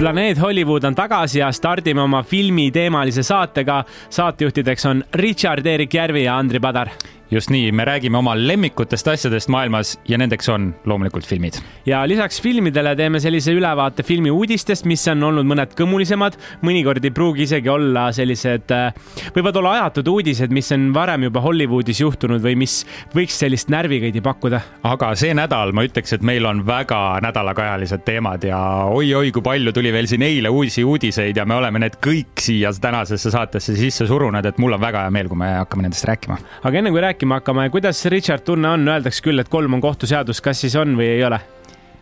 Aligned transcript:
planeet 0.00 0.40
Hollywood 0.40 0.84
on 0.84 0.94
tagasi 0.94 1.38
ja 1.38 1.52
stardime 1.52 2.00
oma 2.00 2.22
filmiteemalise 2.22 3.22
saatega. 3.22 3.84
saatejuhtideks 4.10 4.86
on 4.86 5.04
Richard 5.14 5.66
Erik 5.66 5.94
Järvi 5.94 6.24
ja 6.24 6.38
Andri 6.38 6.60
Padar 6.60 6.88
just 7.30 7.50
nii, 7.50 7.72
me 7.72 7.84
räägime 7.84 8.18
oma 8.18 8.34
lemmikutest 8.34 9.08
asjadest 9.08 9.48
maailmas 9.48 9.94
ja 10.08 10.18
nendeks 10.18 10.48
on 10.50 10.70
loomulikult 10.84 11.26
filmid. 11.26 11.60
ja 11.86 12.02
lisaks 12.08 12.40
filmidele 12.42 12.96
teeme 12.96 13.20
sellise 13.20 13.52
ülevaate 13.54 14.02
filmi 14.02 14.30
uudistest, 14.30 14.84
mis 14.90 15.06
on 15.08 15.22
olnud 15.22 15.46
mõned 15.46 15.74
kõmulisemad, 15.78 16.38
mõnikord 16.66 17.04
ei 17.04 17.14
pruugi 17.14 17.46
isegi 17.46 17.70
olla 17.70 18.08
sellised, 18.12 18.74
äh, 18.74 18.94
võivad 19.36 19.56
olla 19.60 19.76
ajatud 19.78 20.10
uudised, 20.10 20.50
mis 20.50 20.72
on 20.74 20.90
varem 20.94 21.28
juba 21.28 21.42
Hollywoodis 21.44 22.00
juhtunud 22.02 22.42
või 22.42 22.56
mis 22.64 22.80
võiks 23.14 23.38
sellist 23.44 23.70
närvikõidi 23.70 24.22
pakkuda. 24.24 24.60
aga 24.82 25.12
see 25.14 25.34
nädal 25.34 25.74
ma 25.76 25.86
ütleks, 25.86 26.16
et 26.16 26.26
meil 26.26 26.46
on 26.46 26.64
väga 26.66 27.20
nädalakaajalised 27.22 28.04
teemad 28.04 28.44
ja 28.44 28.58
oi-oi, 28.90 29.30
kui 29.30 29.42
palju 29.42 29.72
tuli 29.76 29.92
veel 29.94 30.10
siin 30.10 30.26
eile 30.26 30.50
uusi 30.50 30.84
uudiseid 30.84 31.36
ja 31.36 31.46
me 31.46 31.54
oleme 31.60 31.78
need 31.86 32.00
kõik 32.02 32.42
siia 32.42 32.72
tänasesse 32.80 33.30
saatesse 33.30 33.76
sisse 33.76 34.06
surunud, 34.06 34.46
et 34.46 34.58
mul 34.58 34.74
on 34.74 34.82
väga 34.82 35.06
hea 35.06 35.14
meel, 35.14 35.30
kui 35.30 35.38
me 35.38 35.54
hakkame 35.60 35.86
nendest 35.86 36.08
rääkima. 36.10 36.38
aga 36.64 36.78
enne 36.78 36.90
kui 36.90 37.02
rääkima 37.20 37.34
rääkima 37.34 37.34
hakkame, 37.34 37.70
kuidas 37.70 38.04
Richard 38.06 38.40
tunne 38.44 38.68
on, 38.68 38.88
öeldakse 38.88 39.20
küll, 39.22 39.38
et 39.38 39.48
kolm 39.48 39.74
on 39.74 39.80
kohtuseadus, 39.80 40.40
kas 40.40 40.60
siis 40.60 40.76
on 40.76 40.96
või 40.96 41.18
ei 41.18 41.24
ole? 41.24 41.59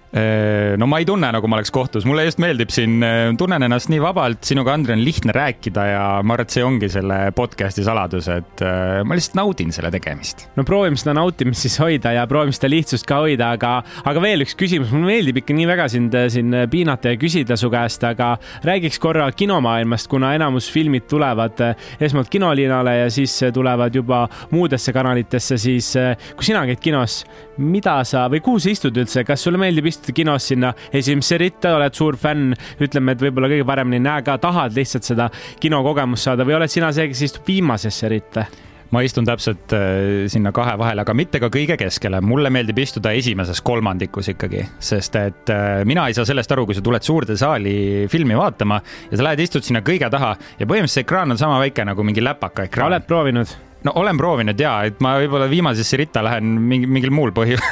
Äh, 0.09 0.75
no 0.80 0.87
ma 0.89 1.03
ei 1.03 1.05
tunne, 1.05 1.29
nagu 1.35 1.48
ma 1.53 1.59
oleks 1.59 1.69
kohtus, 1.75 2.07
mulle 2.09 2.23
just 2.25 2.39
meeldib 2.41 2.71
siin, 2.73 2.95
äh, 3.05 3.27
tunnen 3.37 3.67
ennast 3.67 3.91
nii 3.93 4.01
vabalt, 4.01 4.41
sinuga, 4.48 4.73
Andrei, 4.73 4.97
on 4.97 5.03
lihtne 5.05 5.34
rääkida 5.37 5.83
ja 5.84 6.05
ma 6.25 6.33
arvan, 6.33 6.48
et 6.48 6.55
see 6.55 6.62
ongi 6.65 6.89
selle 6.89 7.19
podcast'i 7.37 7.84
saladus, 7.84 8.31
et 8.33 8.62
äh, 8.64 9.03
ma 9.05 9.19
lihtsalt 9.19 9.36
naudin 9.36 9.75
selle 9.75 9.91
tegemist. 9.92 10.47
no 10.56 10.64
proovime 10.64 10.97
seda 10.97 11.12
nautimist 11.19 11.67
siis 11.67 11.77
hoida 11.83 12.14
ja 12.17 12.23
proovime 12.31 12.56
seda 12.56 12.70
lihtsust 12.73 13.05
ka 13.09 13.19
hoida, 13.20 13.51
aga, 13.59 13.73
aga 14.09 14.23
veel 14.25 14.47
üks 14.47 14.56
küsimus, 14.56 14.95
mulle 14.95 15.11
meeldib 15.11 15.42
ikka 15.42 15.56
nii 15.59 15.69
väga 15.69 15.91
sind 15.92 16.17
siin 16.33 16.56
piinata 16.73 17.12
ja 17.12 17.20
küsida 17.20 17.59
su 17.61 17.69
käest, 17.73 18.06
aga 18.09 18.31
räägiks 18.64 18.97
korra 19.03 19.29
kinomaailmast, 19.36 20.09
kuna 20.09 20.33
enamus 20.39 20.70
filmid 20.73 21.05
tulevad 21.12 21.61
esmalt 22.01 22.33
kinolinale 22.33 22.97
ja 23.03 23.12
siis 23.12 23.36
tulevad 23.53 24.01
juba 24.01 24.25
muudesse 24.56 24.97
kanalitesse, 24.97 25.61
siis 25.61 25.92
kui 26.33 26.48
sina 26.48 26.64
käid 26.70 26.81
kinos, 26.81 27.20
mida 27.59 28.01
sa 28.09 28.27
või 28.33 28.41
kuhu 28.45 28.62
sa 28.62 28.73
istud 28.73 28.97
üldse, 28.98 29.25
kas 29.28 29.45
sulle 29.45 29.61
meeldib 29.61 29.87
istuda 29.87 29.98
istud 29.98 30.14
kinos 30.14 30.47
sinna 30.53 30.73
esimesse 30.95 31.39
ritta, 31.39 31.75
oled 31.77 31.97
suur 31.97 32.17
fänn, 32.17 32.55
ütleme, 32.81 33.14
et 33.14 33.27
võib-olla 33.27 33.51
kõige 33.51 33.67
paremini 33.67 33.98
ei 33.98 34.06
näe 34.06 34.25
ka, 34.27 34.39
tahad 34.39 34.77
lihtsalt 34.77 35.09
seda 35.09 35.28
kinokogemust 35.61 36.29
saada 36.29 36.47
või 36.47 36.59
oled 36.59 36.73
sina 36.73 36.92
see, 36.95 37.11
kes 37.11 37.29
istub 37.29 37.47
viimasesse 37.48 38.11
ritta? 38.14 38.47
ma 38.89 39.03
istun 39.05 39.27
täpselt 39.29 39.75
äh, 39.77 40.25
sinna 40.33 40.48
kahe 40.56 40.73
vahele, 40.81 41.03
aga 41.05 41.12
mitte 41.12 41.36
ka 41.42 41.51
kõige 41.53 41.77
keskele. 41.77 42.23
mulle 42.25 42.48
meeldib 42.48 42.79
istuda 42.81 43.12
esimeses 43.12 43.61
kolmandikus 43.61 44.31
ikkagi, 44.33 44.62
sest 44.81 45.20
et 45.20 45.53
äh, 45.53 45.84
mina 45.84 46.06
ei 46.09 46.17
saa 46.17 46.25
sellest 46.25 46.56
aru, 46.56 46.64
kui 46.70 46.79
sa 46.79 46.81
tuled 46.81 47.05
suurde 47.05 47.36
saali 47.36 48.09
filmi 48.09 48.39
vaatama 48.39 48.81
ja 49.11 49.20
sa 49.20 49.29
lähed, 49.29 49.45
istud 49.45 49.67
sinna 49.67 49.84
kõige 49.84 50.09
taha 50.09 50.33
ja 50.56 50.64
põhimõtteliselt 50.64 51.03
see 51.03 51.05
ekraan 51.05 51.36
on 51.36 51.45
sama 51.45 51.61
väike 51.61 51.84
nagu 51.84 52.01
mingi 52.06 52.25
läpaka 52.25 52.70
ekraan. 52.70 52.95
oled 52.95 53.11
proovinud? 53.12 53.59
No 53.87 53.95
olen 54.01 54.19
proovinud 54.19 54.61
ja, 54.61 54.75
et 54.89 55.03
ma 55.05 55.15
võib-olla 55.21 55.48
viimasesse 55.51 55.98
ritta 56.01 56.23
lähen 56.27 56.57
mingi, 56.71 56.89
mingil 56.91 57.12
muul 57.15 57.33
põhjusel 57.37 57.67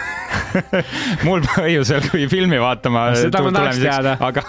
muul 1.26 1.42
põhjusel 1.46 2.10
kui 2.10 2.26
filmi 2.30 2.60
vaatama. 2.62 3.08
seda 3.18 3.42
ma 3.46 3.54
tahaks 3.56 3.80
teada. 3.82 4.16
aga, 4.20 4.44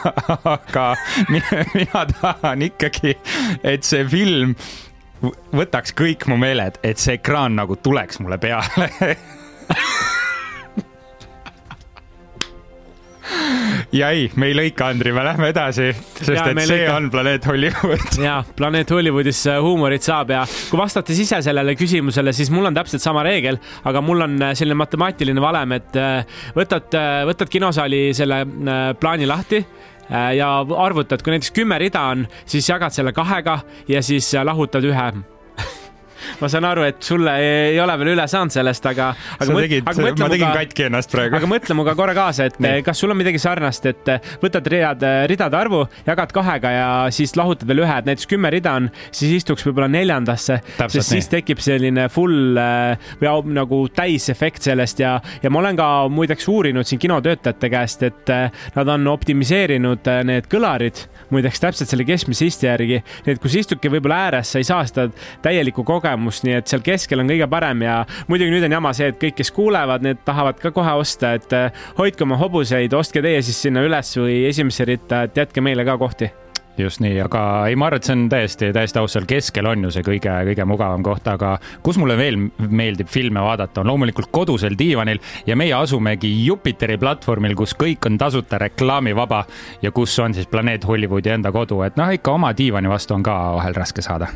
aga 0.54 0.86
mina, 1.34 1.64
mina 1.74 2.04
tahan 2.12 2.68
ikkagi, 2.70 3.16
et 3.66 3.88
see 3.88 4.06
film 4.10 4.54
võtaks 5.56 5.96
kõik 5.98 6.28
mu 6.30 6.38
meeled, 6.42 6.78
et 6.86 7.02
see 7.02 7.18
ekraan 7.18 7.58
nagu 7.58 7.80
tuleks 7.82 8.22
mulle 8.22 8.38
peale 8.42 8.92
ja 14.00 14.10
ei, 14.16 14.28
me 14.36 14.50
ei 14.52 14.56
lõika, 14.58 14.90
Andri, 14.92 15.12
me 15.16 15.24
lähme 15.26 15.52
edasi, 15.52 15.90
sest 15.94 16.32
ja, 16.32 16.46
et 16.50 16.62
see 16.64 16.82
lõika. 16.82 16.96
on 16.98 17.10
Planeet 17.14 17.48
Hollywood. 17.48 18.18
ja 18.28 18.38
Planeet 18.58 18.92
Hollywoodis 18.94 19.44
äh, 19.52 19.60
huumorit 19.64 20.06
saab 20.06 20.34
ja 20.36 20.44
kui 20.70 20.80
vastates 20.80 21.20
ise 21.24 21.42
sellele 21.46 21.76
küsimusele, 21.80 22.34
siis 22.36 22.52
mul 22.54 22.70
on 22.70 22.78
täpselt 22.78 23.04
sama 23.04 23.26
reegel, 23.28 23.60
aga 23.88 24.04
mul 24.06 24.28
on 24.28 24.40
äh, 24.50 24.56
selline 24.58 24.80
matemaatiline 24.80 25.44
valem, 25.44 25.78
et 25.78 26.02
äh, 26.02 26.42
võtad, 26.58 27.00
võtad 27.28 27.52
kinosaali 27.52 28.02
selle 28.18 28.44
plaani 29.00 29.28
lahti 29.28 29.60
ja 30.08 30.50
arvutad, 30.64 31.22
kui 31.24 31.34
näiteks 31.34 31.52
kümme 31.56 31.80
rida 31.82 32.06
on, 32.14 32.28
siis 32.48 32.70
jagad 32.70 32.96
selle 32.96 33.12
kahega 33.16 33.60
ja 33.92 34.04
siis 34.06 34.32
lahutad 34.48 34.86
ühe 34.88 35.10
ma 36.42 36.50
saan 36.52 36.68
aru, 36.70 36.86
et 36.88 37.02
sulle 37.04 37.34
ei 37.42 37.80
ole 37.82 37.98
veel 38.02 38.14
üle 38.16 38.28
saanud 38.30 38.54
sellest, 38.54 38.86
aga, 38.90 39.12
aga. 39.38 39.48
sa 39.48 39.58
tegid, 39.58 39.88
ma 40.22 40.30
tegin 40.34 40.56
katki 40.62 40.88
ennast 40.88 41.14
praegu. 41.14 41.38
aga 41.38 41.50
mõtle 41.50 41.78
minuga 41.78 41.96
korra 42.00 42.16
kaasa, 42.18 42.48
et 42.52 42.60
Nii. 42.64 42.84
kas 42.86 43.02
sul 43.02 43.14
on 43.14 43.20
midagi 43.20 43.42
sarnast, 43.42 43.86
et 43.90 44.12
võtad 44.42 44.68
read, 44.72 45.04
ridade 45.32 45.58
arvu, 45.60 45.84
jagad 46.08 46.34
kahega 46.36 46.74
ja 46.74 46.88
siis 47.14 47.36
lahutad 47.40 47.68
veel 47.70 47.84
ühe, 47.86 47.98
et 48.02 48.10
näiteks 48.10 48.30
kümme 48.30 48.52
rida 48.54 48.76
on, 48.80 48.90
siis 49.12 49.38
istuks 49.40 49.66
võib-olla 49.68 49.90
neljandasse, 49.92 50.60
sest 50.64 50.98
nii. 50.98 51.08
siis 51.08 51.30
tekib 51.32 51.62
selline 51.64 52.08
full 52.14 52.58
äh, 52.62 53.12
või 53.22 53.56
nagu 53.58 53.84
täisefekt 53.94 54.68
sellest 54.68 55.02
ja, 55.04 55.18
ja 55.44 55.52
ma 55.54 55.62
olen 55.62 55.80
ka 55.80 55.90
muideks 56.12 56.48
uurinud 56.52 56.88
siin 56.88 57.02
kinotöötajate 57.04 57.72
käest, 57.74 58.08
et 58.08 58.34
äh, 58.34 58.66
nad 58.76 58.94
on 58.94 59.08
optimiseerinud 59.14 60.10
äh, 60.12 60.24
need 60.28 60.50
kõlarid 60.52 61.06
muideks 61.34 61.62
täpselt 61.62 61.92
selle 61.92 62.06
keskmise 62.08 62.48
isti 62.48 62.70
järgi, 62.70 63.02
nii 63.26 63.36
et 63.36 63.42
kui 63.44 63.52
sa 63.52 63.62
istudki 63.62 63.92
võib-olla 63.92 64.22
ääres, 64.28 64.54
sa 64.54 64.62
ei 64.62 64.68
saa 64.68 64.86
seda 64.88 65.08
täielikku 65.44 65.84
kogemust, 65.88 66.07
nii 66.16 66.58
et 66.60 66.72
seal 66.72 66.84
keskel 66.86 67.24
on 67.24 67.30
kõige 67.30 67.50
parem 67.52 67.84
ja 67.86 68.00
muidugi 68.32 68.54
nüüd 68.54 68.68
on 68.68 68.78
jama 68.80 68.94
see, 68.98 69.12
et 69.12 69.22
kõik, 69.22 69.38
kes 69.42 69.52
kuulevad, 69.56 70.06
need 70.06 70.24
tahavad 70.28 70.60
ka 70.62 70.72
kohe 70.76 70.98
osta, 71.02 71.36
et 71.38 71.54
eh, 71.54 71.86
hoidke 72.00 72.24
oma 72.24 72.40
hobuseid, 72.40 72.94
ostke 72.98 73.24
teie 73.26 73.42
siis 73.46 73.62
sinna 73.68 73.84
üles 73.86 74.14
või 74.18 74.44
esimesse 74.50 74.88
ritta, 74.88 75.26
et 75.28 75.38
jätke 75.38 75.64
meile 75.64 75.86
ka 75.88 75.98
kohti. 76.00 76.32
Just 76.78 77.02
nii, 77.02 77.16
aga 77.26 77.42
ei, 77.66 77.76
ma 77.80 77.88
arvan, 77.88 77.98
et 77.98 78.06
see 78.06 78.14
on 78.14 78.26
täiesti, 78.30 78.68
täiesti 78.74 79.00
aus, 79.02 79.16
seal 79.16 79.26
keskel 79.30 79.66
on 79.66 79.88
ju 79.88 79.90
see 79.96 80.06
kõige, 80.06 80.34
kõige 80.52 80.66
mugavam 80.70 81.02
koht, 81.06 81.26
aga 81.32 81.56
kus 81.86 81.98
mulle 81.98 82.14
veel 82.20 82.38
meeldib 82.62 83.10
filme 83.10 83.42
vaadata, 83.42 83.82
on 83.82 83.90
loomulikult 83.90 84.30
kodusel 84.34 84.78
diivanil 84.78 85.18
ja 85.50 85.58
meie 85.58 85.74
asumegi 85.74 86.30
Jupiteri 86.46 87.00
platvormil, 87.02 87.56
kus 87.58 87.74
kõik 87.78 88.06
on 88.06 88.20
tasuta 88.22 88.62
reklaamivaba 88.62 89.42
ja 89.82 89.92
kus 89.92 90.14
on 90.22 90.38
siis 90.38 90.50
planeet 90.52 90.86
Hollywoodi 90.86 91.34
enda 91.34 91.54
kodu, 91.56 91.82
et 91.88 91.98
noh, 91.98 92.14
ikka 92.14 92.38
oma 92.38 92.54
diivani 92.58 92.94
vastu 92.94 93.18
on 93.18 93.26
ka 93.26 93.40
vahel 93.58 93.82
raske 93.82 94.06
saada 94.06 94.30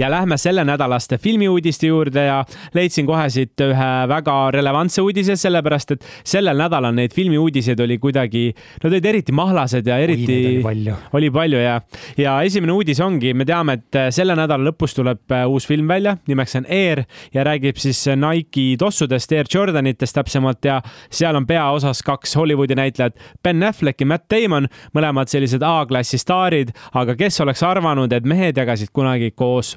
ja 0.00 0.10
lähme 0.10 0.36
sellenädalaste 0.38 1.18
filmiuudiste 1.18 1.86
juurde 1.86 2.24
ja 2.24 2.44
leidsin 2.74 3.06
kohe 3.06 3.26
siit 3.30 3.60
ühe 3.60 3.88
väga 4.08 4.36
relevantse 4.54 5.02
uudise, 5.02 5.36
sellepärast 5.36 5.92
et 5.94 6.06
sellel 6.24 6.56
nädalal 6.56 6.94
neid 6.96 7.12
filmiuudiseid 7.12 7.80
oli 7.84 7.98
kuidagi, 8.00 8.46
nad 8.82 8.88
olid 8.92 9.08
eriti 9.10 9.34
mahlased 9.36 9.86
ja 9.86 9.98
eriti 10.00 10.36
Oi, 10.36 10.46
oli 10.46 10.62
palju, 10.64 10.94
oli 11.12 11.30
palju 11.34 11.60
ja, 11.60 11.74
ja 12.16 12.38
esimene 12.46 12.72
uudis 12.72 13.00
ongi, 13.04 13.34
me 13.36 13.44
teame, 13.44 13.76
et 13.76 14.00
selle 14.16 14.36
nädala 14.38 14.70
lõpus 14.70 14.96
tuleb 14.96 15.36
äh, 15.36 15.44
uus 15.50 15.68
film 15.68 15.90
välja, 15.90 16.16
nimeks 16.30 16.56
on 16.62 16.70
Air 16.70 17.04
ja 17.34 17.44
räägib 17.44 17.76
siis 17.80 18.00
Nike'i 18.16 18.78
tossudest, 18.80 19.36
Air 19.36 19.52
Jordanitest 19.52 20.16
täpsemalt 20.16 20.64
ja 20.64 20.80
seal 21.12 21.36
on 21.36 21.46
peaosas 21.46 22.00
kaks 22.06 22.36
Hollywoodi 22.40 22.78
näitlejat, 22.78 23.20
Ben 23.44 23.62
Affleck 23.68 24.00
ja 24.00 24.08
Matt 24.08 24.30
Damon, 24.32 24.70
mõlemad 24.96 25.28
sellised 25.28 25.62
A-klassi 25.66 26.18
staarid, 26.20 26.72
aga 26.96 27.18
kes 27.20 27.40
oleks 27.44 27.68
arvanud, 27.68 28.12
et 28.16 28.24
mehed 28.24 28.56
jagasid 28.56 28.96
kunagi 28.96 29.34
koos 29.36 29.76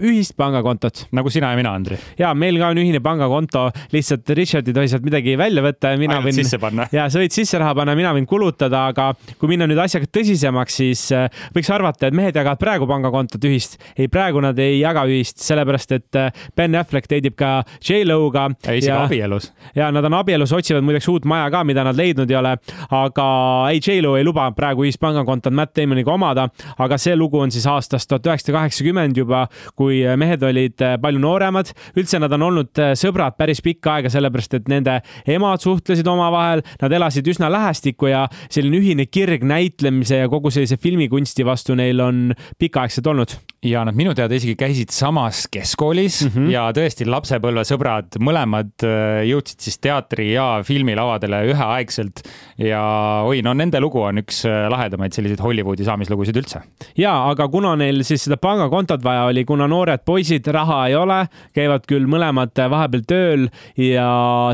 ühist 0.00 0.32
pangakontot. 0.36 1.06
nagu 1.12 1.30
sina 1.30 1.50
ja 1.52 1.56
mina, 1.56 1.74
Andri. 1.76 1.98
ja 2.18 2.32
meil 2.34 2.56
ka 2.60 2.70
on 2.72 2.80
ühine 2.80 3.00
pangakonto, 3.04 3.66
lihtsalt 3.92 4.30
Richard 4.36 4.68
ei 4.68 4.76
tohi 4.76 4.88
sealt 4.88 5.04
midagi 5.04 5.34
välja 5.36 5.62
võtta 5.64 5.92
ja 5.92 6.00
mina 6.00 6.16
Ainult 6.16 6.30
võin. 6.30 6.38
sisse 6.40 6.58
panna. 6.62 6.86
ja 6.92 7.08
sa 7.12 7.20
võid 7.20 7.34
sisse 7.34 7.60
raha 7.60 7.74
panna, 7.76 7.94
mina 7.98 8.12
võin 8.16 8.26
kulutada, 8.28 8.86
aga 8.92 9.10
kui 9.38 9.50
minna 9.52 9.68
nüüd 9.68 9.80
asjaga 9.82 10.08
tõsisemaks, 10.08 10.78
siis 10.80 11.04
äh, 11.12 11.28
võiks 11.52 11.68
arvata, 11.74 12.08
et 12.08 12.16
mehed 12.16 12.36
jagavad 12.36 12.60
praegu 12.60 12.88
pangakontot 12.88 13.44
ühist. 13.48 13.76
ei, 13.96 14.08
praegu 14.12 14.40
nad 14.44 14.58
ei 14.62 14.80
jaga 14.80 15.04
ühist, 15.10 15.42
sellepärast 15.44 15.92
et 15.98 16.20
äh, 16.20 16.32
Ben 16.56 16.74
Affleck 16.80 17.10
teidib 17.10 17.36
ka 17.36 17.52
J-Lo'ga. 17.82 18.48
isegi 18.72 18.88
ja, 18.88 19.02
abielus. 19.04 19.50
ja 19.76 19.90
nad 19.92 20.08
on 20.08 20.16
abielus, 20.22 20.56
otsivad 20.56 20.84
muideks 20.88 21.08
uut 21.12 21.28
maja 21.28 21.50
ka, 21.52 21.64
mida 21.68 21.84
nad 21.84 21.98
leidnud 21.98 22.30
ei 22.30 22.40
ole, 22.40 22.56
aga 22.88 23.28
ei, 23.68 23.84
J-Lo 23.84 24.16
ei 24.16 24.24
luba 24.24 24.48
praegu 24.56 24.86
ühist 24.88 25.02
pangakontot 25.02 25.52
Matt 25.52 25.76
Damoniga 25.76 26.16
omada, 26.16 26.48
aga 26.78 26.98
see 27.00 27.14
lugu 27.16 27.42
on 27.42 27.52
siis 27.52 27.68
aastast 27.68 28.08
tuhat 28.08 28.32
üheksasada 28.32 28.56
kaheksakümmend 28.58 29.20
juba, 29.20 29.44
kui 29.82 29.92
kui 29.92 30.16
mehed 30.20 30.42
olid 30.46 30.82
palju 31.02 31.22
nooremad. 31.22 31.72
üldse 31.98 32.20
nad 32.22 32.32
on 32.36 32.46
olnud 32.48 32.82
sõbrad 32.98 33.36
päris 33.38 33.62
pikka 33.64 33.98
aega, 33.98 34.12
sellepärast 34.12 34.58
et 34.58 34.70
nende 34.72 34.98
emad 35.28 35.62
suhtlesid 35.64 36.08
omavahel, 36.08 36.64
nad 36.82 36.98
elasid 36.98 37.28
üsna 37.32 37.50
lähestikku 37.52 38.10
ja 38.10 38.26
selline 38.48 38.80
ühine 38.82 39.08
kirg 39.10 39.44
näitlemise 39.46 40.22
ja 40.22 40.30
kogu 40.32 40.52
sellise 40.54 40.78
filmikunsti 40.80 41.46
vastu 41.46 41.76
neil 41.78 42.00
on 42.04 42.30
pikaaegselt 42.60 43.10
olnud 43.12 43.36
ja 43.62 43.84
nad 43.86 43.94
minu 43.94 44.10
teada 44.14 44.34
isegi 44.34 44.56
käisid 44.58 44.90
samas 44.90 45.44
keskkoolis 45.52 46.24
mm 46.24 46.30
-hmm. 46.34 46.50
ja 46.50 46.64
tõesti 46.74 47.06
lapsepõlvesõbrad, 47.06 48.18
mõlemad 48.18 48.72
äh, 48.82 49.22
jõudsid 49.28 49.62
siis 49.62 49.78
teatri 49.78 50.32
ja 50.32 50.62
filmilavadele 50.66 51.44
üheaegselt. 51.52 52.24
ja 52.58 52.82
oi, 53.24 53.42
no 53.42 53.54
nende 53.54 53.80
lugu 53.80 54.02
on 54.02 54.18
üks 54.18 54.42
äh, 54.46 54.66
lahedamaid 54.70 55.12
selliseid 55.12 55.40
Hollywoodi 55.40 55.84
saamislugusid 55.84 56.36
üldse. 56.36 56.62
ja, 56.96 57.14
aga 57.30 57.48
kuna 57.48 57.76
neil 57.76 58.02
siis 58.02 58.24
seda 58.24 58.36
pangakontot 58.36 59.04
vaja 59.04 59.24
oli, 59.30 59.44
kuna 59.44 59.68
noored 59.72 60.04
poisid, 60.06 60.46
raha 60.54 60.82
ei 60.90 60.96
ole, 60.98 61.22
käivad 61.56 61.86
küll 61.88 62.08
mõlemad 62.10 62.54
vahepeal 62.72 63.06
tööl 63.08 63.48
ja 63.80 64.06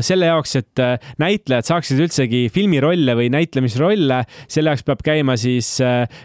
selle 0.05 0.31
jaoks, 0.31 0.55
et 0.61 0.83
äh, 0.83 1.11
näitlejad 1.21 1.67
saaksid 1.69 2.01
üldsegi 2.07 2.45
filmirolle 2.53 3.17
või 3.19 3.29
näitlemisrolle, 3.33 4.23
selle 4.47 4.73
jaoks 4.73 4.87
peab 4.87 5.03
käima 5.05 5.35
siis 5.39 5.75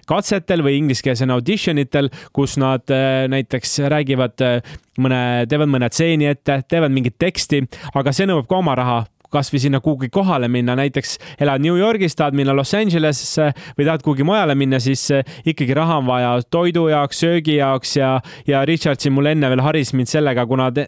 katsetel 0.08 0.64
või 0.64 0.78
ingliskeelsel 0.82 1.32
audition 1.34 1.80
itel, 1.82 2.10
kus 2.36 2.58
nad 2.60 2.90
äh, 2.94 3.24
näiteks 3.30 3.78
räägivad 3.92 4.44
äh, 4.44 4.76
mõne, 5.00 5.20
teevad 5.50 5.70
mõne 5.72 5.90
stseeni 5.92 6.30
ette, 6.30 6.60
teevad 6.68 6.94
mingit 6.94 7.18
teksti, 7.20 7.64
aga 7.94 8.14
see 8.14 8.28
nõuab 8.30 8.48
ka 8.50 8.60
oma 8.60 8.78
raha 8.78 9.02
kasvõi 9.34 9.62
sinna 9.66 9.80
kuhugi 9.84 10.10
kohale 10.14 10.48
minna, 10.48 10.76
näiteks 10.78 11.16
elad 11.42 11.62
New 11.64 11.78
Yorgis, 11.78 12.16
tahad 12.18 12.36
minna 12.38 12.54
Los 12.56 12.74
Angelesesse 12.76 13.50
või 13.78 13.88
tahad 13.88 14.04
kuhugi 14.04 14.26
mujale 14.26 14.54
minna, 14.58 14.80
siis 14.82 15.04
äh, 15.14 15.24
ikkagi 15.46 15.74
raha 15.76 15.98
on 16.02 16.08
vaja 16.08 16.34
toidu 16.50 16.86
jaoks, 16.92 17.24
söögi 17.24 17.58
jaoks 17.58 17.96
ja, 17.98 18.14
ja 18.46 18.64
Richard 18.68 19.02
siin 19.02 19.16
mul 19.16 19.32
enne 19.32 19.50
veel 19.52 19.64
haris 19.64 19.94
mind 19.96 20.10
sellega, 20.10 20.46
kuna 20.50 20.70
te, 20.74 20.86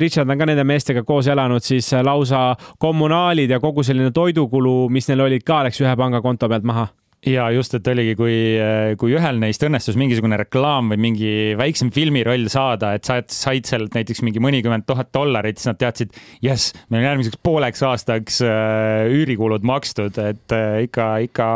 Richard 0.00 0.30
on 0.30 0.40
ka 0.40 0.50
nende 0.50 0.66
meestega 0.66 1.04
koos 1.06 1.30
elanud, 1.30 1.64
siis 1.64 1.92
lausa 2.04 2.50
kommunaalid 2.82 3.50
ja 3.50 3.60
kogu 3.62 3.86
selline 3.86 4.12
toidukulu, 4.14 4.88
mis 4.90 5.08
neil 5.10 5.26
olid 5.28 5.46
ka, 5.46 5.62
läks 5.68 5.80
ühe 5.84 5.96
pangakonto 5.98 6.50
pealt 6.50 6.66
maha 6.68 6.88
ja 7.26 7.46
just, 7.54 7.74
et 7.76 7.88
oligi, 7.88 8.14
kui, 8.18 8.34
kui 9.00 9.14
ühel 9.16 9.38
neist 9.40 9.62
õnnestus 9.64 9.96
mingisugune 10.00 10.36
reklaam 10.40 10.90
või 10.92 11.00
mingi 11.06 11.32
väiksem 11.58 11.90
filmiroll 11.94 12.48
saada, 12.52 12.94
et 12.96 13.06
sa 13.06 13.20
said 13.32 13.68
sealt 13.68 13.94
näiteks 13.96 14.22
mingi 14.26 14.42
mõnikümmend 14.44 14.86
tuhat 14.88 15.10
dollarit, 15.14 15.58
siis 15.58 15.70
nad 15.70 15.80
teadsid, 15.80 16.12
jess, 16.44 16.74
meil 16.88 17.02
on 17.02 17.08
järgmiseks 17.08 17.40
pooleks 17.44 17.84
aastaks 17.86 18.40
äh, 18.44 19.06
üürikulud 19.12 19.64
makstud, 19.66 20.18
et 20.20 20.56
äh, 20.56 20.84
ikka, 20.88 21.08
ikka 21.28 21.48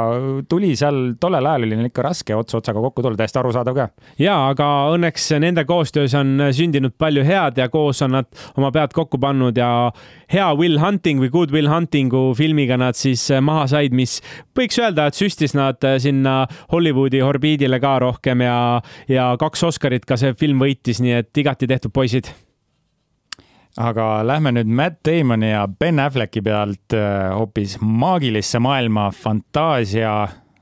tuli 0.48 0.74
seal, 0.78 1.14
tollel 1.20 1.50
ajal 1.50 1.68
oli 1.68 1.80
neil 1.80 1.90
ikka 1.90 2.06
raske 2.08 2.36
ots 2.36 2.56
otsaga 2.58 2.82
kokku 2.84 3.04
tulla, 3.04 3.18
täiesti 3.20 3.42
arusaadav 3.42 3.76
ka. 3.76 3.88
ja, 4.22 4.38
aga 4.52 4.68
õnneks 4.94 5.30
nende 5.42 5.66
koostöös 5.68 6.16
on 6.18 6.48
sündinud 6.54 6.96
palju 6.98 7.26
head 7.28 7.60
ja 7.60 7.68
koos 7.72 8.02
on 8.06 8.16
nad 8.18 8.30
oma 8.56 8.72
pead 8.74 8.96
kokku 8.96 9.20
pannud 9.20 9.58
ja 9.58 9.70
hea 10.32 10.48
Will 10.56 10.80
Hunting 10.80 11.20
või 11.22 11.32
Good 11.34 11.52
Will 11.54 11.70
Huntingu 11.70 12.32
filmiga 12.38 12.78
nad 12.80 12.96
siis 12.98 13.26
maha 13.44 13.66
said, 13.70 13.94
mis 13.96 14.18
võiks 14.56 14.78
öelda, 14.80 15.08
et 15.08 15.18
süstis 15.18 15.54
nad 15.58 15.84
äh, 15.86 15.98
sinna 16.02 16.40
Hollywoodi 16.72 17.22
orbiidile 17.24 17.80
ka 17.82 17.98
rohkem 18.04 18.44
ja, 18.46 18.58
ja 19.10 19.30
kaks 19.40 19.64
Oscarit 19.68 20.06
ka 20.08 20.18
see 20.20 20.34
film 20.38 20.62
võitis, 20.62 21.02
nii 21.04 21.18
et 21.20 21.42
igati 21.44 21.68
tehtud 21.70 21.94
poisid. 21.94 22.30
Aga 23.78 24.24
lähme 24.26 24.50
nüüd 24.56 24.70
Matt 24.74 25.04
Damoni 25.06 25.52
ja 25.52 25.66
Ben 25.68 26.00
Afflecki 26.02 26.42
pealt 26.42 26.96
äh, 26.96 27.28
hoopis 27.36 27.76
maagilisse 27.80 28.58
maailma 28.62 29.10
fantaasia 29.14 30.14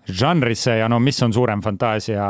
žanrisse 0.07 0.77
ja 0.79 0.89
no 0.89 0.99
mis 1.03 1.19
on 1.25 1.33
suurem 1.35 1.61
fantaasia 1.65 2.27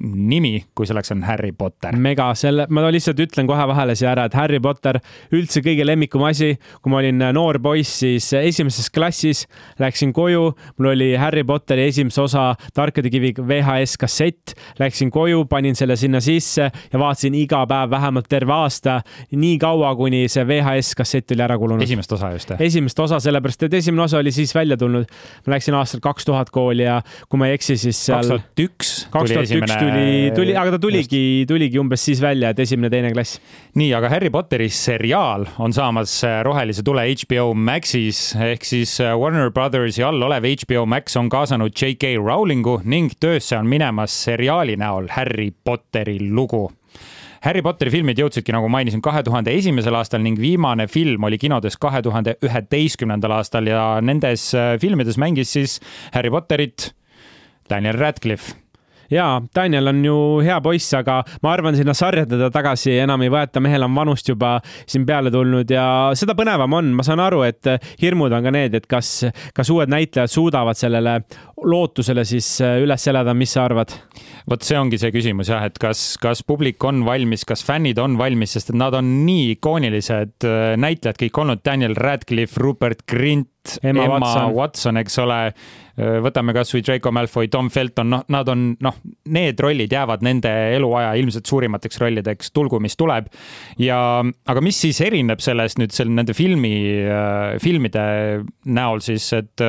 nimi, 0.00 0.52
kui 0.76 0.88
selleks 0.88 1.12
on 1.14 1.22
Harry 1.24 1.52
Potter. 1.56 1.96
mega, 1.96 2.30
selle, 2.38 2.66
ma 2.70 2.84
lihtsalt 2.92 3.20
ütlen 3.24 3.48
kohe 3.48 3.66
vahele 3.70 3.96
siia 3.98 4.12
ära, 4.12 4.26
et 4.28 4.36
Harry 4.36 4.60
Potter 4.62 5.00
üldse 5.36 5.62
kõige 5.64 5.86
lemmikum 5.86 6.24
asi. 6.28 6.52
kui 6.82 6.92
ma 6.92 7.00
olin 7.00 7.24
noor 7.34 7.60
poiss, 7.62 8.00
siis 8.02 8.30
esimeses 8.36 8.90
klassis 8.92 9.46
läksin 9.80 10.12
koju, 10.16 10.50
mul 10.78 10.90
oli 10.92 11.12
Harry 11.20 11.44
Potteri 11.44 11.88
esimese 11.88 12.22
osa 12.22 12.50
Tarkade 12.74 13.10
kivi 13.10 13.32
VHS 13.38 13.96
kassett, 14.00 14.54
läksin 14.80 15.10
koju, 15.10 15.44
panin 15.50 15.78
selle 15.78 15.96
sinna 15.96 16.20
sisse 16.20 16.68
ja 16.70 17.00
vaatasin 17.00 17.34
iga 17.38 17.62
päev 17.70 17.90
vähemalt 17.90 18.28
terve 18.30 18.54
aasta, 18.54 19.00
nii 19.32 19.56
kaua, 19.62 19.94
kuni 19.96 20.26
see 20.28 20.44
VHS 20.46 20.94
kassett 20.98 21.32
oli 21.34 21.46
ära 21.46 21.58
kulunud. 21.58 21.84
esimest 21.84 22.12
osa 22.12 22.32
just? 22.34 22.54
esimest 22.60 23.00
osa, 23.00 23.20
sellepärast 23.22 23.68
et 23.68 23.80
esimene 23.80 24.04
osa 24.04 24.20
oli 24.20 24.32
siis 24.34 24.54
välja 24.54 24.76
tulnud. 24.76 25.08
ma 25.46 25.56
läksin 25.56 25.74
aastal 25.78 26.04
kaks 26.04 26.28
tuhat 26.28 26.50
kooli 26.50 26.89
ja 26.90 26.98
kui 27.28 27.40
ma 27.40 27.48
ei 27.50 27.56
eksi, 27.58 27.76
siis 27.80 28.00
seal. 28.08 28.20
kaks 28.20 28.30
tuhat 28.30 28.64
üks. 28.64 28.92
kaks 29.12 29.34
tuhat 29.34 29.54
üks 29.58 29.74
tuli, 29.76 30.08
tuli, 30.36 30.56
aga 30.58 30.74
ta 30.74 30.80
tuligi, 30.82 31.22
tuligi 31.48 31.80
umbes 31.80 32.04
siis 32.10 32.22
välja, 32.22 32.52
et 32.52 32.62
esimene-teine 32.66 33.12
klass. 33.14 33.40
nii, 33.78 33.92
aga 33.96 34.10
Harry 34.12 34.32
Potteri 34.32 34.68
seriaal 34.74 35.46
on 35.62 35.74
saamas 35.76 36.16
äh, 36.26 36.40
rohelise 36.46 36.84
tule 36.86 37.06
HBO 37.10 37.52
Maxis 37.54 38.34
ehk 38.40 38.66
siis 38.66 38.96
äh, 39.04 39.14
Warner 39.18 39.52
Brothersi 39.54 40.04
all 40.06 40.22
olev 40.26 40.48
HBO 40.64 40.86
Max 40.90 41.16
on 41.20 41.30
kaasanud 41.32 41.74
J.K. 41.74 42.16
Rowlingu 42.20 42.80
ning 42.84 43.14
töösse 43.20 43.58
on 43.58 43.70
minemas 43.70 44.14
seriaali 44.26 44.76
näol 44.80 45.10
Harry 45.16 45.50
Potteri 45.50 46.18
lugu 46.30 46.68
Harry 47.40 47.62
Potteri 47.64 47.92
filmid 47.92 48.18
jõudsidki, 48.20 48.52
nagu 48.52 48.68
mainisin, 48.68 49.00
kahe 49.04 49.22
tuhande 49.24 49.54
esimesel 49.56 49.96
aastal 49.96 50.20
ning 50.20 50.36
viimane 50.40 50.84
film 50.92 51.24
oli 51.24 51.38
kinodes 51.40 51.78
kahe 51.80 52.02
tuhande 52.04 52.36
üheteistkümnendal 52.44 53.38
aastal 53.38 53.70
ja 53.70 53.84
nendes 54.04 54.50
äh, 54.52 54.74
filmides 54.80 55.16
mängis 55.20 55.56
siis 55.56 55.78
Harry 56.12 56.32
Potterit 56.32 56.90
Daniel 57.70 57.96
Radcliffe. 57.96 58.58
Jaa, 59.10 59.40
Daniel 59.54 59.90
on 59.90 60.04
ju 60.04 60.16
hea 60.46 60.60
poiss, 60.62 60.92
aga 60.94 61.16
ma 61.42 61.50
arvan, 61.50 61.74
sinna 61.74 61.96
sarja 61.98 62.22
teda 62.30 62.46
tagasi 62.54 62.92
enam 63.02 63.24
ei 63.24 63.32
võeta, 63.32 63.58
mehel 63.62 63.82
on 63.82 63.96
vanust 63.96 64.28
juba 64.30 64.52
siin 64.86 65.02
peale 65.06 65.32
tulnud 65.34 65.72
ja 65.74 65.84
seda 66.18 66.36
põnevam 66.38 66.76
on, 66.78 66.92
ma 66.94 67.02
saan 67.06 67.22
aru, 67.24 67.40
et 67.48 67.72
hirmud 68.02 68.30
on 68.36 68.46
ka 68.46 68.52
need, 68.54 68.76
et 68.78 68.86
kas, 68.90 69.24
kas 69.56 69.72
uued 69.74 69.90
näitlejad 69.90 70.30
suudavad 70.30 70.78
sellele 70.78 71.16
lootusele 71.66 72.24
siis 72.28 72.46
üles 72.60 73.06
elada, 73.10 73.34
mis 73.36 73.52
sa 73.56 73.66
arvad? 73.68 73.92
vot 74.50 74.64
see 74.64 74.78
ongi 74.78 74.98
see 75.00 75.12
küsimus 75.14 75.50
jah, 75.52 75.66
et 75.68 75.76
kas, 75.80 76.14
kas 76.20 76.42
publik 76.46 76.82
on 76.88 77.04
valmis, 77.06 77.44
kas 77.48 77.62
fännid 77.66 78.00
on 78.02 78.16
valmis, 78.20 78.56
sest 78.56 78.72
et 78.72 78.78
nad 78.80 78.94
on 78.96 79.12
nii 79.26 79.54
ikoonilised 79.56 80.48
äh, 80.48 80.72
näitlejad 80.80 81.20
kõik 81.20 81.42
olnud, 81.44 81.62
Daniel 81.66 81.94
Radcliffe, 81.98 82.60
Rupert 82.60 83.04
Grint, 83.10 83.78
Emma, 83.82 84.06
Emma 84.06 84.18
Watson. 84.18 84.54
Watson, 84.56 85.00
eks 85.02 85.18
ole 85.20 85.40
võtame 86.24 86.54
kasvõi 86.56 86.80
Draco 86.84 87.10
Malfoy, 87.12 87.48
Tom 87.52 87.68
Felton, 87.72 88.08
noh, 88.08 88.22
nad 88.32 88.48
on, 88.48 88.62
noh, 88.80 89.00
need 89.34 89.60
rollid 89.60 89.92
jäävad 89.92 90.24
nende 90.24 90.50
eluaja 90.76 91.12
ilmselt 91.20 91.50
suurimateks 91.50 92.00
rollideks, 92.00 92.52
tulgu 92.56 92.80
mis 92.80 92.96
tuleb. 92.96 93.28
ja, 93.78 93.98
aga 94.24 94.62
mis 94.64 94.80
siis 94.80 95.00
erineb 95.04 95.42
sellest 95.44 95.80
nüüd 95.80 95.92
selle, 95.92 96.14
nende 96.16 96.32
filmi, 96.36 96.72
filmide 97.60 98.04
näol 98.64 99.04
siis, 99.04 99.28
et 99.36 99.66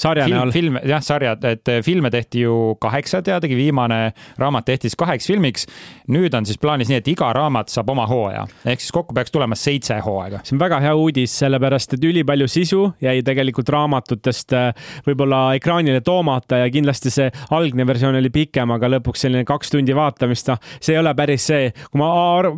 sarja 0.00 0.24
film, 0.24 0.36
näol. 0.36 0.52
film, 0.54 0.78
jah, 0.88 1.02
sarjad, 1.04 1.44
et 1.44 1.70
filme 1.84 2.10
tehti 2.12 2.44
ju 2.44 2.56
kaheksa 2.80 3.20
teadagi, 3.24 3.56
viimane 3.58 4.00
raamat 4.40 4.68
tehti 4.70 4.88
siis 4.88 4.98
kaheks 4.98 5.28
filmiks. 5.28 5.66
nüüd 6.10 6.34
on 6.34 6.46
siis 6.46 6.58
plaanis 6.58 6.88
nii, 6.90 7.00
et 7.02 7.08
iga 7.12 7.30
raamat 7.36 7.70
saab 7.72 7.90
oma 7.92 8.06
hooaja, 8.08 8.46
ehk 8.64 8.82
siis 8.82 8.94
kokku 8.94 9.14
peaks 9.16 9.32
tulema 9.34 9.58
seitse 9.58 9.98
hooaega. 10.04 10.40
see 10.44 10.56
on 10.56 10.62
väga 10.62 10.80
hea 10.84 10.94
uudis, 10.96 11.34
sellepärast 11.42 11.96
et 11.96 12.06
ülipalju 12.10 12.48
sisu 12.48 12.82
jäi 13.02 13.20
tegelikult 13.26 13.68
raamatutest 13.74 14.56
äh, 14.56 14.70
võib-olla 15.06 15.42
ekraanile 15.58 16.00
toomata 16.06 16.62
ja 16.62 16.70
kindlasti 16.72 17.12
see 17.12 17.28
algne 17.56 17.86
versioon 17.86 18.16
oli 18.18 18.32
pikem, 18.32 18.72
aga 18.76 18.92
lõpuks 18.96 19.26
selline 19.26 19.44
kaks 19.48 19.74
tundi 19.74 19.96
vaatamist, 19.96 20.48
noh, 20.52 20.60
see 20.80 20.96
ei 20.96 21.02
ole 21.02 21.14
päris 21.18 21.46
see. 21.50 21.70
kui 21.90 22.00
ma 22.00 22.10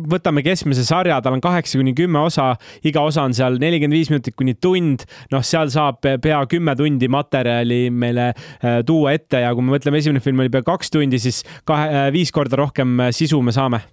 võtame 0.09 0.43
keskmise 0.45 0.85
sarja, 0.87 1.19
tal 1.21 1.35
on 1.37 1.43
kaheksa 1.43 1.79
kuni 1.81 1.95
kümme 1.97 2.23
osa, 2.23 2.53
iga 2.85 3.03
osa 3.03 3.27
on 3.27 3.35
seal 3.35 3.59
nelikümmend 3.61 3.99
viis 3.99 4.11
minutit 4.13 4.37
kuni 4.39 4.55
tund, 4.55 5.05
noh, 5.33 5.43
seal 5.45 5.71
saab 5.73 5.99
pea 6.03 6.39
kümme 6.49 6.75
tundi 6.79 7.09
materjali 7.11 7.32
materjali 7.33 7.89
meile 7.89 8.29
äh, 8.33 8.83
tuua 8.85 9.17
ette 9.17 9.43
ja 9.43 9.53
kui 9.55 9.65
me 9.65 9.77
mõtleme, 9.77 10.01
esimene 10.01 10.23
film 10.23 10.43
oli 10.43 10.53
pea 10.53 10.65
kaks 10.65 10.93
tundi, 10.93 11.21
siis 11.21 11.43
kahe, 11.67 11.89
äh, 11.89 12.07
viis 12.13 12.33
korda 12.33 12.59
rohkem 12.61 12.99
äh, 13.07 13.13
sisu 13.15 13.41
me 13.43 13.55
saame 13.55 13.83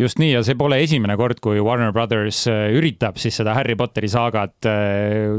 just 0.00 0.18
nii 0.18 0.32
ja 0.32 0.40
see 0.42 0.56
pole 0.58 0.80
esimene 0.82 1.14
kord, 1.18 1.38
kui 1.44 1.60
Warner 1.62 1.92
Brothers 1.94 2.40
üritab 2.48 3.20
siis 3.20 3.36
seda 3.38 3.52
Harry 3.54 3.76
Potteri 3.78 4.08
saagat 4.10 4.66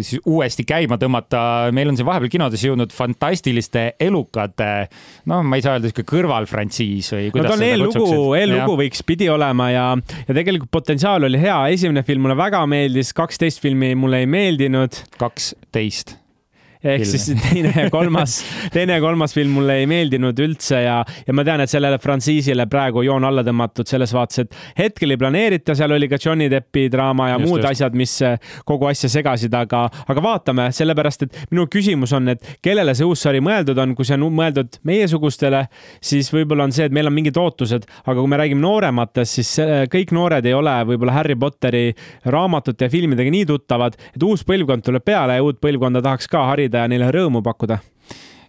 siis 0.05 0.21
uuesti 0.21 0.63
käima 0.67 0.95
tõmmata. 1.01 1.41
meil 1.75 1.91
on 1.91 1.97
siin 1.99 2.07
vahepeal 2.07 2.31
kinodes 2.31 2.63
jõudnud 2.63 2.93
fantastiliste 2.95 3.83
elukate, 3.99 4.69
no 5.27 5.41
ma 5.43 5.59
ei 5.59 5.65
saa 5.65 5.75
öelda 5.75 5.91
sihuke 5.91 6.05
kõrvalfrantsiis 6.13 7.11
või 7.17 7.27
kuidas 7.33 7.51
no, 7.51 7.57
on 7.57 7.67
eellugu, 7.67 8.23
eellugu 8.39 8.77
võiks, 8.85 9.03
pidi 9.07 9.27
olema 9.33 9.67
ja, 9.73 9.89
ja 10.29 10.37
tegelikult 10.37 10.71
potentsiaal 10.79 11.27
oli 11.27 11.41
hea. 11.41 11.59
esimene 11.75 12.05
film 12.07 12.29
mulle 12.29 12.39
väga 12.39 12.63
meeldis, 12.71 13.11
kaksteist 13.17 13.59
filmi 13.65 13.95
mulle 13.99 14.23
ei 14.23 14.31
meeldinud. 14.31 15.03
kaksteist 15.19 16.20
ehk 16.83 17.05
siis 17.05 17.27
teine 17.37 17.71
ja 17.75 17.89
kolmas, 17.93 18.39
teine 18.73 18.97
ja 18.97 19.01
kolmas 19.03 19.35
film 19.35 19.53
mulle 19.59 19.77
ei 19.81 19.87
meeldinud 19.89 20.37
üldse 20.41 20.81
ja, 20.81 20.97
ja 21.27 21.35
ma 21.35 21.45
tean, 21.45 21.61
et 21.63 21.71
sellele 21.71 21.99
frantsiisile 22.01 22.65
praegu 22.71 23.03
joon 23.05 23.25
alla 23.27 23.43
tõmmatud 23.45 23.89
selles 23.89 24.13
vaates, 24.15 24.45
et 24.45 24.57
hetkel 24.79 25.13
ei 25.13 25.19
planeerita, 25.21 25.75
seal 25.77 25.93
oli 25.95 26.09
ka 26.11 26.19
Johnny 26.21 26.49
Deppi 26.51 26.87
draama 26.91 27.29
ja 27.31 27.37
just, 27.37 27.47
muud 27.47 27.61
just. 27.61 27.69
asjad, 27.71 27.97
mis 27.97 28.15
eh, 28.25 28.37
kogu 28.67 28.89
asja 28.89 29.11
segasid, 29.13 29.53
aga, 29.57 29.83
aga 30.09 30.25
vaatame, 30.25 30.69
sellepärast 30.75 31.27
et 31.27 31.39
minu 31.51 31.67
küsimus 31.71 32.15
on, 32.17 32.33
et 32.33 32.49
kellele 32.65 32.95
see 32.97 33.07
uus 33.07 33.21
sari 33.27 33.43
mõeldud 33.43 33.77
on, 33.81 33.95
kui 33.97 34.07
see 34.07 34.17
on 34.17 34.25
mõeldud 34.41 34.81
meiesugustele, 34.87 35.65
siis 36.01 36.31
võib-olla 36.33 36.65
on 36.69 36.75
see, 36.75 36.89
et 36.89 36.95
meil 36.95 37.09
on 37.11 37.15
mingid 37.15 37.37
ootused, 37.37 37.85
aga 38.05 38.17
kui 38.17 38.31
me 38.31 38.41
räägime 38.41 38.65
noorematest, 38.65 39.37
siis 39.37 39.53
eh, 39.61 39.85
kõik 39.91 40.15
noored 40.17 40.49
ei 40.49 40.57
ole 40.57 40.75
võib-olla 40.89 41.19
Harry 41.19 41.37
Potteri 41.37 41.85
raamatute 42.31 42.87
ja 42.87 42.93
filmidega 42.93 43.33
nii 43.33 43.45
tuttavad, 43.49 43.97
et 44.15 44.25
uus 44.25 44.45
põlvkond 44.47 44.85
tuleb 44.87 45.05
peale 45.05 45.37
ja 45.37 45.45
uut 45.45 45.61
põlvkonda 45.61 46.01
tahaks 46.03 46.29
ka 46.31 46.43
harida 46.49 46.70
ja 46.79 46.87
neile 46.87 47.11
rõõmu 47.11 47.43
pakkuda? 47.43 47.81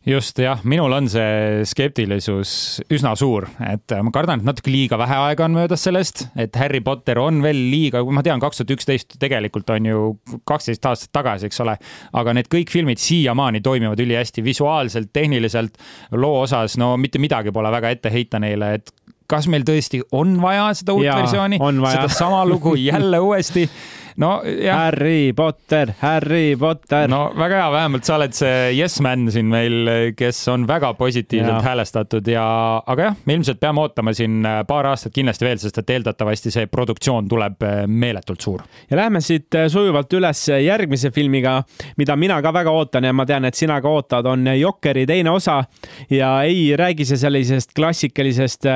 Just 0.02 0.40
jah, 0.42 0.58
minul 0.66 0.90
on 0.96 1.06
see 1.06 1.62
skeptilisus 1.70 2.80
üsna 2.90 3.12
suur, 3.14 3.44
et 3.62 3.92
ma 4.02 4.10
kardan, 4.10 4.40
et 4.40 4.48
natuke 4.48 4.72
liiga 4.72 4.96
vähe 4.98 5.14
aega 5.28 5.44
on 5.46 5.54
möödas 5.54 5.84
sellest, 5.86 6.24
et 6.34 6.58
Harry 6.58 6.80
Potter 6.82 7.20
on 7.22 7.38
veel 7.44 7.60
liiga, 7.70 8.02
ma 8.10 8.24
tean, 8.26 8.42
kaks 8.42 8.58
tuhat 8.58 8.72
üksteist 8.74 9.14
tegelikult 9.22 9.70
on 9.70 9.86
ju 9.86 10.00
kaksteist 10.48 10.88
aastat 10.90 11.12
tagasi, 11.14 11.46
eks 11.46 11.62
ole, 11.62 11.76
aga 12.18 12.34
need 12.34 12.50
kõik 12.50 12.74
filmid 12.74 12.98
siiamaani 12.98 13.62
toimivad 13.62 14.02
ülihästi 14.02 14.42
visuaalselt, 14.42 15.12
tehniliselt, 15.14 15.78
loo 16.18 16.40
osas, 16.48 16.74
no 16.82 16.96
mitte 16.98 17.22
midagi 17.22 17.54
pole 17.54 17.70
väga 17.70 17.94
ette 17.94 18.10
heita 18.10 18.42
neile, 18.42 18.72
et 18.80 18.90
kas 19.30 19.48
meil 19.48 19.66
tõesti 19.66 20.02
on 20.12 20.38
vaja 20.42 20.70
seda 20.78 20.96
uut 20.96 21.06
Jaa, 21.06 21.18
versiooni, 21.22 21.58
sedasama 21.92 22.44
lugu 22.48 22.74
jälle 22.90 23.20
uuesti 23.20 23.68
no 24.16 24.42
jah. 24.44 24.76
Harry 24.76 25.32
Potter, 25.32 25.92
Harry 26.00 26.56
Potter. 26.56 27.08
no 27.08 27.32
väga 27.36 27.60
hea, 27.62 27.70
vähemalt 27.72 28.04
sa 28.04 28.16
oled 28.18 28.34
see 28.36 28.72
yes 28.76 29.00
man 29.04 29.26
siin 29.32 29.48
meil, 29.52 29.90
kes 30.16 30.40
on 30.52 30.66
väga 30.68 30.92
positiivselt 30.98 31.54
ja. 31.54 31.62
häälestatud 31.64 32.28
ja, 32.32 32.46
aga 32.86 33.08
jah, 33.08 33.18
me 33.26 33.36
ilmselt 33.38 33.60
peame 33.60 33.82
ootama 33.82 34.14
siin 34.16 34.42
äh, 34.46 34.60
paar 34.68 34.90
aastat 34.92 35.14
kindlasti 35.16 35.46
veel, 35.46 35.60
sest 35.62 35.80
et 35.82 35.94
eeldatavasti 35.96 36.52
see 36.54 36.68
produktsioon 36.72 37.28
tuleb 37.30 37.66
äh, 37.66 37.82
meeletult 37.86 38.44
suur. 38.44 38.64
ja 38.90 39.00
lähme 39.00 39.22
siit 39.24 39.54
äh, 39.58 39.68
sujuvalt 39.72 40.12
üles 40.18 40.44
järgmise 40.52 41.12
filmiga, 41.14 41.60
mida 41.96 42.16
mina 42.16 42.40
ka 42.42 42.52
väga 42.54 42.74
ootan 42.74 43.08
ja 43.08 43.12
ma 43.16 43.26
tean, 43.28 43.48
et 43.48 43.58
sina 43.58 43.80
ka 43.82 43.92
ootad, 43.92 44.26
on 44.28 44.46
Jokeri 44.58 45.06
teine 45.08 45.32
osa 45.32 45.62
ja 46.10 46.34
ei 46.48 46.72
räägi 46.76 47.06
see 47.08 47.20
sellisest 47.20 47.72
klassikalisest 47.76 48.68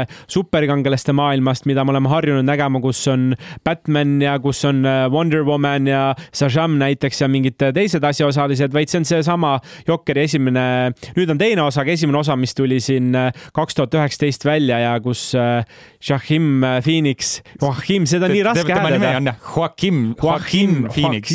superkangelaste 0.46 1.12
maailmast, 1.16 1.68
mida 1.68 1.84
me 1.84 1.92
oleme 1.94 2.10
harjunud 2.10 2.46
nägema, 2.46 2.80
kus 2.80 3.04
on 3.12 3.34
Batman 3.64 4.16
ja 4.22 4.38
kus 4.40 4.64
on 4.64 4.80
Wonder 5.12 5.26
Wonder 5.26 5.44
Woman 5.44 5.86
ja 5.86 6.14
Shazam 6.34 6.78
näiteks 6.78 7.20
ja 7.20 7.28
mingid 7.28 7.58
teised 7.74 8.04
asjaosalised, 8.04 8.72
vaid 8.72 8.90
see 8.90 9.00
on 9.00 9.06
seesama 9.08 9.56
Jokeri 9.88 10.22
esimene, 10.26 10.92
nüüd 11.16 11.30
on 11.32 11.40
teine 11.40 11.64
osa, 11.64 11.82
aga 11.82 11.92
esimene 11.92 12.20
osa, 12.20 12.36
mis 12.38 12.54
tuli 12.56 12.78
siin 12.80 13.14
äh, 13.16 13.32
kaks 13.56 13.76
tuhat 13.76 13.94
üheksateist 13.98 14.46
välja 14.46 14.78
ja 14.78 14.94
kus 15.02 15.32
Joachim 16.06 16.64
äh, 16.64 16.78
Phoenix, 16.84 17.40
Joachim, 17.62 18.06
seda 18.06 18.28
on 18.28 18.34
nii 18.36 18.44
raske 18.46 18.76
hääldada. 18.76 19.34
Joachim, 19.56 20.02
Joachim 20.22 20.76
Phoenix. 20.92 21.32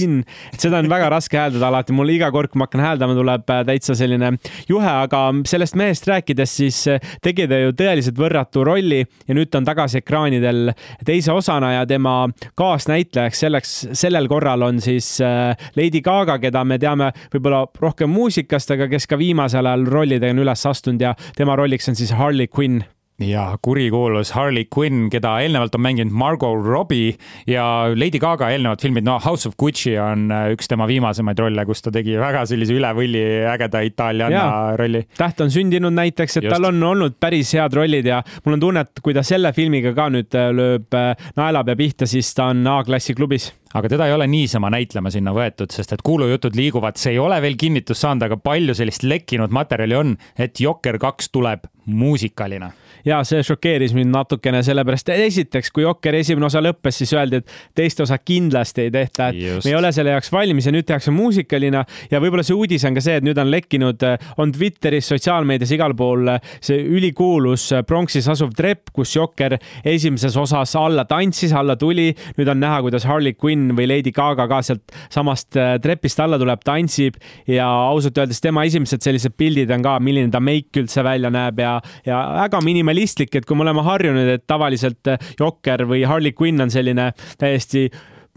et 0.53 0.63
seda 0.63 0.79
on 0.79 0.89
väga 0.91 1.09
raske 1.11 1.39
hääldada 1.39 1.67
alati, 1.71 1.95
mul 1.95 2.13
iga 2.13 2.31
kord, 2.33 2.51
kui 2.51 2.61
ma 2.61 2.69
hakkan 2.69 2.85
hääldama, 2.85 3.17
tuleb 3.17 3.51
äh, 3.51 3.63
täitsa 3.67 3.97
selline 3.99 4.33
juhe, 4.69 4.95
aga 5.05 5.23
sellest 5.49 5.77
mehest 5.79 6.07
rääkides, 6.07 6.55
siis 6.61 6.81
tegi 7.23 7.47
ta 7.51 7.59
ju 7.59 7.75
tõeliselt 7.77 8.19
võrratu 8.19 8.65
rolli 8.67 9.01
ja 9.01 9.37
nüüd 9.37 9.51
ta 9.51 9.59
on 9.61 9.67
tagasi 9.67 10.01
ekraanidel 10.01 10.71
teise 11.05 11.33
osana 11.35 11.73
ja 11.75 11.85
tema 11.89 12.15
kaasnäitlejaks 12.59 13.43
selleks 13.45 13.73
sellel 13.97 14.29
korral 14.31 14.61
on 14.67 14.81
siis 14.83 15.13
äh, 15.25 15.57
Lady 15.75 16.01
Gaga, 16.05 16.37
keda 16.41 16.63
me 16.67 16.79
teame 16.81 17.11
võib-olla 17.33 17.65
rohkem 17.81 18.11
muusikast, 18.13 18.71
aga 18.75 18.89
kes 18.91 19.09
ka 19.09 19.19
viimasel 19.19 19.67
ajal 19.67 19.85
rollidega 19.89 20.35
on 20.35 20.45
üles 20.45 20.65
astunud 20.69 21.03
ja 21.03 21.15
tema 21.37 21.57
rolliks 21.59 21.91
on 21.91 21.99
siis 21.99 22.15
Harley 22.15 22.49
Quinn 22.51 22.83
ja 23.25 23.57
kurikuulus 23.61 24.31
Harley 24.35 24.65
Quinn, 24.75 25.09
keda 25.13 25.35
eelnevalt 25.43 25.75
on 25.77 25.83
mänginud 25.85 26.13
Margot 26.13 26.65
Robbie 26.65 27.15
ja 27.49 27.63
Lady 27.95 28.19
Gaga 28.21 28.49
eelnevad 28.53 28.81
filmid, 28.81 29.05
no 29.07 29.19
House 29.23 29.49
of 29.49 29.57
Gucci 29.59 29.95
on 30.01 30.29
äh, 30.31 30.49
üks 30.55 30.69
tema 30.71 30.87
viimasemaid 30.89 31.39
rolle, 31.39 31.65
kus 31.69 31.85
ta 31.85 31.93
tegi 31.93 32.17
väga 32.19 32.43
sellise 32.49 32.75
üle 32.77 32.91
võlli 32.97 33.23
ägeda 33.51 33.83
itaalianna 33.87 34.75
rolli. 34.79 35.05
täht 35.17 35.41
on 35.43 35.53
sündinud 35.53 35.95
näiteks, 35.95 36.39
et 36.39 36.49
Just. 36.49 36.55
tal 36.55 36.69
on 36.71 36.83
olnud 36.91 37.17
päris 37.21 37.53
head 37.57 37.77
rollid 37.77 38.09
ja 38.09 38.21
mul 38.45 38.57
on 38.57 38.65
tunne, 38.65 38.85
et 38.87 39.03
kui 39.03 39.15
ta 39.17 39.25
selle 39.25 39.53
filmiga 39.57 39.95
ka 39.97 40.09
nüüd 40.13 40.37
äh, 40.37 40.51
lööb 40.55 40.97
äh, 40.97 41.13
naelapea 41.39 41.79
pihta, 41.79 42.09
siis 42.09 42.33
ta 42.37 42.51
on 42.51 42.65
A-klassi 42.71 43.17
klubis 43.17 43.51
aga 43.77 43.89
teda 43.91 44.07
ei 44.07 44.13
ole 44.13 44.27
niisama 44.27 44.71
näitlema 44.73 45.11
sinna 45.13 45.33
võetud, 45.35 45.71
sest 45.71 45.93
et 45.95 46.03
kuulujutud 46.05 46.55
liiguvad, 46.57 46.99
see 46.99 47.15
ei 47.15 47.21
ole 47.23 47.37
veel 47.43 47.57
kinnitust 47.59 48.03
saanud, 48.03 48.25
aga 48.27 48.37
palju 48.41 48.75
sellist 48.77 49.05
lekkinud 49.07 49.53
materjali 49.55 49.97
on, 49.97 50.15
et 50.35 50.59
Jokker 50.59 50.99
kaks 51.01 51.31
tuleb 51.31 51.67
muusikaline 51.85 52.71
ja 53.05 53.21
see 53.27 53.43
šokeeris 53.45 53.93
mind 53.97 54.13
natukene, 54.13 54.61
sellepärast 54.65 55.11
esiteks, 55.15 55.71
kui 55.73 55.85
Jokkeri 55.85 56.21
esimene 56.21 56.47
osa 56.47 56.61
lõppes, 56.63 57.01
siis 57.01 57.13
öeldi, 57.15 57.41
et 57.41 57.55
teist 57.77 57.99
osa 58.03 58.17
kindlasti 58.21 58.85
ei 58.87 58.93
tehta, 58.93 59.29
et 59.31 59.39
Just. 59.41 59.65
me 59.65 59.73
ei 59.73 59.77
ole 59.77 59.91
selle 59.95 60.13
jaoks 60.15 60.31
valmis 60.33 60.67
ja 60.67 60.73
nüüd 60.75 60.87
tehakse 60.87 61.13
muusikaline 61.15 61.83
ja 62.11 62.21
võib-olla 62.21 62.45
see 62.45 62.57
uudis 62.57 62.85
on 62.87 62.97
ka 62.97 63.03
see, 63.03 63.17
et 63.21 63.25
nüüd 63.25 63.39
on 63.41 63.51
lekkinud, 63.51 64.05
on 64.41 64.53
Twitteris, 64.55 65.09
sotsiaalmeedias, 65.13 65.73
igal 65.75 65.95
pool 65.97 66.33
see 66.61 66.79
ülikuulus 66.97 67.69
pronksis 67.87 68.29
asuv 68.31 68.53
trepp, 68.57 68.91
kus 68.95 69.15
Jokker 69.15 69.57
esimeses 69.87 70.37
osas 70.37 70.75
alla 70.79 71.05
tantsis, 71.09 71.53
alla 71.57 71.75
tuli. 71.79 72.11
nüüd 72.37 72.49
on 72.51 72.61
näha, 72.61 72.81
kuidas 72.85 73.05
Harley 73.09 73.35
Quinn 73.37 73.75
või 73.77 73.87
Lady 73.89 74.13
Gaga 74.15 74.47
ka 74.49 74.61
sealt 74.65 74.95
samast 75.11 75.57
äh, 75.59 75.75
trepist 75.81 76.19
alla 76.21 76.39
tuleb, 76.41 76.61
tantsib 76.65 77.17
ja 77.49 77.67
ausalt 77.91 78.17
öeldes 78.21 78.41
tema 78.43 78.65
esimesed 78.67 79.03
sellised 79.03 79.35
pildid 79.37 79.71
on 79.73 79.83
ka, 79.85 79.97
milline 80.03 80.31
ta 80.31 80.41
meik 80.43 80.75
üldse 80.81 81.03
välja 81.05 81.31
näeb 81.33 81.59
ja, 81.61 81.77
ja 82.05 82.21
väga 82.43 82.61
minimalistne 82.63 82.90
minimalistlik, 82.91 83.35
et 83.35 83.47
kui 83.47 83.57
me 83.57 83.65
oleme 83.65 83.83
harjunud, 83.85 84.37
et 84.37 84.47
tavaliselt 84.47 85.07
eh, 85.07 85.29
Jokker 85.39 85.87
või 85.87 86.05
Harley 86.07 86.35
Quinn 86.35 86.61
on 86.61 86.71
selline 86.71 87.13
täiesti 87.39 87.89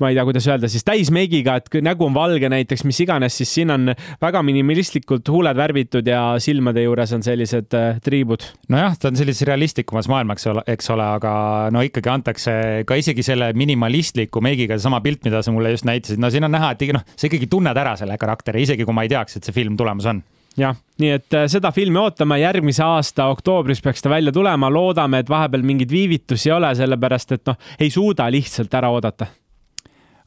ma 0.02 0.08
ei 0.10 0.16
tea, 0.16 0.24
kuidas 0.26 0.46
öelda 0.50 0.66
siis 0.66 0.82
täismeigiga, 0.82 1.54
et 1.54 1.68
nägu 1.86 2.02
on 2.02 2.14
valge 2.16 2.48
näiteks, 2.50 2.82
mis 2.82 2.98
iganes, 3.04 3.36
siis 3.38 3.52
siin 3.54 3.70
on 3.70 3.92
väga 4.22 4.42
minimalistlikult 4.42 5.30
huuled 5.30 5.54
värvitud 5.54 6.10
ja 6.10 6.34
silmade 6.42 6.82
juures 6.82 7.12
on 7.14 7.22
sellised 7.22 7.76
äh, 7.78 8.00
triibud. 8.02 8.42
nojah, 8.74 8.98
ta 8.98 9.12
on 9.12 9.20
sellises 9.20 9.46
realistlikumas 9.46 10.10
maailmas, 10.10 10.48
eks 10.66 10.90
ole, 10.90 11.06
aga 11.20 11.36
no 11.70 11.84
ikkagi 11.86 12.10
antakse 12.10 12.58
ka 12.88 12.98
isegi 12.98 13.22
selle 13.22 13.52
minimalistliku 13.54 14.42
meigiga 14.42 14.74
seesama 14.74 14.98
pilt, 15.04 15.22
mida 15.28 15.44
sa 15.46 15.54
mulle 15.54 15.70
just 15.76 15.86
näitasid, 15.86 16.18
no 16.18 16.32
siin 16.34 16.50
on 16.50 16.56
näha, 16.58 16.74
et 16.74 16.88
noh, 16.98 17.06
sa 17.14 17.30
ikkagi 17.30 17.46
tunned 17.54 17.78
ära 17.78 17.94
selle 18.00 18.18
karakteri, 18.18 18.66
isegi 18.66 18.88
kui 18.88 18.98
ma 18.98 19.06
ei 19.06 19.14
teaks, 19.14 19.38
et 19.38 19.46
see 19.46 19.54
film 19.62 19.78
tulemas 19.78 20.10
on 20.10 20.26
jah, 20.58 20.76
nii 21.02 21.14
et 21.16 21.36
äh, 21.36 21.46
seda 21.50 21.72
filmi 21.74 21.98
ootame, 22.00 22.38
järgmise 22.42 22.84
aasta 22.86 23.28
oktoobris 23.32 23.82
peaks 23.84 24.04
ta 24.04 24.12
välja 24.12 24.32
tulema, 24.34 24.70
loodame, 24.72 25.22
et 25.22 25.30
vahepeal 25.30 25.64
mingeid 25.66 25.92
viivitusi 25.92 26.50
ei 26.50 26.58
ole, 26.58 26.74
sellepärast 26.78 27.38
et 27.38 27.48
noh, 27.50 27.58
ei 27.80 27.90
suuda 27.90 28.28
lihtsalt 28.32 28.74
ära 28.74 28.92
oodata. 28.94 29.30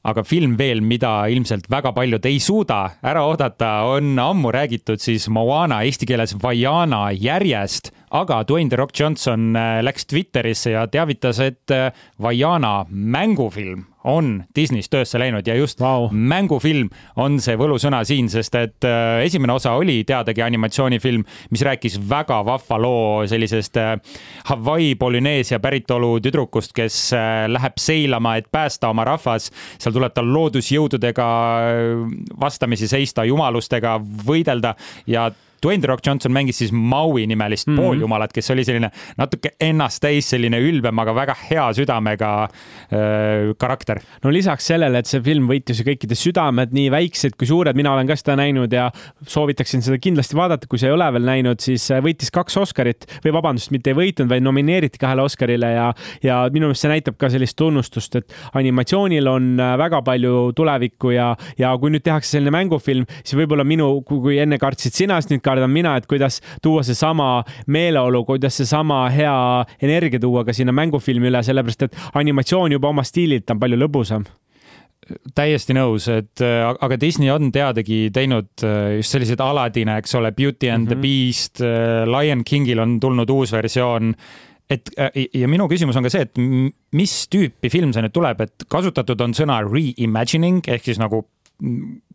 Aga 0.07 0.21
film 0.23 0.53
veel, 0.55 0.79
mida 0.85 1.25
ilmselt 1.27 1.65
väga 1.71 1.91
paljud 1.91 2.23
ei 2.29 2.37
suuda 2.39 2.77
ära 3.03 3.25
oodata, 3.27 3.71
on 3.91 4.13
ammu 4.23 4.53
räägitud 4.55 5.01
siis 5.03 5.25
Moana, 5.33 5.81
eesti 5.83 6.07
keeles 6.07 6.35
Vaiana 6.43 7.09
järjest, 7.11 7.91
aga 8.15 8.39
Dwayne 8.47 8.71
The 8.71 8.79
Rock 8.79 8.95
Johnson 8.95 9.51
äh, 9.55 9.81
läks 9.83 10.07
Twitterisse 10.07 10.77
ja 10.77 10.85
teavitas, 10.87 11.41
et 11.43 11.75
äh, 11.75 11.91
Vaiana 12.23 12.85
mängufilm 12.89 13.87
on 14.07 14.43
Disney's 14.55 14.87
töösse 14.89 15.19
läinud 15.19 15.47
ja 15.47 15.55
just 15.55 15.81
wow. 15.81 16.07
mängufilm 16.11 16.89
on 17.19 17.39
see 17.43 17.57
võlusõna 17.59 18.01
siin, 18.07 18.29
sest 18.31 18.55
et 18.55 18.87
äh, 18.87 19.21
esimene 19.27 19.53
osa 19.57 19.73
oli 19.77 19.99
teadagi 20.07 20.43
animatsioonifilm, 20.45 21.25
mis 21.51 21.63
rääkis 21.67 21.97
väga 22.09 22.39
vahva 22.47 22.79
loo 22.81 23.25
sellisest 23.27 23.79
äh, 23.81 23.95
Hawaii 24.47 24.95
Polüneesia 24.95 25.59
päritolu 25.63 26.17
tüdrukust, 26.23 26.73
kes 26.77 27.01
äh, 27.17 27.45
läheb 27.51 27.79
seilama, 27.81 28.37
et 28.39 28.47
päästa 28.51 28.93
oma 28.93 29.05
rahvas. 29.07 29.51
seal 29.77 29.95
tuleb 29.95 30.15
tal 30.15 30.31
loodusjõududega 30.33 31.27
vastamisi 32.39 32.87
seista, 32.87 33.25
jumalustega 33.27 33.97
võidelda 34.27 34.75
ja 35.07 35.27
Dwayne 35.63 35.81
The 35.81 35.91
Rock 35.91 36.05
Johnson 36.05 36.33
mängis 36.33 36.59
siis 36.61 36.71
Maui 36.71 37.25
nimelist 37.27 37.67
mm 37.67 37.73
-hmm. 37.73 37.81
pooljumalat, 37.81 38.33
kes 38.33 38.51
oli 38.51 38.65
selline 38.65 38.91
natuke 39.17 39.53
ennast 39.59 40.01
täis, 40.01 40.29
selline 40.29 40.59
ülbem, 40.59 40.99
aga 40.99 41.15
väga 41.15 41.35
hea 41.49 41.65
südamega 41.73 42.31
äh, 42.43 43.53
karakter. 43.57 43.99
no 44.23 44.31
lisaks 44.31 44.67
sellele, 44.67 44.97
et 44.99 45.05
see 45.05 45.21
film 45.21 45.47
võitis 45.47 45.81
ju 45.81 45.85
kõikide 45.87 46.15
südamed, 46.15 46.73
nii 46.73 46.91
väiksed 46.91 47.37
kui 47.37 47.47
suured, 47.47 47.75
mina 47.75 47.93
olen 47.93 48.07
ka 48.07 48.15
seda 48.15 48.35
näinud 48.35 48.73
ja 48.73 48.91
soovitaksin 49.27 49.81
seda 49.81 49.97
kindlasti 49.97 50.35
vaadata, 50.35 50.67
kui 50.67 50.79
sa 50.79 50.87
ei 50.87 50.93
ole 50.93 51.11
veel 51.13 51.25
näinud, 51.25 51.59
siis 51.59 51.89
äh, 51.91 52.03
võitis 52.03 52.31
kaks 52.31 52.57
Oscarit 52.57 53.05
või 53.25 53.33
vabandust, 53.33 53.71
mitte 53.71 53.89
ei 53.89 53.97
võitnud, 53.97 54.29
vaid 54.29 54.43
nomineeriti 54.43 55.01
kahele 55.01 55.21
Oscarile 55.21 55.71
ja, 55.73 55.93
ja 56.23 56.49
minu 56.53 56.67
meelest 56.67 56.85
see 56.85 56.91
näitab 56.91 57.17
ka 57.17 57.29
sellist 57.29 57.57
tunnustust, 57.57 58.15
et 58.15 58.33
animatsioonil 58.53 59.27
on 59.27 59.59
äh, 59.59 59.77
väga 59.77 60.01
palju 60.05 60.51
tulevikku 60.57 61.11
ja, 61.15 61.31
ja 61.57 61.73
kui 61.77 61.91
nüüd 61.93 62.05
tehakse 62.05 62.37
selline 62.37 62.53
mängufilm, 62.53 63.07
siis 63.23 63.37
võib-olla 63.39 63.65
minu, 63.67 63.89
kui 64.07 64.37
enne 64.41 64.59
kartsid 64.61 64.93
sina, 64.93 65.19
siis 65.21 65.33
nüüd 65.33 65.45
kardan 65.47 65.71
mina, 65.73 65.95
et 65.97 66.07
kuidas 66.09 66.41
tuua 66.63 66.83
seesama 66.87 67.43
meeleolu, 67.73 68.23
kuidas 68.27 68.59
seesama 68.61 69.05
hea 69.13 69.37
energia 69.81 70.21
tuua 70.23 70.45
ka 70.47 70.55
sinna 70.55 70.75
mängufilmi 70.75 71.31
üle, 71.31 71.43
sellepärast 71.45 71.87
et 71.87 72.03
animatsioon 72.19 72.75
juba 72.77 72.91
oma 72.91 73.05
stiililt 73.07 73.55
on 73.55 73.63
palju 73.63 73.79
lõbusam 73.79 74.27
täiesti 75.37 75.71
nõus, 75.71 76.09
et 76.11 76.41
aga 76.43 76.97
Disney 76.99 77.29
on 77.31 77.51
teadagi 77.55 78.09
teinud 78.11 78.49
just 78.97 79.13
selliseid 79.13 79.39
Aladine, 79.39 79.95
eks 80.01 80.17
ole, 80.19 80.33
Beauty 80.35 80.67
and 80.67 80.83
mm 80.83 80.83
-hmm. 80.83 80.89
the 80.89 80.95
mhm. 80.95 81.01
Beast, 81.01 81.61
Lion 82.11 82.43
Kingil 82.43 82.79
on 82.83 82.99
tulnud 82.99 83.29
uus 83.29 83.51
versioon 83.51 84.15
et 84.69 84.91
ja 85.33 85.47
minu 85.47 85.67
küsimus 85.71 85.95
on 85.95 86.03
ka 86.03 86.11
see, 86.11 86.25
et 86.27 86.35
mis 86.97 87.13
tüüpi 87.31 87.71
film 87.71 87.93
see 87.95 88.03
nüüd 88.03 88.15
tuleb, 88.15 88.41
et 88.43 88.67
kasutatud 88.69 89.21
on 89.23 89.35
sõna 89.37 89.61
reimagining 89.63 90.67
ehk 90.67 90.89
siis 90.89 90.99
nagu 90.99 91.23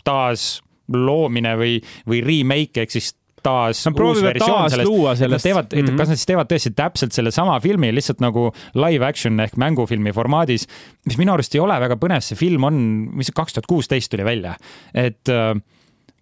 taasloomine 0.05 1.57
või, 1.57 1.81
või 2.09 2.21
remake 2.27 2.85
ehk 2.85 2.95
siis 2.95 3.15
taas 3.42 3.82
Nad 3.87 3.99
uus 4.00 4.22
versioon 4.22 4.70
sellest. 4.70 5.20
Nad 5.20 5.42
teevad 5.42 5.75
mm, 5.75 5.88
-hmm. 5.88 5.99
kas 6.00 6.12
nad 6.12 6.20
siis 6.20 6.30
teevad 6.30 6.50
tõesti 6.52 6.75
täpselt 6.76 7.16
sellesama 7.16 7.58
filmi 7.61 7.92
lihtsalt 7.94 8.22
nagu 8.25 8.49
live 8.75 9.06
action 9.06 9.40
ehk 9.40 9.56
mängufilmi 9.56 10.12
formaadis, 10.12 10.68
mis 11.06 11.18
minu 11.18 11.34
arust 11.34 11.54
ei 11.54 11.61
ole 11.61 11.78
väga 11.80 11.99
põnev, 12.00 12.25
see 12.25 12.38
film 12.38 12.64
on, 12.64 12.80
mis 13.18 13.30
kaks 13.34 13.58
tuhat 13.58 13.66
kuusteist 13.66 14.11
tuli 14.11 14.25
välja, 14.25 14.56
et 14.94 15.28
äh, 15.28 15.54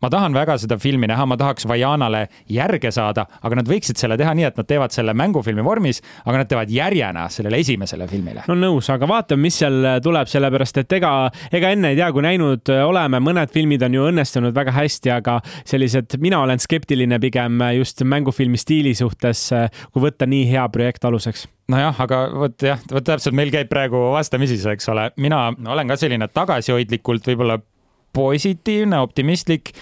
ma 0.03 0.11
tahan 0.11 0.35
väga 0.35 0.57
seda 0.61 0.79
filmi 0.81 1.09
näha, 1.11 1.27
ma 1.29 1.37
tahaks 1.41 1.67
Vajanale 1.69 2.25
järge 2.51 2.93
saada, 2.95 3.27
aga 3.43 3.61
nad 3.61 3.69
võiksid 3.69 4.01
selle 4.01 4.17
teha 4.21 4.33
nii, 4.37 4.47
et 4.49 4.59
nad 4.61 4.69
teevad 4.69 4.95
selle 4.95 5.15
mängufilmi 5.17 5.65
vormis, 5.65 6.01
aga 6.25 6.43
nad 6.43 6.51
teevad 6.51 6.73
järjena 6.73 7.27
sellele 7.33 7.61
esimesele 7.61 8.09
filmile. 8.11 8.45
no 8.49 8.57
nõus, 8.59 8.91
aga 8.93 9.09
vaatame, 9.11 9.45
mis 9.47 9.61
seal 9.61 10.01
tuleb, 10.05 10.31
sellepärast 10.31 10.83
et 10.83 10.99
ega, 11.01 11.13
ega 11.53 11.73
enne 11.77 11.93
ei 11.93 12.01
tea, 12.01 12.11
kui 12.15 12.25
näinud 12.25 12.73
oleme, 12.87 13.21
mõned 13.25 13.53
filmid 13.53 13.85
on 13.87 13.99
ju 13.99 14.09
õnnestunud 14.11 14.57
väga 14.57 14.75
hästi, 14.77 15.15
aga 15.21 15.39
sellised, 15.69 16.19
mina 16.23 16.43
olen 16.45 16.61
skeptiline 16.63 17.21
pigem 17.23 17.61
just 17.77 18.05
mängufilmi 18.05 18.61
stiili 18.61 18.95
suhtes, 18.97 19.49
kui 19.93 20.09
võtta 20.09 20.29
nii 20.29 20.49
hea 20.51 20.69
projekt 20.73 21.05
aluseks 21.05 21.49
nojah, 21.71 22.01
aga 22.03 22.21
vot 22.35 22.65
jah, 22.65 22.81
vot 22.91 23.05
täpselt 23.07 23.37
meil 23.37 23.53
käib 23.53 23.69
praegu 23.71 24.11
vastamisi, 24.15 24.59
eks 24.73 24.89
ole, 24.91 25.11
mina 25.23 25.51
olen 25.71 25.91
ka 25.91 25.97
selline 26.01 26.27
tagasihoidlikult 26.35 27.31
võib-olla 27.31 27.61
positiivne, 28.13 28.99
optimistlik 29.01 29.75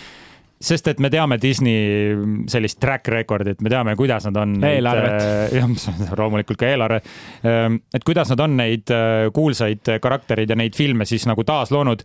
sest 0.59 0.89
et 0.91 1.01
me 1.03 1.11
teame 1.11 1.39
Disney 1.39 2.15
sellist 2.51 2.81
track 2.83 3.09
record'it, 3.13 3.61
me 3.63 3.71
teame, 3.71 3.95
kuidas 3.99 4.27
nad 4.27 4.41
on. 4.43 4.57
eelarvet. 4.67 5.23
Äh, 5.23 5.55
jah, 5.59 6.15
loomulikult 6.19 6.59
ka 6.59 6.71
eelarve. 6.73 6.99
Ähm, 7.47 7.79
et 7.95 8.07
kuidas 8.07 8.33
nad 8.33 8.43
on 8.43 8.57
neid 8.59 8.91
äh, 8.95 9.29
kuulsaid 9.35 9.93
karaktereid 10.03 10.51
ja 10.51 10.59
neid 10.59 10.77
filme 10.77 11.07
siis 11.09 11.29
nagu 11.31 11.45
taasloonud 11.47 12.03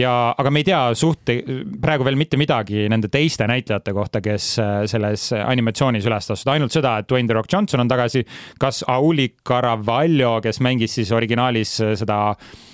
ja, 0.00 0.14
aga 0.32 0.52
me 0.52 0.62
ei 0.62 0.68
tea 0.70 0.80
suht 0.96 1.34
praegu 1.82 2.06
veel 2.08 2.16
mitte 2.20 2.40
midagi 2.40 2.86
nende 2.90 3.10
teiste 3.12 3.48
näitlejate 3.50 3.94
kohta, 3.96 4.24
kes 4.24 4.48
äh, 4.62 4.72
selles 4.90 5.30
animatsioonis 5.36 6.08
üles 6.08 6.24
astusid, 6.24 6.54
ainult 6.54 6.74
seda, 6.74 6.96
et 7.02 7.10
Dwayne 7.10 7.28
The 7.28 7.36
Rock 7.36 7.52
Johnson 7.52 7.84
on 7.84 7.92
tagasi. 7.92 8.24
kas 8.60 8.82
Auli 8.88 9.34
Caravallo, 9.46 10.38
kes 10.40 10.64
mängis 10.64 10.96
siis 10.96 11.12
originaalis 11.12 11.76
seda 12.00 12.20
Äh, 12.30 12.69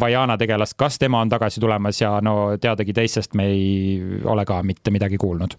Vajana 0.00 0.34
tegelast, 0.36 0.74
kas 0.76 0.98
tema 1.00 1.22
on 1.24 1.30
tagasi 1.32 1.60
tulemas 1.60 2.00
ja 2.00 2.18
no 2.20 2.58
teadagi 2.60 2.92
teistest 2.92 3.32
me 3.34 3.46
ei 3.48 4.02
ole 4.24 4.44
ka 4.44 4.58
mitte 4.62 4.92
midagi 4.92 5.16
kuulnud 5.16 5.56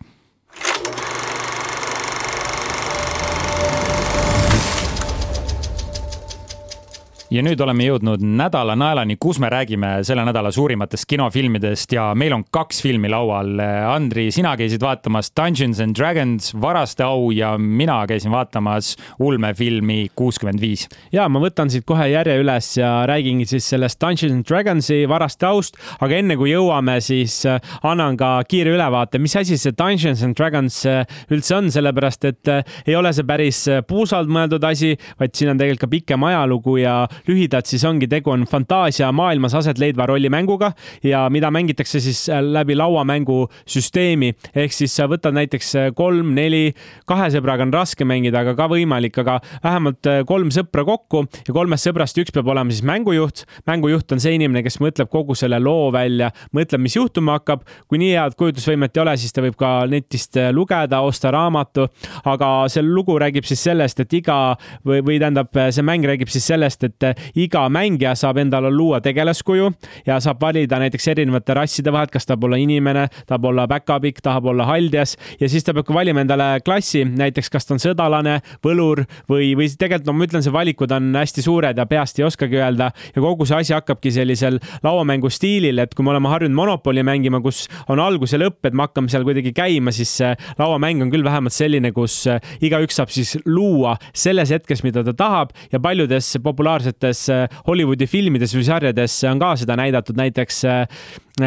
ja 7.34 7.42
nüüd 7.42 7.62
oleme 7.64 7.88
jõudnud 7.88 8.22
nädala 8.22 8.76
naelani, 8.78 9.16
kus 9.22 9.40
me 9.42 9.50
räägime 9.50 9.96
selle 10.06 10.22
nädala 10.28 10.52
suurimatest 10.54 11.08
kinofilmidest 11.10 11.96
ja 11.96 12.12
meil 12.18 12.36
on 12.36 12.44
kaks 12.54 12.84
filmi 12.86 13.10
laual. 13.10 13.58
Andri, 13.90 14.28
sina 14.34 14.54
käisid 14.60 14.84
vaatamas 14.84 15.32
Dungeons 15.34 15.82
and 15.82 15.98
Dragons, 15.98 16.52
Varaste 16.62 17.06
au 17.08 17.32
ja 17.34 17.56
mina 17.58 18.04
käisin 18.10 18.32
vaatamas 18.34 18.94
ulmefilmi 19.20 20.12
kuuskümmend 20.16 20.62
viis. 20.62 20.86
ja 21.12 21.26
ma 21.30 21.42
võtan 21.42 21.72
siit 21.74 21.86
kohe 21.90 22.06
järje 22.12 22.38
üles 22.42 22.70
ja 22.78 22.92
räägingi 23.10 23.48
siis 23.50 23.70
sellest 23.74 24.02
Dungeons 24.02 24.36
and 24.36 24.46
Dragonsi 24.50 25.04
Varaste 25.10 25.48
aust, 25.50 25.80
aga 26.06 26.20
enne 26.22 26.38
kui 26.38 26.52
jõuame, 26.52 27.00
siis 27.02 27.40
äh, 27.50 27.58
annan 27.84 28.18
ka 28.20 28.36
kiire 28.50 28.76
ülevaate, 28.76 29.22
mis 29.22 29.36
asi 29.40 29.58
see 29.58 29.74
Dungeons 29.78 30.22
and 30.26 30.38
Dragons 30.38 30.84
äh, 30.90 31.02
üldse 31.34 31.58
on, 31.58 31.72
sellepärast 31.74 32.30
et 32.30 32.54
äh, 32.54 32.78
ei 32.86 32.98
ole 33.00 33.14
see 33.16 33.26
päris 33.26 33.66
puusalt 33.90 34.30
mõeldud 34.30 34.64
asi, 34.70 34.94
vaid 35.20 35.34
siin 35.38 35.54
on 35.56 35.62
tegelikult 35.62 35.84
ka 35.84 35.90
pikem 35.90 36.24
ajalugu 36.30 36.78
ja 36.78 36.94
lühidalt 37.28 37.70
siis 37.70 37.84
ongi 37.88 38.08
tegu 38.12 38.34
on 38.34 38.46
fantaasia 38.50 39.12
maailmas 39.16 39.56
aset 39.58 39.80
leidva 39.80 40.06
rollimänguga 40.10 40.72
ja 41.04 41.26
mida 41.30 41.52
mängitakse 41.52 42.00
siis 42.04 42.26
äh, 42.30 42.42
läbi 42.44 42.76
lauamängusüsteemi 42.76 44.34
ehk 44.56 44.76
siis 44.76 44.96
sa 44.96 45.08
võtad 45.12 45.36
näiteks 45.38 45.70
äh, 45.80 45.90
kolm-neli, 45.96 46.74
kahe 47.10 47.30
sõbraga 47.34 47.66
on 47.68 47.74
raske 47.74 48.08
mängida, 48.08 48.44
aga 48.44 48.56
ka 48.58 48.68
võimalik, 48.72 49.20
aga 49.24 49.40
vähemalt 49.64 50.10
äh, 50.10 50.22
kolm 50.28 50.52
sõpra 50.54 50.86
kokku 50.88 51.26
ja 51.48 51.56
kolmest 51.56 51.88
sõbrast 51.88 52.20
üks 52.22 52.34
peab 52.36 52.52
olema 52.52 52.74
siis 52.74 52.84
mängujuht. 52.88 53.46
mängujuht 53.70 54.12
on 54.16 54.24
see 54.24 54.36
inimene, 54.38 54.64
kes 54.66 54.80
mõtleb 54.84 55.12
kogu 55.12 55.38
selle 55.38 55.60
loo 55.64 55.92
välja, 55.94 56.32
mõtleb, 56.56 56.84
mis 56.84 56.98
juhtuma 56.98 57.40
hakkab. 57.40 57.64
kui 57.88 58.02
nii 58.02 58.14
head 58.18 58.38
kujutlusvõimet 58.40 58.98
ei 58.98 59.04
ole, 59.06 59.16
siis 59.18 59.34
ta 59.34 59.44
võib 59.46 59.56
ka 59.60 59.72
netist 59.90 60.38
lugeda, 60.52 61.02
osta 61.02 61.32
raamatu, 61.34 61.88
aga 62.30 62.52
see 62.72 62.84
lugu 62.84 63.16
räägib 63.22 63.48
siis 63.48 63.64
sellest, 63.64 64.00
et 64.04 64.14
iga 64.14 64.56
või, 64.86 65.02
või 65.06 65.20
tähendab, 65.22 65.52
see 65.72 65.86
mäng 65.86 66.06
räägib 66.08 66.32
siis 66.34 66.46
sellest, 66.52 66.84
et 66.84 67.13
iga 67.36 67.66
mängija 67.70 68.16
saab 68.20 68.40
endale 68.44 68.72
luua 68.72 69.02
tegelaskuju 69.04 69.72
ja 70.08 70.20
saab 70.24 70.42
valida 70.42 70.80
näiteks 70.82 71.08
erinevate 71.14 71.56
rasside 71.58 71.92
vahelt, 71.94 72.12
kas 72.14 72.28
tahab 72.30 72.48
olla 72.48 72.60
inimene, 72.62 73.08
tahab 73.28 73.50
olla 73.52 73.68
päkapikk, 73.70 74.22
tahab 74.24 74.50
olla 74.52 74.68
haldjas. 74.70 75.16
Ja 75.40 75.50
siis 75.50 75.66
ta 75.66 75.74
peab 75.74 75.88
ka 75.88 75.96
valima 75.96 76.24
endale 76.24 76.60
klassi, 76.66 77.04
näiteks 77.06 77.52
kas 77.54 77.68
ta 77.68 77.76
on 77.76 77.82
sõdalane, 77.84 78.40
võlur 78.66 79.04
või, 79.30 79.54
või 79.58 79.70
tegelikult 79.72 80.10
no 80.10 80.18
ma 80.18 80.28
ütlen, 80.28 80.46
see 80.46 80.54
valikud 80.54 80.92
on 80.96 81.12
hästi 81.18 81.44
suured 81.46 81.78
ja 81.80 81.86
peast 81.90 82.20
ei 82.20 82.28
oskagi 82.28 82.60
öelda. 82.60 82.92
Ja 83.16 83.24
kogu 83.24 83.48
see 83.50 83.60
asi 83.60 83.76
hakkabki 83.76 84.12
sellisel 84.14 84.60
lauamängu 84.84 85.32
stiilil, 85.34 85.80
et 85.84 85.96
kui 85.96 86.06
me 86.06 86.14
oleme 86.14 86.32
harjunud 86.32 86.58
Monopoli 86.58 87.04
mängima, 87.06 87.42
kus 87.44 87.66
on 87.92 88.02
algus 88.04 88.36
ja 88.36 88.42
lõpp, 88.42 88.62
et 88.68 88.76
me 88.76 88.86
hakkame 88.86 89.12
seal 89.12 89.26
kuidagi 89.28 89.54
käima, 89.56 89.94
siis 89.96 90.16
lauamäng 90.60 91.04
on 91.04 91.12
küll 91.14 91.26
vähemalt 91.26 91.56
selline, 91.56 91.92
kus 91.96 92.24
igaüks 92.64 93.00
saab 93.00 93.12
siis 93.14 93.36
luua 93.46 93.96
selles 94.14 94.54
hetkes, 94.54 94.84
mida 94.86 95.04
ta 95.06 95.16
tahab 95.18 95.54
ja 95.72 95.82
paljudes 95.84 96.34
populaarsetes 96.44 96.93
paljudes 96.94 97.30
äh, 97.30 97.48
Hollywoodi 97.68 98.08
filmides 98.08 98.54
või 98.56 98.66
sarjades 98.68 99.16
on 99.30 99.42
ka 99.42 99.54
seda 99.60 99.78
näidatud, 99.80 100.18
näiteks 100.20 100.64
äh, 100.70 100.84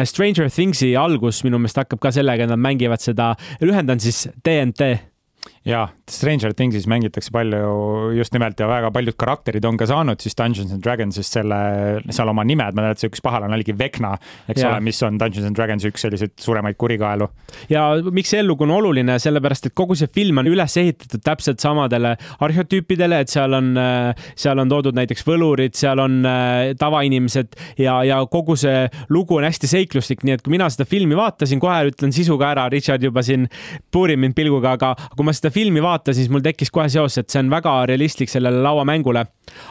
Stranger 0.05 0.49
Thingsi 0.51 0.95
algus 0.99 1.43
minu 1.45 1.59
meelest 1.59 1.77
hakkab 1.77 2.01
ka 2.03 2.11
sellega, 2.11 2.43
et 2.43 2.51
nad 2.51 2.59
mängivad 2.59 3.03
seda, 3.03 3.35
lühendan 3.61 4.01
siis 4.03 4.27
DNT 4.45 5.16
jaa, 5.67 5.87
Stranger 6.09 6.53
Thingsis 6.55 6.87
mängitakse 6.87 7.31
palju 7.35 8.11
just 8.15 8.33
nimelt 8.35 8.59
ja 8.59 8.67
väga 8.69 8.91
paljud 8.95 9.17
karakterid 9.19 9.65
on 9.67 9.77
ka 9.79 9.87
saanud 9.89 10.21
siis 10.23 10.37
Dungeons 10.39 10.71
and 10.71 10.83
Dragonsist 10.83 11.35
selle, 11.35 11.57
seal 12.07 12.31
oma 12.31 12.45
nimed, 12.47 12.77
ma 12.77 12.85
tean, 12.85 12.95
et 12.95 13.01
see 13.01 13.11
üks 13.11 13.23
pahalane 13.23 13.57
oligi 13.57 13.75
Vecna, 13.77 14.13
eks 14.47 14.63
ja. 14.63 14.71
ole, 14.71 14.81
mis 14.87 15.01
on 15.03 15.19
Dungeons 15.19 15.49
and 15.49 15.59
Dragonsi 15.59 15.91
üks 15.91 16.05
selliseid 16.05 16.35
suuremaid 16.39 16.77
kurikaelu. 16.79 17.27
ja 17.71 17.83
miks 18.15 18.31
see 18.31 18.41
ellugu 18.43 18.63
on 18.67 18.75
oluline, 18.77 19.17
sellepärast 19.19 19.69
et 19.69 19.75
kogu 19.77 19.97
see 19.99 20.09
film 20.13 20.39
on 20.41 20.47
üles 20.49 20.77
ehitatud 20.79 21.23
täpselt 21.25 21.63
samadele 21.63 22.15
arheotüüpidele, 22.47 23.19
et 23.25 23.33
seal 23.33 23.57
on, 23.57 23.73
seal 24.39 24.63
on 24.63 24.71
toodud 24.71 24.95
näiteks 24.97 25.25
võlurid, 25.27 25.75
seal 25.77 25.99
on 26.03 26.21
äh, 26.27 26.71
tavainimesed 26.79 27.59
ja, 27.83 27.99
ja 28.07 28.21
kogu 28.31 28.55
see 28.59 28.87
lugu 29.13 29.41
on 29.41 29.47
hästi 29.47 29.69
seikluslik, 29.73 30.23
nii 30.23 30.37
et 30.37 30.45
kui 30.45 30.55
mina 30.55 30.69
seda 30.71 30.87
filmi 30.87 31.17
vaatasin, 31.19 31.59
kohe 31.59 31.91
ütlen 31.91 32.15
sisu 32.15 32.39
ka 32.39 32.53
ära, 32.55 32.67
Richard 32.71 33.03
juba 33.03 33.25
siin 33.25 33.49
puurib 33.91 34.23
mind 34.23 34.37
pilguga, 34.37 34.77
aga 34.79 34.93
kui 35.17 35.27
ma 35.27 35.35
seda 35.35 35.51
filmi 35.57 35.81
vaatasin, 35.81 36.21
siis 36.21 36.31
mul 36.33 36.43
tekkis 36.45 36.69
kohe 36.73 36.85
seos, 36.91 37.17
et 37.17 37.33
see 37.33 37.41
on 37.41 37.49
väga 37.49 37.73
realistlik 37.89 38.29
sellele 38.29 38.61
lauamängule. 38.65 39.25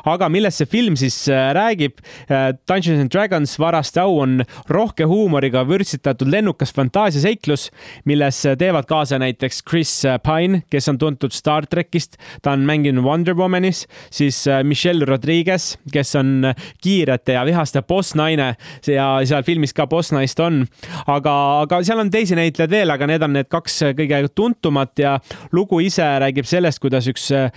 aga 0.09 0.29
millest 0.33 0.63
see 0.63 0.67
film 0.67 0.95
siis 0.97 1.29
äh, 1.29 1.51
räägib? 1.55 1.99
Äh, 2.33 2.55
Dungeons 2.67 3.03
and 3.03 3.13
Dragons 3.13 3.59
Varaste 3.61 4.01
au 4.01 4.19
on 4.23 4.41
rohke 4.73 5.05
huumoriga 5.05 5.67
vürtsitatud 5.69 6.31
lennukas 6.33 6.73
fantaasiaseiklus, 6.75 7.69
milles 8.09 8.41
teevad 8.59 8.89
kaasa 8.89 9.19
näiteks 9.21 9.61
Chris 9.69 9.93
Pine, 10.25 10.63
kes 10.73 10.89
on 10.89 10.99
tuntud 10.99 11.37
Star 11.37 11.67
trackist, 11.67 12.17
ta 12.43 12.57
on 12.57 12.65
mänginud 12.67 13.05
Wonder 13.05 13.37
Womanis, 13.37 13.85
siis 14.11 14.41
äh, 14.49 14.65
Michelle 14.65 15.05
Rodriguez, 15.05 15.77
kes 15.93 16.17
on 16.17 16.51
kiirete 16.83 17.37
ja 17.37 17.45
vihaste 17.47 17.83
bossnaine 17.83 18.55
ja 18.89 19.07
seal 19.29 19.45
filmis 19.47 19.77
ka 19.77 19.87
bossnaist 19.87 20.41
on. 20.41 20.65
aga, 21.07 21.37
aga 21.61 21.83
seal 21.87 22.01
on 22.01 22.11
teisi 22.11 22.35
näitlejaid 22.35 22.73
veel, 22.73 22.97
aga 22.97 23.13
need 23.13 23.29
on 23.29 23.37
need 23.37 23.53
kaks 23.53 23.83
kõige 24.01 24.25
tuntumat 24.35 25.05
ja 25.05 25.19
lugu 25.53 25.76
ise 25.83 26.07
räägib 26.23 26.49
sellest, 26.49 26.81
kuidas 26.83 27.09
üks 27.11 27.29
äh, 27.35 27.51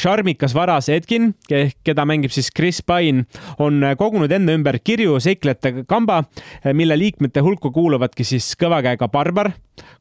šarmikas 0.00 0.54
varas 0.56 0.88
Edkin, 0.92 1.32
keda 1.48 2.06
mängib 2.08 2.34
siis 2.34 2.50
Chris 2.54 2.80
Pine, 2.86 3.26
on 3.58 3.82
äh, 3.84 3.96
kogunud 4.00 4.32
enda 4.32 4.56
ümber 4.56 4.78
kirju 4.82 5.18
seiklejate 5.22 5.84
kamba, 5.90 6.22
äh, 6.62 6.72
mille 6.76 6.98
liikmete 6.98 7.44
hulka 7.44 7.72
kuuluvadki 7.74 8.26
siis 8.26 8.52
kõva 8.60 8.82
käega 8.84 9.08
barbar, 9.12 9.52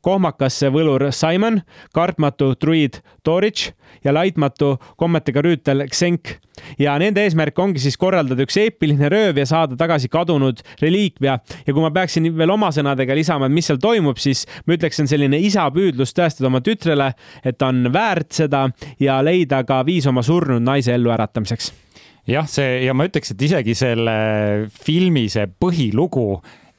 kohmakas 0.04 0.60
võlur 0.74 1.10
Simon, 1.16 1.62
kartmatu 1.96 2.54
druid 2.60 3.00
Dorich 3.26 3.72
ja 4.04 4.14
laitmatu 4.14 4.78
kommetega 4.98 5.42
rüütel 5.44 5.86
Xenk. 5.92 6.40
ja 6.78 6.94
nende 7.02 7.24
eesmärk 7.26 7.58
ongi 7.60 7.82
siis 7.82 7.96
korraldada 7.98 8.46
üks 8.46 8.58
eepiline 8.62 9.10
rööv 9.10 9.40
ja 9.42 9.46
saada 9.50 9.78
tagasi 9.78 10.10
kadunud 10.10 10.62
reliikvia. 10.82 11.40
ja 11.68 11.74
kui 11.74 11.82
ma 11.82 11.92
peaksin 11.92 12.30
veel 12.38 12.54
oma 12.54 12.70
sõnadega 12.72 13.16
lisama, 13.16 13.48
et 13.48 13.56
mis 13.56 13.66
seal 13.68 13.80
toimub, 13.82 14.18
siis 14.18 14.46
ma 14.68 14.78
ütleks, 14.78 14.98
see 14.98 15.06
on 15.06 15.12
selline 15.12 15.40
isa 15.40 15.66
püüdlus 15.74 16.14
tõestada 16.14 16.52
oma 16.52 16.62
tütrele, 16.62 17.14
et 17.44 17.58
ta 17.64 17.72
on 17.72 17.88
väärt 17.94 18.36
seda 18.36 18.66
ja 19.00 19.22
leida 19.24 19.64
ka 19.68 19.84
viis 19.88 20.08
oma 20.10 20.24
surnud 20.26 20.64
naise 20.64 20.94
elluäratamiseks. 20.98 21.72
Jah, 22.28 22.48
see 22.48 22.84
ja 22.86 22.94
ma 22.96 23.08
ütleks, 23.08 23.34
et 23.34 23.42
isegi 23.48 23.76
selle 23.76 24.14
filmi 24.84 25.26
see 25.32 25.48
põhilugu 25.48 26.28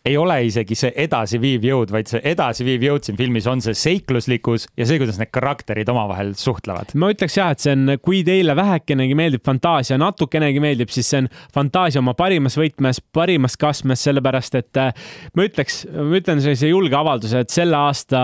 ei 0.05 0.17
ole 0.21 0.37
isegi 0.45 0.77
see 0.77 0.90
edasiviiv 1.05 1.62
jõud, 1.64 1.93
vaid 1.95 2.11
see 2.11 2.21
edasiviiv 2.29 2.83
jõud 2.85 3.07
siin 3.07 3.17
filmis 3.17 3.47
on 3.49 3.62
see 3.64 3.73
seikluslikkus 3.79 4.67
ja 4.77 4.85
see, 4.85 4.99
kuidas 5.01 5.17
need 5.17 5.31
karakterid 5.33 5.88
omavahel 5.88 6.35
suhtlevad. 6.37 6.93
ma 7.01 7.09
ütleks 7.14 7.38
jah, 7.38 7.55
et 7.55 7.64
see 7.64 7.73
on, 7.73 7.95
kui 8.05 8.21
teile 8.27 8.53
vähekenegi 8.59 9.17
meeldib 9.17 9.45
fantaasia, 9.49 9.97
natukenegi 10.01 10.61
meeldib, 10.61 10.93
siis 10.93 11.09
see 11.09 11.23
on 11.23 11.31
fantaasia 11.55 12.03
oma 12.03 12.12
parimas 12.19 12.59
võtmes, 12.61 13.01
parimas 13.17 13.57
kastmes, 13.61 14.03
sellepärast 14.05 14.59
et 14.61 14.81
äh, 14.83 14.93
ma 15.33 15.47
ütleks, 15.49 15.81
ma 15.95 16.21
ütlen 16.21 16.45
sellise 16.45 16.69
julge 16.69 17.01
avalduse, 17.01 17.40
et 17.40 17.57
selle 17.57 17.81
aasta 17.81 18.21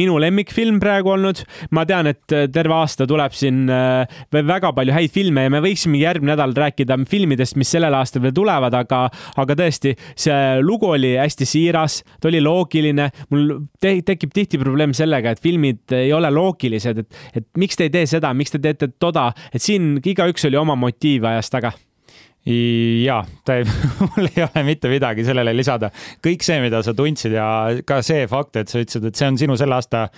minu 0.00 0.18
lemmikfilm 0.18 0.82
praegu 0.82 1.14
olnud. 1.14 1.44
ma 1.70 1.86
tean, 1.86 2.10
et 2.10 2.34
äh, 2.34 2.48
terve 2.50 2.74
aasta 2.74 3.06
tuleb 3.06 3.38
siin 3.38 3.70
äh, 3.70 4.18
väga 4.34 4.74
palju 4.74 4.98
häid 4.98 5.14
filme 5.14 5.46
ja 5.46 5.54
me 5.54 5.62
võiksime 5.62 6.02
järgmine 6.02 6.34
nädal 6.34 6.58
rääkida 6.58 6.98
filmidest, 7.10 7.54
mis 7.54 7.70
sellel 7.70 7.94
aastal 7.94 8.26
veel 8.26 8.34
tulevad, 8.34 8.74
aga, 8.74 9.04
aga 9.38 9.58
tõesti, 9.62 9.94
see 10.18 10.42
lugu 10.66 10.90
oli 10.90 11.19
hästi 11.22 11.48
siiras, 11.48 12.00
ta 12.20 12.30
oli 12.30 12.40
loogiline. 12.44 13.10
mul 13.30 13.52
te 13.80 13.94
tekib 14.06 14.32
tihti 14.34 14.58
probleem 14.60 14.94
sellega, 14.96 15.34
et 15.34 15.42
filmid 15.42 15.96
ei 15.96 16.12
ole 16.16 16.30
loogilised, 16.34 17.04
et, 17.04 17.20
et 17.36 17.46
miks 17.60 17.78
te 17.78 17.88
ei 17.88 17.94
tee 17.94 18.06
seda, 18.10 18.32
miks 18.34 18.54
te 18.54 18.62
teete 18.62 18.90
toda, 18.98 19.30
et 19.52 19.62
siin 19.62 19.96
igaüks 20.00 20.48
oli 20.48 20.60
oma 20.60 20.76
motiiv 20.78 21.28
ajas 21.30 21.52
taga 21.52 21.72
ja, 23.04 23.20
ta 23.44 23.58
ei, 23.60 23.64
mul 24.08 24.28
ei 24.30 24.44
ole 24.46 24.64
mitte 24.64 24.88
midagi 24.88 25.24
sellele 25.26 25.52
lisada. 25.56 25.90
kõik 26.24 26.44
see, 26.44 26.60
mida 26.64 26.82
sa 26.84 26.94
tundsid 26.96 27.36
ja 27.36 27.46
ka 27.86 28.00
see 28.06 28.26
fakt, 28.30 28.56
et 28.56 28.72
sa 28.72 28.80
ütlesid, 28.80 29.10
et 29.10 29.20
see 29.20 29.28
on 29.28 29.40
sinu 29.40 29.58
selle 29.60 29.76
aasta 29.76 30.08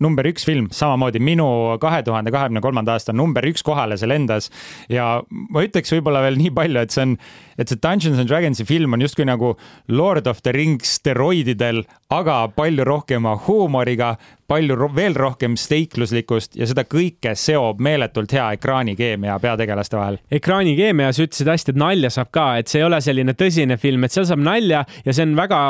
number 0.00 0.26
üks 0.30 0.46
film, 0.48 0.70
samamoodi 0.74 1.20
minu 1.22 1.46
kahe 1.82 2.02
tuhande 2.06 2.32
kahekümne 2.34 2.62
kolmanda 2.64 2.96
aasta 2.96 3.14
number 3.16 3.44
üks 3.48 3.64
kohale 3.66 3.98
see 4.00 4.08
lendas. 4.08 4.50
ja 4.88 5.20
ma 5.28 5.64
ütleks 5.66 5.92
võib-olla 5.94 6.24
veel 6.24 6.40
nii 6.40 6.52
palju, 6.56 6.80
et 6.80 6.94
see 6.94 7.06
on, 7.06 7.16
et 7.60 7.68
see 7.68 7.80
Dungeons 7.80 8.20
and 8.20 8.30
Dragonsi 8.30 8.66
film 8.68 8.96
on 8.96 9.04
justkui 9.04 9.28
nagu 9.28 9.54
Lord 9.88 10.30
of 10.30 10.42
the 10.42 10.54
Rings 10.56 10.96
steroididel, 11.00 11.84
aga 12.10 12.48
palju 12.56 12.84
rohkema 12.84 13.36
huumoriga, 13.46 14.16
palju 14.50 14.74
ro 14.74 14.88
veel 14.90 15.14
rohkem 15.14 15.54
steikluslikkust 15.54 16.56
ja 16.58 16.66
seda 16.66 16.82
kõike 16.90 17.36
seob 17.38 17.78
meeletult 17.86 18.32
hea 18.34 18.48
ekraanikeemia 18.56 19.36
peategelaste 19.38 19.94
vahel. 19.94 20.16
ekraanikeemia, 20.34 21.12
sa 21.14 21.22
ütlesid 21.22 21.50
hästi, 21.52 21.70
et 21.70 21.78
nalja 21.78 22.10
saab 22.10 22.32
ka, 22.34 22.46
et 22.58 22.72
see 22.72 22.80
ei 22.80 22.86
ole 22.88 22.98
selline 23.04 23.34
tõsine 23.38 23.76
film, 23.78 24.02
et 24.04 24.14
seal 24.14 24.26
saab 24.26 24.42
nalja 24.42 24.80
ja 25.06 25.14
see 25.14 25.28
on 25.28 25.36
väga 25.38 25.60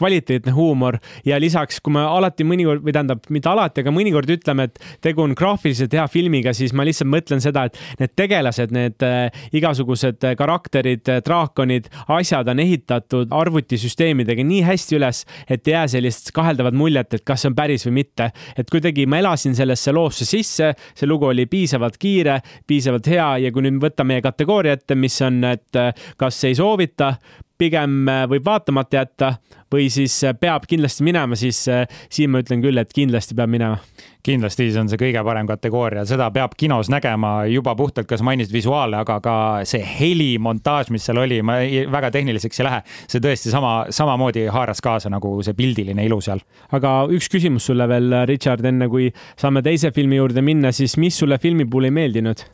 kvaliteetne 0.00 0.54
huumor 0.56 0.96
ja 1.28 1.36
lisaks, 1.42 1.82
kui 1.84 1.92
me 1.98 2.06
alati 2.08 2.46
mõnikord 2.48 2.86
või 2.86 2.96
tähendab, 2.96 3.28
mitte 3.28 3.52
alati, 3.52 3.84
aga 3.84 3.92
mõnikord 3.92 4.32
ütleme, 4.32 4.70
et 4.70 4.80
tegu 5.04 5.26
on 5.26 5.36
graafiliselt 5.36 5.92
hea 5.92 6.06
filmiga, 6.08 6.56
siis 6.56 6.72
ma 6.72 6.88
lihtsalt 6.88 7.12
mõtlen 7.12 7.44
seda, 7.44 7.66
et 7.68 7.76
need 8.00 8.16
tegelased, 8.16 8.72
need 8.72 9.04
äh, 9.04 9.44
igasugused 9.52 10.24
karakterid, 10.40 11.04
draakonid, 11.28 11.92
asjad 12.16 12.48
on 12.48 12.64
ehitatud 12.64 13.36
arvutisüsteemidega 13.42 14.48
nii 14.48 14.64
hästi 14.72 15.00
üles, 15.02 15.24
et 15.52 15.68
ei 15.68 15.81
jää 15.82 15.88
sellist 15.88 16.30
kaheldavat 16.34 16.74
muljet, 16.74 17.14
et 17.14 17.24
kas 17.26 17.42
see 17.42 17.50
on 17.50 17.56
päris 17.58 17.86
või 17.88 17.98
mitte. 18.02 18.30
Et 18.58 18.68
kuidagi 18.70 19.06
ma 19.10 19.18
elasin 19.22 19.56
sellesse 19.58 19.92
loosse 19.94 20.26
sisse, 20.28 20.72
see 20.94 21.08
lugu 21.10 21.30
oli 21.30 21.46
piisavalt 21.50 21.98
kiire, 22.00 22.38
piisavalt 22.66 23.08
hea 23.10 23.28
ja 23.46 23.52
kui 23.52 23.66
nüüd 23.66 23.80
võtta 23.82 24.06
meie 24.06 24.22
kategooria 24.22 24.78
ette, 24.78 24.96
mis 24.98 25.18
on, 25.26 25.42
et 25.50 25.80
kas 26.20 26.42
ei 26.48 26.58
soovita, 26.58 27.14
pigem 27.62 28.02
võib 28.30 28.46
vaatamata 28.46 29.02
jätta 29.02 29.34
või 29.72 29.86
siis 29.92 30.18
peab 30.40 30.66
kindlasti 30.68 31.06
minema, 31.06 31.38
siis 31.38 31.64
siin 32.12 32.32
ma 32.32 32.42
ütlen 32.42 32.64
küll, 32.64 32.82
et 32.82 32.92
kindlasti 32.92 33.38
peab 33.38 33.54
minema 33.54 33.78
kindlasti 34.22 34.68
see 34.70 34.80
on 34.80 34.90
see 34.90 35.00
kõige 35.00 35.22
parem 35.26 35.48
kategooria, 35.50 36.04
seda 36.06 36.28
peab 36.34 36.54
kinos 36.58 36.90
nägema 36.92 37.32
juba 37.50 37.74
puhtalt, 37.78 38.06
kas 38.10 38.22
mainisid 38.24 38.54
visuaale, 38.54 39.00
aga 39.02 39.18
ka 39.24 39.34
see 39.68 39.82
helimontaž, 39.82 40.92
mis 40.94 41.06
seal 41.08 41.18
oli, 41.24 41.40
ma 41.46 41.58
ei, 41.64 41.84
väga 41.90 42.12
tehniliseks 42.14 42.62
ei 42.62 42.68
lähe. 42.68 42.80
see 43.10 43.22
tõesti 43.22 43.50
sama, 43.54 43.74
samamoodi 43.90 44.46
haaras 44.54 44.82
kaasa 44.84 45.10
nagu 45.10 45.34
see 45.42 45.58
pildiline 45.58 46.06
ilu 46.06 46.20
seal. 46.22 46.42
aga 46.70 46.94
üks 47.10 47.30
küsimus 47.32 47.66
sulle 47.66 47.88
veel, 47.90 48.22
Richard, 48.30 48.64
enne 48.64 48.88
kui 48.92 49.10
saame 49.36 49.62
teise 49.62 49.90
filmi 49.90 50.20
juurde 50.20 50.42
minna, 50.42 50.72
siis 50.72 50.96
mis 50.96 51.18
sulle 51.18 51.38
filmi 51.42 51.66
puhul 51.66 51.90
ei 51.90 51.98
meeldinud? 51.98 52.46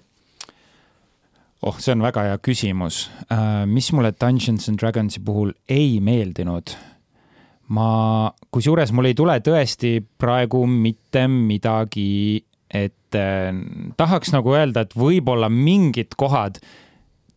Oh, 1.62 1.78
see 1.78 1.94
on 1.94 2.04
väga 2.04 2.26
hea 2.28 2.38
küsimus. 2.42 3.06
Äh, 3.32 3.64
mis 3.66 3.90
mulle 3.92 4.12
Dungeons 4.14 4.68
and 4.70 4.80
Dragonsi 4.80 5.22
puhul 5.24 5.54
ei 5.68 5.98
meeldinud? 6.04 6.76
ma, 7.74 8.30
kusjuures 8.54 8.94
mul 8.96 9.10
ei 9.10 9.16
tule 9.16 9.34
tõesti 9.44 9.98
praegu 10.20 10.62
mitte 10.68 11.26
midagi 11.28 12.40
ette. 12.68 13.24
tahaks 13.96 14.32
nagu 14.34 14.52
öelda, 14.52 14.84
et 14.84 14.94
võib-olla 14.96 15.48
mingid 15.52 16.16
kohad 16.16 16.60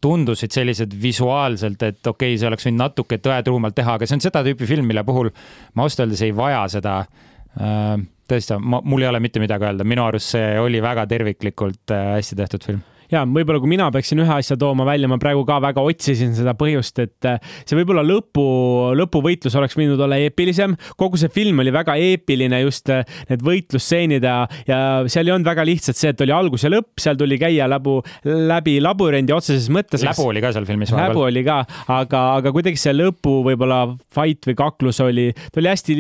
tundusid 0.01 0.51
sellised 0.51 0.95
visuaalselt, 1.01 1.83
et 1.83 2.07
okei 2.07 2.33
okay,, 2.33 2.39
see 2.39 2.47
oleks 2.49 2.65
võinud 2.67 2.81
natuke 2.81 3.19
tõetruumalt 3.21 3.75
teha, 3.77 3.95
aga 3.99 4.07
see 4.07 4.17
on 4.17 4.23
seda 4.23 4.41
tüüpi 4.47 4.67
film, 4.67 4.87
mille 4.89 5.03
puhul 5.07 5.29
ma 5.75 5.85
ausalt 5.85 6.07
öeldes 6.07 6.23
ei 6.25 6.33
vaja 6.35 6.63
seda 6.73 6.95
äh, 7.03 7.93
tõesti, 8.31 8.57
mul 8.63 9.03
ei 9.03 9.11
ole 9.11 9.21
mitte 9.23 9.43
midagi 9.43 9.67
öelda, 9.67 9.87
minu 9.87 10.07
arust 10.07 10.33
see 10.33 10.55
oli 10.59 10.81
väga 10.83 11.05
terviklikult 11.11 11.95
äh, 11.95 12.15
hästi 12.17 12.39
tehtud 12.39 12.67
film 12.67 12.81
ja 13.11 13.23
võib-olla 13.27 13.61
kui 13.61 13.71
mina 13.71 13.89
peaksin 13.93 14.21
ühe 14.23 14.33
asja 14.37 14.57
tooma 14.59 14.85
välja, 14.87 15.09
ma 15.11 15.19
praegu 15.21 15.43
ka 15.47 15.59
väga 15.63 15.83
otsisin 15.85 16.33
seda 16.37 16.53
põhjust, 16.57 17.01
et 17.03 17.27
äh, 17.29 17.39
see 17.65 17.77
võib-olla 17.79 18.03
lõpu, 18.05 18.45
lõpuvõitlus 18.97 19.55
oleks 19.59 19.77
võinud 19.79 20.01
olla 20.01 20.19
eepilisem. 20.21 20.75
kogu 20.99 21.19
see 21.19 21.31
film 21.33 21.61
oli 21.63 21.73
väga 21.73 21.97
eepiline, 21.99 22.61
just 22.63 22.89
äh, 22.93 23.05
need 23.29 23.45
võitlusstseenid 23.45 24.27
ja, 24.27 24.35
ja 24.67 24.81
seal 25.11 25.29
ei 25.29 25.35
olnud 25.35 25.49
väga 25.51 25.65
lihtsalt 25.67 25.99
see, 25.99 26.13
et 26.15 26.25
oli 26.25 26.35
algus 26.35 26.65
ja 26.65 26.73
lõpp, 26.73 26.93
seal 27.01 27.19
tuli 27.19 27.39
käia 27.41 27.67
läbu, 27.71 27.99
läbi 28.25 28.77
labürendi 28.83 29.35
otseses 29.35 29.69
mõttes. 29.73 30.05
läbu 30.05 30.29
oli 30.31 30.43
ka 30.43 30.53
seal 30.55 30.67
filmis 30.69 30.93
vahepeal. 30.93 31.15
läbu 31.15 31.25
oli 31.27 31.45
ka, 31.47 31.61
aga, 31.99 32.25
aga 32.39 32.55
kuidagi 32.55 32.79
see 32.79 32.95
lõpu 32.95 33.41
võib-olla 33.47 33.83
fight 34.13 34.47
või 34.49 34.59
kaklus 34.59 35.01
oli, 35.03 35.31
ta 35.51 35.61
oli 35.61 35.71
hästi 35.71 35.97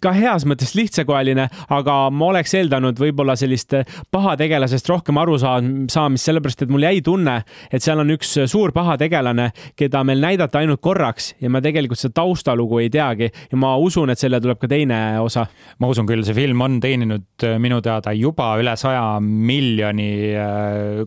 ka 0.00 0.12
heas 0.14 0.44
mõttes 0.48 0.74
lihtsakoeline, 0.76 1.46
aga 1.72 1.94
ma 2.12 2.26
oleks 2.28 2.52
eeldanud 2.58 2.98
võib-olla 3.00 3.34
sellist 3.40 3.72
pahategelasest 4.12 4.90
rohkem 4.90 5.18
arusaamist, 5.18 6.22
sellepärast 6.22 6.66
et 6.66 6.72
mul 6.72 6.84
jäi 6.84 7.00
tunne, 7.04 7.38
et 7.72 7.82
seal 7.82 8.02
on 8.02 8.12
üks 8.14 8.36
suur 8.50 8.74
pahategelane, 8.76 9.48
keda 9.78 10.04
meil 10.06 10.20
näidati 10.22 10.60
ainult 10.60 10.82
korraks 10.84 11.32
ja 11.40 11.50
ma 11.50 11.62
tegelikult 11.64 11.98
seda 11.98 12.20
taustalugu 12.20 12.82
ei 12.84 12.92
teagi 12.92 13.30
ja 13.30 13.60
ma 13.60 13.72
usun, 13.80 14.12
et 14.12 14.20
selle 14.20 14.42
tuleb 14.44 14.60
ka 14.60 14.70
teine 14.70 15.00
osa. 15.24 15.46
ma 15.80 15.90
usun 15.90 16.06
küll, 16.06 16.22
see 16.26 16.36
film 16.36 16.60
on 16.60 16.78
teeninud 16.82 17.48
äh, 17.48 17.56
minu 17.58 17.80
teada 17.82 18.12
juba 18.12 18.52
üle 18.60 18.76
saja 18.76 19.18
miljoni 19.24 20.10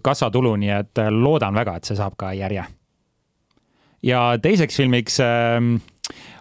kassatulu, 0.04 0.56
nii 0.60 0.74
et 0.74 1.06
loodan 1.14 1.56
väga, 1.56 1.78
et 1.78 1.88
see 1.88 2.00
saab 2.00 2.18
ka 2.18 2.34
järje. 2.34 2.66
ja 4.04 4.28
teiseks 4.42 4.82
filmiks 4.82 5.22
äh, 5.24 5.62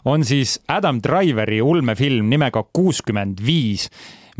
on 0.05 0.25
siis 0.25 0.61
Adam 0.69 1.01
Driveri 1.03 1.63
ulmefilm 1.63 2.31
nimega 2.31 2.65
kuuskümmend 2.73 3.43
viis, 3.47 3.89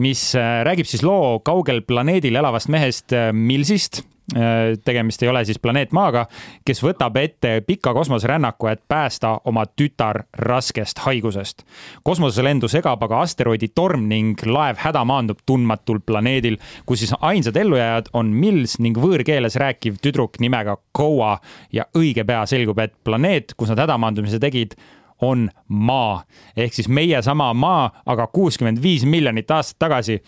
mis 0.03 0.33
äh, 0.37 0.63
räägib 0.67 0.89
siis 0.89 1.03
loo 1.03 1.41
kaugel 1.45 1.83
planeedil 1.87 2.37
elavast 2.37 2.71
mehest 2.73 3.13
äh, 3.13 3.29
Millsist 3.33 4.01
äh, 4.35 4.73
tegemist 4.85 5.23
ei 5.23 5.29
ole 5.29 5.45
siis 5.45 5.61
planeet 5.63 5.93
Maaga, 5.93 6.25
kes 6.65 6.81
võtab 6.83 7.19
ette 7.21 7.61
pika 7.67 7.93
kosmoserännaku, 7.95 8.71
et 8.73 8.83
päästa 8.89 9.35
oma 9.45 9.67
tütar 9.67 10.25
raskest 10.39 11.05
haigusest. 11.05 11.63
kosmoselendu 12.03 12.69
segab 12.73 13.05
aga 13.05 13.21
asteroiditorm 13.27 14.09
ning 14.09 14.43
laev 14.47 14.81
häda 14.83 15.05
maandub 15.05 15.45
tundmatul 15.47 16.01
planeedil, 16.07 16.57
kus 16.87 17.05
siis 17.05 17.15
ainsad 17.21 17.57
ellujääjad 17.57 18.11
on 18.13 18.33
Mills 18.35 18.79
ning 18.81 18.99
võõrkeeles 18.99 19.61
rääkiv 19.61 20.01
tüdruk 20.03 20.41
nimega 20.41 20.79
Koa 20.93 21.37
ja 21.73 21.87
õige 21.95 22.25
pea 22.25 22.43
selgub, 22.47 22.81
et 22.83 22.97
planeet, 23.05 23.55
kus 23.57 23.71
nad 23.71 23.85
hädamaandumise 23.85 24.41
tegid, 24.43 24.75
on 25.23 25.51
maa. 25.69 26.23
Ehk 26.57 26.75
siis 26.75 26.89
meie 26.89 27.23
sama 27.23 27.53
maa, 27.55 27.91
aga 28.07 28.27
kuuskümmend 28.27 28.83
viis 28.83 29.05
miljonit 29.05 29.51
aastat 29.51 29.79
tagasi. 29.79 30.23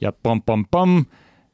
Ja 0.00 0.12
pomm-pomm-pomm, 0.12 1.04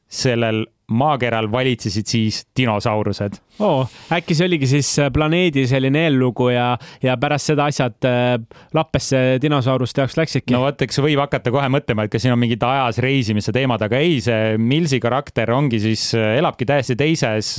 sellel 0.08 0.66
maakeral 0.86 1.50
valitsesid 1.52 2.06
siis 2.06 2.46
dinosaurused 2.56 3.40
oo, 3.62 3.86
äkki 4.12 4.36
see 4.36 4.46
oligi 4.48 4.68
siis 4.70 4.90
äh, 5.00 5.10
planeedi 5.12 5.66
selline 5.68 6.06
eellugu 6.06 6.50
ja, 6.52 6.66
ja 7.02 7.16
pärast 7.20 7.52
seda 7.52 7.68
asjad 7.70 8.08
äh, 8.08 8.34
lappesse 8.76 9.22
dinosauruste 9.42 10.04
jaoks 10.04 10.18
läksidki? 10.18 10.54
no 10.54 10.64
vot, 10.66 10.82
eks 10.84 11.00
võib 11.00 11.22
hakata 11.24 11.52
kohe 11.54 11.70
mõtlema, 11.72 12.06
et 12.06 12.12
kas 12.12 12.26
siin 12.26 12.34
on 12.34 12.42
mingid 12.42 12.62
ajas 12.66 13.00
reisimise 13.04 13.54
teemad, 13.56 13.82
aga 13.86 14.00
ei, 14.02 14.20
see 14.24 14.56
Millsi 14.60 15.00
karakter 15.02 15.52
ongi 15.56 15.80
siis, 15.82 16.10
äh, 16.18 16.36
elabki 16.40 16.68
täiesti 16.68 16.98
teises 16.98 17.56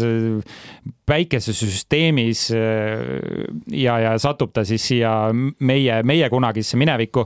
päikesesüsteemis 1.08 2.42
ja, 2.52 3.94
ja 4.04 4.10
satub 4.20 4.52
ta 4.54 4.66
siis 4.68 4.84
siia 4.90 5.12
meie, 5.34 6.02
meie 6.04 6.28
kunagisse 6.30 6.78
minevikku. 6.78 7.24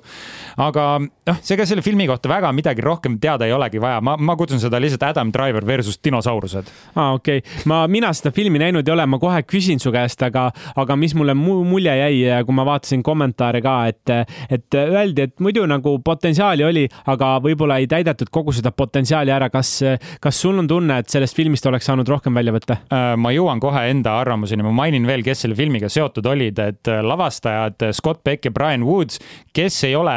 aga 0.61 0.85
noh, 1.01 1.39
ega 1.55 1.65
selle 1.65 1.81
filmi 1.81 2.05
kohta 2.09 2.29
väga 2.29 2.51
midagi 2.53 2.85
rohkem 2.85 3.17
teada 3.21 3.49
ei 3.49 3.55
olegi 3.55 3.81
vaja, 3.81 3.97
ma, 4.05 4.13
ma 4.21 4.35
kutsun 4.37 4.61
seda 4.61 4.79
lihtsalt 4.81 5.07
Adam 5.09 5.33
Driver 5.33 5.65
versus 5.65 5.97
dinosaurused. 5.97 6.69
aa 6.93 7.07
ah,, 7.07 7.15
okei 7.17 7.41
okay., 7.41 7.65
ma, 7.65 7.81
mina 7.89 8.13
seda 8.13 8.33
filmi 8.35 8.60
näinud 8.61 8.87
ei 8.87 8.93
ole, 8.93 9.05
ma 9.09 9.19
kohe 9.21 9.41
küsin 9.47 9.81
su 9.81 9.91
käest, 9.93 10.21
aga, 10.25 10.47
aga 10.79 10.97
mis 10.99 11.15
mulle 11.17 11.35
mulje 11.37 11.93
jäi, 11.97 12.43
kui 12.45 12.57
ma 12.57 12.65
vaatasin 12.67 13.03
kommentaare 13.05 13.61
ka, 13.63 13.75
et, 13.91 14.13
et 14.49 14.79
öeldi, 14.79 15.27
et 15.27 15.43
muidu 15.43 15.65
nagu 15.69 15.97
potentsiaali 16.05 16.65
oli, 16.67 16.85
aga 17.11 17.33
võib-olla 17.43 17.79
ei 17.81 17.89
täidetud 17.91 18.31
kogu 18.33 18.53
seda 18.55 18.71
potentsiaali 18.71 19.33
ära. 19.33 19.49
kas, 19.51 19.73
kas 20.21 20.41
sul 20.41 20.59
on 20.61 20.67
tunne, 20.69 21.01
et 21.01 21.09
sellest 21.11 21.35
filmist 21.35 21.65
oleks 21.67 21.89
saanud 21.89 22.07
rohkem 22.07 22.35
välja 22.37 22.53
võtta? 22.55 22.79
Äh, 22.93 23.13
ma 23.19 23.33
jõuan 23.35 23.59
kohe 23.63 23.83
enda 23.91 24.15
arvamuseni, 24.21 24.63
ma 24.65 24.73
mainin 24.83 25.07
veel, 25.07 25.25
kes 25.25 25.45
selle 25.45 25.57
filmiga 25.57 25.89
seotud 25.91 26.25
olid, 26.31 26.59
et 26.61 26.91
lavastajad 27.03 27.89
Scott 27.97 28.23
Beck 28.23 28.45
ja 28.47 28.53
Brian 28.55 28.85
Woods, 28.87 29.19
kes 29.53 29.83
ei 29.87 29.95
ole 29.97 30.15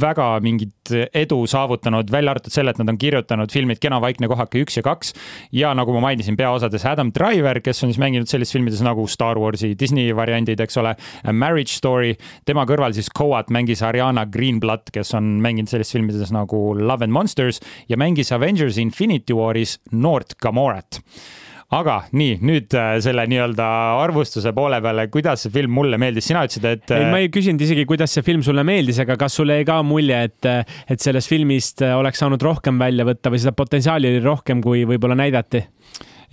väga 0.00 0.28
mingit 0.44 0.92
edu 1.14 1.44
saavutanud, 1.48 2.10
välja 2.12 2.34
arvatud 2.34 2.52
selle, 2.52 2.74
et 2.74 2.80
nad 2.80 2.90
on 2.92 2.98
kirjutanud 3.00 3.52
filmid 3.52 3.80
Kena 3.82 4.00
vaikne 4.02 4.28
kohake 4.30 4.62
üks 4.64 4.78
ja 4.78 4.84
kaks 4.84 5.14
ja 5.54 5.72
nagu 5.76 5.94
ma 5.96 6.02
mainisin, 6.08 6.36
peaosades 6.36 6.84
Adam 6.88 7.12
Driver, 7.14 7.33
kes 7.64 7.84
on 7.84 7.92
siis 7.92 8.00
mänginud 8.02 8.30
sellistes 8.30 8.56
filmides 8.56 8.82
nagu 8.84 9.06
Star 9.10 9.38
Warsi, 9.40 9.74
Disney 9.78 10.14
variandid, 10.16 10.60
eks 10.60 10.78
ole, 10.82 10.94
Marriage 11.32 11.74
Story, 11.74 12.14
tema 12.46 12.66
kõrval 12.68 12.94
siis 12.96 13.10
Coat 13.14 13.50
mängis 13.54 13.82
Ariana 13.82 14.26
Greenblatt, 14.26 14.92
kes 14.94 15.14
on 15.18 15.38
mänginud 15.44 15.72
sellistes 15.72 15.98
filmides 15.98 16.34
nagu 16.34 16.66
Love 16.78 17.08
and 17.08 17.14
Monsters 17.14 17.60
ja 17.88 17.98
mängis 18.00 18.32
Avengers 18.32 18.78
Infinity 18.78 19.34
Waris 19.34 19.78
noort 19.92 20.38
Gamorat 20.42 21.02
aga 21.74 21.96
nii, 22.14 22.38
nüüd 22.44 22.74
äh, 22.76 22.94
selle 23.02 23.24
nii-öelda 23.30 23.66
arvustuse 24.02 24.52
poole 24.56 24.80
peale, 24.84 25.06
kuidas 25.12 25.44
see 25.44 25.52
film 25.54 25.74
mulle 25.74 25.98
meeldis, 26.00 26.28
sina 26.28 26.44
ütlesid, 26.46 26.66
et. 26.70 26.94
ei, 26.94 27.08
ma 27.10 27.20
ei 27.22 27.30
küsinud 27.34 27.62
isegi, 27.64 27.86
kuidas 27.88 28.14
see 28.14 28.24
film 28.26 28.44
sulle 28.46 28.64
meeldis, 28.66 29.00
aga 29.02 29.16
kas 29.20 29.38
sulle 29.40 29.58
jäi 29.60 29.68
ka 29.68 29.80
mulje, 29.86 30.20
et, 30.28 30.50
et 30.90 31.04
sellest 31.04 31.32
filmist 31.32 31.84
oleks 31.86 32.22
saanud 32.22 32.42
rohkem 32.44 32.78
välja 32.80 33.06
võtta 33.08 33.32
või 33.32 33.42
seda 33.42 33.54
potentsiaali 33.56 34.12
oli 34.12 34.24
rohkem, 34.24 34.62
kui 34.64 34.84
võib-olla 34.88 35.18
näidati? 35.24 35.64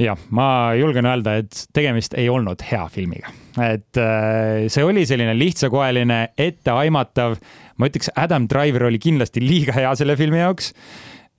Jah, 0.01 0.19
ma 0.35 0.47
julgen 0.79 1.07
öelda, 1.09 1.37
et 1.41 1.65
tegemist 1.75 2.15
ei 2.19 2.27
olnud 2.31 2.63
hea 2.71 2.83
filmiga, 2.93 3.31
et 3.61 3.99
äh, 3.99 4.67
see 4.71 4.85
oli 4.85 5.05
selline 5.09 5.35
lihtsakoeline, 5.37 6.21
etteaimatav. 6.37 7.37
ma 7.77 7.89
ütleks, 7.89 8.11
Adam 8.15 8.47
Driver 8.49 8.87
oli 8.89 8.99
kindlasti 9.01 9.43
liiga 9.43 9.75
hea 9.77 9.93
selle 9.97 10.17
filmi 10.19 10.41
jaoks 10.41 10.73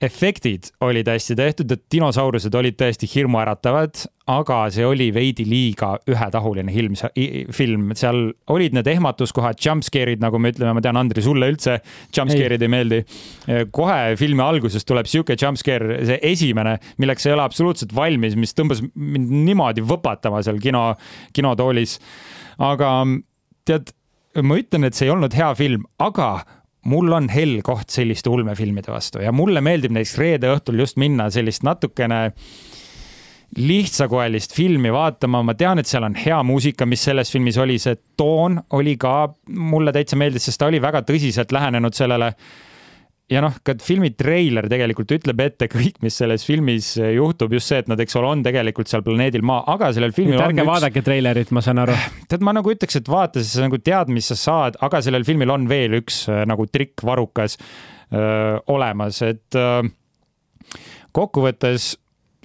efektid 0.02 0.70
olid 0.82 1.08
hästi 1.08 1.36
tehtud, 1.38 1.70
et 1.74 1.82
dinosaurused 1.92 2.54
olid 2.58 2.76
tõesti 2.80 3.06
hirmuäratavad, 3.10 4.02
aga 4.32 4.58
see 4.74 4.84
oli 4.86 5.08
veidi 5.14 5.44
liiga 5.46 5.92
ühetahuline 6.10 6.72
film, 6.74 6.96
film, 7.54 7.92
seal 7.98 8.20
olid 8.52 8.74
need 8.76 8.90
ehmatuskohad, 8.92 9.58
jumpscare'id, 9.62 10.22
nagu 10.22 10.40
me 10.42 10.52
ütleme, 10.54 10.74
ma 10.76 10.82
tean, 10.84 10.98
Andri, 10.98 11.22
sulle 11.24 11.48
üldse 11.52 11.78
jumpscare'id 12.14 12.62
ei. 12.62 12.68
ei 12.68 12.74
meeldi. 12.74 13.00
kohe 13.74 14.16
filmi 14.18 14.44
alguses 14.44 14.86
tuleb 14.88 15.10
sihuke 15.10 15.36
jumpscare, 15.38 16.00
see 16.08 16.18
esimene, 16.32 16.76
milleks 17.02 17.26
ei 17.28 17.36
ole 17.36 17.46
absoluutselt 17.46 17.94
valmis, 17.94 18.38
mis 18.38 18.54
tõmbas 18.58 18.82
mind 18.94 19.30
niimoodi 19.48 19.84
võpatama 19.86 20.42
seal 20.46 20.58
kino, 20.62 20.88
kinotoolis. 21.36 21.98
aga 22.62 22.94
tead, 23.68 23.94
ma 24.42 24.58
ütlen, 24.58 24.88
et 24.88 24.98
see 24.98 25.06
ei 25.08 25.14
olnud 25.14 25.34
hea 25.36 25.52
film, 25.58 25.86
aga 26.02 26.34
mul 26.90 27.12
on 27.14 27.28
hell 27.30 27.60
koht 27.64 27.92
selliste 27.94 28.30
ulmefilmide 28.30 28.92
vastu 28.92 29.22
ja 29.22 29.32
mulle 29.32 29.62
meeldib 29.64 29.94
näiteks 29.94 30.16
reede 30.18 30.50
õhtul 30.54 30.80
just 30.82 30.98
minna 31.00 31.28
sellist 31.30 31.62
natukene 31.66 32.22
lihtsakoelist 33.56 34.54
filmi 34.56 34.88
vaatama, 34.92 35.42
ma 35.44 35.54
tean, 35.54 35.78
et 35.78 35.88
seal 35.88 36.06
on 36.06 36.14
hea 36.16 36.38
muusika, 36.46 36.86
mis 36.88 37.02
selles 37.04 37.28
filmis 37.32 37.58
oli, 37.60 37.76
see 37.82 37.98
toon 38.16 38.56
oli 38.78 38.94
ka, 39.00 39.26
mulle 39.52 39.92
täitsa 39.92 40.16
meeldis, 40.16 40.46
sest 40.48 40.60
ta 40.62 40.70
oli 40.70 40.80
väga 40.80 41.02
tõsiselt 41.04 41.52
lähenenud 41.52 41.96
sellele 41.96 42.32
ja 43.32 43.42
noh, 43.44 43.54
ka 43.64 43.74
filmi 43.82 44.12
treiler 44.18 44.68
tegelikult 44.70 45.14
ütleb 45.16 45.40
ette 45.44 45.68
kõik, 45.72 46.00
mis 46.04 46.18
selles 46.20 46.44
filmis 46.46 46.92
juhtub, 47.00 47.54
just 47.56 47.70
see, 47.70 47.80
et 47.82 47.88
nad, 47.90 48.00
eks 48.02 48.18
ole, 48.20 48.28
on 48.36 48.44
tegelikult 48.44 48.90
seal 48.90 49.04
planeedil 49.06 49.44
Maa, 49.46 49.64
aga 49.74 49.92
sellel 49.96 50.14
filmil 50.16 50.36
Nüüd 50.36 50.44
ärge 50.50 50.62
üks... 50.62 50.68
vaadake 50.68 51.04
treilerit, 51.06 51.54
ma 51.54 51.64
saan 51.64 51.82
aru. 51.84 51.96
tead, 52.30 52.44
ma 52.44 52.54
nagu 52.56 52.74
ütleks, 52.74 53.00
et 53.00 53.10
vaata, 53.10 53.42
siis 53.42 53.56
sa 53.56 53.66
nagu 53.66 53.80
tead, 53.82 54.12
mis 54.12 54.28
sa 54.32 54.38
saad, 54.38 54.78
aga 54.84 55.02
sellel 55.04 55.26
filmil 55.28 55.54
on 55.54 55.66
veel 55.70 55.98
üks 56.02 56.24
äh, 56.30 56.44
nagu 56.48 56.68
trikkvarukas 56.70 57.58
öö, 58.12 58.56
olemas, 58.74 59.22
et 59.24 59.58
öö, 59.58 59.82
kokkuvõttes 61.16 61.94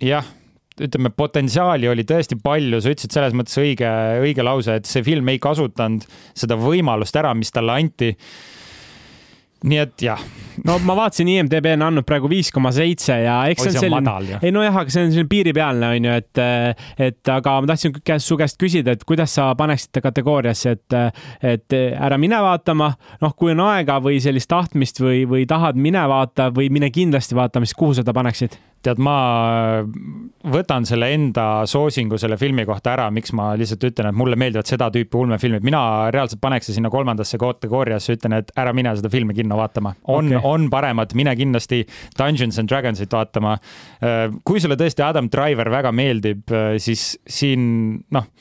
jah 0.04 0.26
ütleme, 0.78 1.10
potentsiaali 1.10 1.90
oli 1.90 2.06
tõesti 2.06 2.38
palju, 2.42 2.80
sa 2.82 2.92
ütlesid 2.94 3.16
selles 3.16 3.34
mõttes 3.38 3.58
õige, 3.58 3.90
õige 4.22 4.46
lause, 4.46 4.78
et 4.78 4.90
see 4.90 5.02
film 5.06 5.30
ei 5.32 5.40
kasutanud 5.42 6.06
seda 6.38 6.58
võimalust 6.60 7.18
ära, 7.18 7.34
mis 7.34 7.50
talle 7.54 7.80
anti 7.82 8.12
nii 9.66 9.82
et 9.82 10.06
jah. 10.06 10.22
No 10.66 10.78
ma 10.86 10.96
vaatasin, 10.98 11.30
IMDB 11.36 11.72
on 11.76 11.86
andnud 11.90 12.08
praegu 12.08 12.30
viis 12.32 12.52
koma 12.54 12.72
seitse 12.76 13.18
ja 13.24 13.38
eks 13.52 13.68
see 13.68 13.74
on 13.74 13.80
selline, 13.82 14.40
ei 14.42 14.54
nojah, 14.56 14.80
aga 14.84 14.94
see 14.94 15.06
on 15.06 15.14
selline 15.14 15.32
piiripealne 15.32 15.92
on 15.96 16.08
ju, 16.10 16.16
et, 16.22 16.42
et 17.10 17.34
aga 17.34 17.58
ma 17.62 17.72
tahtsin 17.72 17.96
käest, 17.98 18.28
su 18.28 18.38
käest 18.40 18.60
küsida, 18.62 18.96
et 18.96 19.06
kuidas 19.08 19.36
sa 19.38 19.50
paneksid 19.58 20.02
kategooriasse, 20.04 20.78
et, 20.78 20.98
et 21.56 21.78
ära 21.78 22.20
mine 22.22 22.40
vaatama, 22.44 22.92
noh, 23.24 23.36
kui 23.38 23.54
on 23.54 23.66
aega 23.68 24.00
või 24.04 24.22
sellist 24.24 24.50
tahtmist 24.54 25.02
või, 25.04 25.26
või 25.30 25.46
tahad, 25.50 25.80
mine 25.80 26.08
vaata 26.10 26.50
või 26.56 26.72
mine 26.74 26.92
kindlasti 26.94 27.38
vaatama, 27.38 27.68
siis 27.68 27.78
kuhu 27.78 27.98
sa 27.98 28.08
ta 28.08 28.16
paneksid? 28.18 28.58
tead, 28.86 29.00
ma 29.04 29.16
võtan 30.48 30.86
selle 30.88 31.10
enda 31.16 31.66
soosingu 31.70 32.20
selle 32.22 32.38
filmi 32.40 32.66
kohta 32.68 32.94
ära, 32.94 33.08
miks 33.14 33.34
ma 33.36 33.50
lihtsalt 33.60 33.84
ütlen, 33.90 34.12
et 34.12 34.18
mulle 34.18 34.38
meeldivad 34.40 34.70
seda 34.70 34.90
tüüpi 34.94 35.20
ulmefilmid, 35.20 35.66
mina 35.66 35.82
reaalselt 36.14 36.42
paneks 36.44 36.72
sinna 36.72 36.92
kolmandasse 36.94 37.40
kategooriasse, 37.42 38.18
ütlen, 38.18 38.38
et 38.40 38.54
ära 38.60 38.74
mine 38.78 38.94
seda 39.00 39.12
filmi 39.12 39.36
kinno 39.38 39.58
vaatama. 39.60 39.96
on 40.08 40.32
okay., 40.32 40.42
on 40.48 40.70
paremat, 40.74 41.16
mine 41.18 41.36
kindlasti 41.40 41.84
Dungeons 42.18 42.60
and 42.62 42.72
Dragonsit 42.72 43.14
vaatama. 43.14 43.58
kui 44.46 44.62
sulle 44.64 44.78
tõesti 44.80 45.04
Adam 45.06 45.30
Driver 45.32 45.72
väga 45.72 45.92
meeldib, 45.96 46.48
siis 46.82 47.14
siin 47.28 48.00
noh 48.12 48.32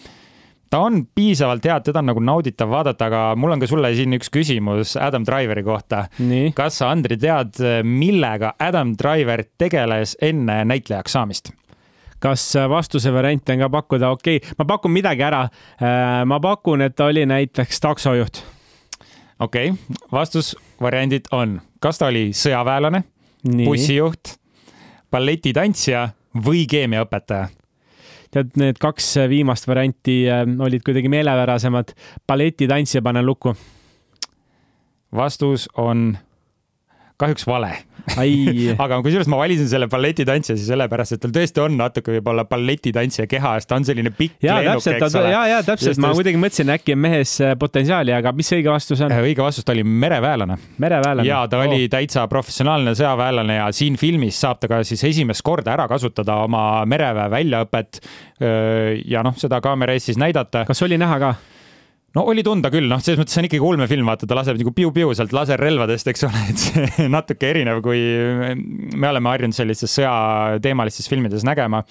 ta 0.70 0.80
on 0.82 1.04
piisavalt 1.14 1.64
hea, 1.64 1.76
teda 1.80 2.02
on 2.02 2.10
nagu 2.10 2.22
nauditav 2.22 2.70
vaadata, 2.70 3.06
aga 3.06 3.20
mul 3.38 3.54
on 3.54 3.62
ka 3.62 3.68
sulle 3.70 3.92
siin 3.96 4.16
üks 4.18 4.30
küsimus 4.34 4.96
Adam 5.00 5.24
Driveri 5.26 5.62
kohta. 5.66 6.06
kas 6.54 6.80
sa, 6.80 6.90
Andri, 6.90 7.18
tead, 7.20 7.60
millega 7.86 8.54
Adam 8.58 8.96
Driver 8.98 9.44
tegeles 9.58 10.16
enne 10.22 10.64
näitlejaks 10.66 11.16
saamist? 11.16 11.52
kas 12.22 12.42
vastuse 12.68 13.12
variante 13.12 13.52
on 13.52 13.64
ka 13.66 13.70
pakkuda, 13.70 14.10
okei 14.16 14.40
okay., 14.40 14.54
ma 14.58 14.64
pakun 14.64 14.92
midagi 14.94 15.24
ära. 15.26 15.42
Äh, 15.76 16.22
ma 16.24 16.40
pakun, 16.40 16.86
et 16.86 16.96
ta 16.96 17.10
oli 17.10 17.26
näiteks 17.28 17.80
taksojuht. 17.80 18.42
okei 19.38 19.70
okay., 19.70 19.98
vastusvariandid 20.12 21.28
on, 21.32 21.60
kas 21.86 22.00
ta 22.02 22.08
oli 22.10 22.30
sõjaväelane, 22.34 23.04
bussijuht, 23.62 24.34
balletitantsija 25.14 26.08
või 26.46 26.64
keemiaõpetaja 26.70 27.46
tead, 28.34 28.52
need 28.58 28.80
kaks 28.82 29.12
viimast 29.30 29.68
varianti 29.70 30.18
äh, 30.30 30.42
olid 30.44 30.82
kuidagi 30.84 31.08
meelepärasemad. 31.12 31.94
balletitantsija 32.26 33.02
panen 33.02 33.26
lukku. 33.26 33.54
vastus 35.14 35.68
on 35.76 36.18
kahjuks 37.20 37.46
vale 37.48 37.74
aga 38.84 38.98
kusjuures 39.02 39.28
ma 39.30 39.38
valisin 39.40 39.68
selle 39.70 39.88
balletitantsija 39.90 40.56
siis 40.56 40.68
sellepärast, 40.70 41.16
et 41.16 41.22
tal 41.24 41.32
tõesti 41.34 41.62
on 41.64 41.76
natuke 41.78 42.14
võib-olla 42.16 42.44
balletitantsija 42.48 43.26
keha, 43.30 43.56
sest 43.60 43.70
ta 43.70 43.78
on 43.80 43.86
selline 43.88 44.12
pikk 44.14 44.46
ja, 44.46 44.60
lennuke, 44.60 44.94
eks 44.94 45.16
ole. 45.18 45.32
ja, 45.32 45.40
ja 45.50 45.62
täpselt, 45.66 45.98
ma 46.02 46.12
kuidagi 46.16 46.40
mõtlesin, 46.40 46.70
äkki 46.76 46.94
on 46.94 47.02
mehes 47.02 47.34
äh, 47.44 47.56
potentsiaali, 47.58 48.14
aga 48.16 48.32
mis 48.36 48.52
õige 48.54 48.70
vastus 48.70 49.02
on? 49.02 49.14
Äh, 49.14 49.24
õige 49.26 49.42
vastus, 49.44 49.66
ta 49.66 49.74
oli 49.74 49.82
mereväelane. 49.86 50.58
mereväelane. 50.82 51.26
ja 51.28 51.42
ta 51.50 51.60
oh. 51.60 51.66
oli 51.66 51.90
täitsa 51.92 52.28
professionaalne 52.30 52.94
sõjaväelane 52.98 53.58
ja 53.58 53.66
siin 53.74 53.98
filmis 54.00 54.38
saab 54.44 54.62
ta 54.62 54.70
ka 54.70 54.80
siis 54.86 55.02
esimest 55.10 55.42
korda 55.46 55.74
ära 55.74 55.88
kasutada 55.90 56.38
oma 56.46 56.62
mereväe 56.86 57.30
väljaõpet. 57.32 58.00
ja 59.10 59.22
noh, 59.26 59.34
seda 59.40 59.60
kaamera 59.64 59.96
ees 59.96 60.10
siis 60.10 60.18
näidata. 60.20 60.66
kas 60.68 60.82
oli 60.86 60.98
näha 61.00 61.18
ka? 61.22 61.34
No 62.14 62.24
oli 62.30 62.44
tunda 62.46 62.70
küll, 62.72 62.88
noh, 62.90 63.00
selles 63.02 63.20
mõttes 63.20 63.34
see 63.36 63.42
on 63.42 63.48
ikkagi 63.48 63.66
ulmefilm, 63.66 64.08
vaata, 64.08 64.28
ta 64.28 64.38
laseb 64.38 64.60
nagu 64.60 64.72
piu-piu 64.76 65.10
sealt 65.16 65.34
laserrelvadest, 65.36 66.12
eks 66.12 66.26
ole, 66.28 66.44
et 66.52 66.62
see 66.62 67.08
natuke 67.12 67.50
erinev, 67.50 67.82
kui 67.84 68.00
me 68.96 69.10
oleme 69.10 69.32
harjunud 69.32 69.56
sellistes 69.56 69.96
sõjateemalistes 69.98 71.10
filmides 71.12 71.44
nägema. 71.46 71.82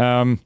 Ehm, 0.00 0.38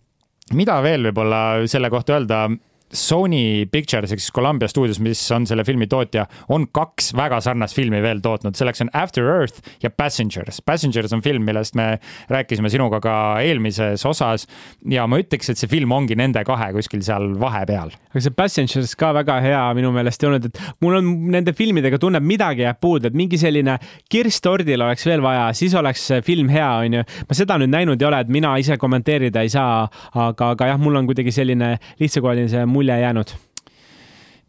mida 0.59 0.81
veel 0.85 1.11
võib-olla 1.11 1.43
selle 1.71 1.91
kohta 1.93 2.17
öelda? 2.17 2.47
Sony 2.95 3.67
Pictures 3.71 4.13
ehk 4.15 4.21
siis 4.23 4.33
Columbia 4.35 4.69
stuudios, 4.71 5.01
mis 5.03 5.21
on 5.35 5.47
selle 5.49 5.65
filmi 5.67 5.89
tootja, 5.91 6.27
on 6.55 6.69
kaks 6.75 7.11
väga 7.19 7.41
sarnast 7.43 7.75
filmi 7.75 7.99
veel 8.05 8.21
tootnud, 8.23 8.55
selleks 8.59 8.85
on 8.85 8.91
After 8.95 9.27
Earth 9.27 9.59
ja 9.83 9.91
Passengers. 9.91 10.61
Passengers 10.63 11.15
on 11.17 11.23
film, 11.25 11.43
millest 11.49 11.75
me 11.79 11.97
rääkisime 12.31 12.71
sinuga 12.71 13.01
ka 13.03 13.17
eelmises 13.43 14.05
osas 14.07 14.47
ja 14.91 15.07
ma 15.11 15.19
ütleks, 15.19 15.51
et 15.51 15.59
see 15.59 15.71
film 15.71 15.95
ongi 15.97 16.15
nende 16.19 16.45
kahe 16.47 16.71
kuskil 16.77 17.03
seal 17.07 17.33
vahepeal. 17.41 17.91
aga 18.13 18.23
see 18.23 18.37
Passengers 18.37 18.95
ka 18.99 19.11
väga 19.17 19.41
hea 19.43 19.65
minu 19.79 19.91
meelest 19.95 20.23
ei 20.23 20.31
olnud, 20.31 20.47
et 20.47 20.63
mul 20.85 21.01
on 21.01 21.11
nende 21.35 21.57
filmidega 21.59 21.99
tunneb 22.03 22.23
midagi 22.23 22.63
jääb 22.63 22.79
puudu, 22.81 23.11
et 23.11 23.19
mingi 23.19 23.41
selline 23.41 23.79
kirss 24.13 24.39
tordil 24.45 24.87
oleks 24.87 25.07
veel 25.11 25.25
vaja, 25.27 25.51
siis 25.59 25.75
oleks 25.75 26.07
film 26.27 26.55
hea, 26.55 26.71
onju. 26.87 27.03
ma 27.27 27.41
seda 27.41 27.59
nüüd 27.59 27.75
näinud 27.75 27.99
ei 28.03 28.11
ole, 28.13 28.23
et 28.23 28.31
mina 28.31 28.55
ise 28.63 28.79
kommenteerida 28.79 29.43
ei 29.43 29.51
saa, 29.51 29.89
aga, 30.15 30.53
aga 30.55 30.71
jah, 30.71 30.81
mul 30.81 31.03
on 31.03 31.11
kuidagi 31.11 31.35
selline 31.35 31.75
lihtsakoeline 31.99 32.49
see 32.53 32.65
mulje 32.77 33.01
jäänud. 33.01 33.33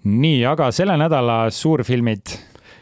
nii, 0.07 0.45
aga 0.47 0.69
selle 0.71 0.95
nädala 0.99 1.49
suurfilmid 1.51 2.31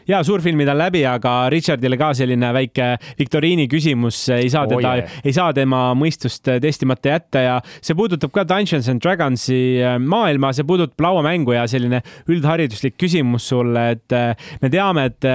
ja 0.08 0.22
suurfilmid 0.26 0.68
on 0.68 0.78
läbi, 0.78 1.02
aga 1.08 1.34
Richardile 1.52 1.98
ka 2.00 2.12
selline 2.16 2.52
väike 2.56 2.88
viktoriini 3.18 3.66
küsimus, 3.70 4.20
ei 4.34 4.50
saa 4.52 4.66
teda 4.70 4.92
oh, 4.92 5.00
yeah., 5.02 5.18
ei 5.24 5.34
saa 5.36 5.52
tema 5.56 5.88
mõistust 5.98 6.48
testimata 6.62 7.14
jätta 7.16 7.44
ja 7.44 7.56
see 7.80 7.96
puudutab 7.98 8.32
ka 8.34 8.46
Dungeons 8.48 8.88
and 8.92 9.02
Dragonsi 9.04 9.60
äh, 9.82 9.96
maailma, 10.02 10.52
see 10.56 10.66
puudutab 10.66 11.06
lauamängu 11.06 11.56
ja 11.56 11.66
selline 11.70 12.02
üldhariduslik 12.30 12.96
küsimus 13.00 13.48
sulle, 13.50 13.88
et 13.96 14.16
me 14.62 14.70
teame, 14.72 15.08
et 15.10 15.26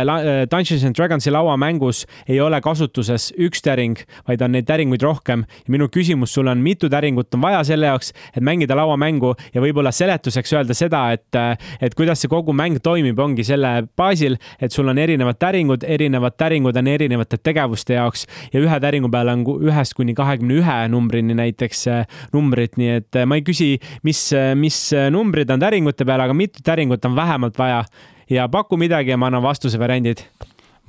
Dungeons 0.52 0.86
and 0.88 0.98
Dragonsi 0.98 1.32
lauamängus 1.34 2.06
ei 2.28 2.40
ole 2.44 2.62
kasutuses 2.64 3.32
üks 3.42 3.64
täring, 3.66 4.00
vaid 4.28 4.42
on 4.46 4.56
neid 4.56 4.68
täringuid 4.70 5.04
rohkem 5.06 5.46
minu 5.72 5.88
küsimus 5.92 6.34
sulle 6.36 6.52
on, 6.52 6.62
mitu 6.64 6.90
täringut 6.90 7.34
on 7.36 7.44
vaja 7.44 7.64
selle 7.68 7.90
jaoks, 7.90 8.12
et 8.36 8.44
mängida 8.46 8.76
lauamängu 8.78 9.34
ja 9.54 9.64
võib-olla 9.64 9.94
seletuseks 9.96 10.54
öelda 10.58 10.78
seda, 10.78 11.04
et, 11.16 11.40
et 11.82 11.96
kuidas 11.98 12.22
see 12.22 12.32
kogu 12.32 12.56
mäng 12.56 12.82
toimib, 12.84 13.20
ongi 13.20 13.46
selle 13.48 13.74
baasil, 13.98 14.38
et 14.62 14.72
sul 14.72 14.88
on 14.88 14.98
erinevad 15.02 15.40
täringud, 15.42 15.84
erinevad 15.88 16.38
täringud 16.38 16.78
on 16.78 16.88
erinevate 16.88 17.40
tegevuste 17.44 17.98
jaoks 17.98 18.28
ja 18.54 18.62
ühe 18.62 18.80
täringu 18.84 19.10
peal 19.12 19.34
on 19.34 19.44
ühest 19.58 19.98
kuni 19.98 20.16
kahekümne 20.18 20.60
ühe 20.62 20.78
numbrini 20.94 21.36
näiteks 21.38 21.84
äh, 21.92 22.06
numbrid, 22.34 22.78
nii 22.80 22.96
et 23.02 23.20
äh, 23.20 23.28
ma 23.28 23.40
ei 23.40 23.46
küsi, 23.48 23.74
mis, 24.08 24.28
äh, 24.38 24.54
mis 24.56 24.80
numbrid 25.12 25.52
on 25.52 25.62
täringute 25.62 26.08
peal, 26.08 26.24
aga 26.28 26.38
mitu 26.38 26.64
täringut 26.66 27.06
on 27.06 27.18
vähemalt 27.18 27.58
vaja 27.60 27.84
ja 28.30 28.48
paku 28.50 28.80
midagi 28.80 29.14
ja 29.14 29.20
ma 29.20 29.32
annan 29.32 29.44
vastuse 29.44 29.80
variandid 29.80 30.26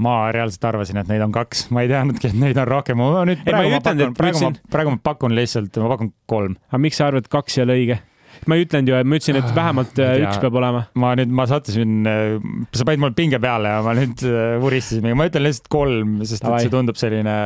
ma 0.02 0.32
reaalselt 0.32 0.64
arvasin, 0.64 0.98
et 1.02 1.10
neid 1.10 1.22
on 1.22 1.34
kaks, 1.34 1.66
ma 1.70 1.82
ei 1.84 1.90
teadnudki, 1.90 2.30
et 2.32 2.38
neid 2.38 2.58
on 2.58 2.68
rohkem. 2.68 2.98
ma 2.98 3.26
nüüd 3.28 3.42
praegu, 3.44 3.68
ma, 3.68 3.76
ma 3.76 3.82
pakun, 3.84 4.14
praegu 4.18 4.40
ma, 4.40 4.52
praegu 4.72 4.94
ma 4.94 5.02
pakun 5.04 5.36
lihtsalt, 5.36 5.76
ma 5.82 5.90
pakun 5.92 6.14
kolm. 6.30 6.56
aga 6.70 6.80
miks 6.80 6.98
sa 6.98 7.10
arvad, 7.10 7.26
et 7.26 7.32
kaks 7.32 7.58
ei 7.58 7.66
ole 7.66 7.76
õige? 7.80 7.98
Ma 8.46 8.58
ei 8.58 8.66
ütlenud 8.66 8.90
ju, 8.90 8.96
ma 9.06 9.18
ütlesin, 9.18 9.38
et 9.40 9.52
vähemalt 9.56 10.00
äh, 10.02 10.14
üks 10.24 10.40
peab 10.42 10.56
olema. 10.60 10.84
ma 10.98 11.12
nüüd, 11.18 11.34
ma 11.34 11.46
sattusin, 11.50 12.00
äh, 12.08 12.36
sa 12.76 12.86
panid 12.88 13.04
mul 13.04 13.14
pinge 13.18 13.40
peale 13.42 13.74
ja 13.74 13.82
ma 13.86 13.94
nüüd 13.98 14.24
äh, 14.28 14.56
vuristasin, 14.62 15.06
ma 15.18 15.28
ütlen 15.30 15.46
lihtsalt 15.46 15.70
kolm, 15.72 16.16
sest 16.26 16.46
et 16.46 16.64
see 16.64 16.72
tundub 16.72 16.98
selline 17.00 17.36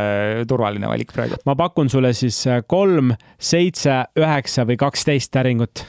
turvaline 0.48 0.90
valik 0.90 1.12
praegu. 1.16 1.40
ma 1.48 1.56
pakun 1.58 1.92
sulle 1.92 2.14
siis 2.16 2.38
kolm, 2.70 3.14
seitse, 3.36 4.02
üheksa 4.18 4.66
või 4.68 4.80
kaksteist 4.80 5.34
täringut 5.36 5.84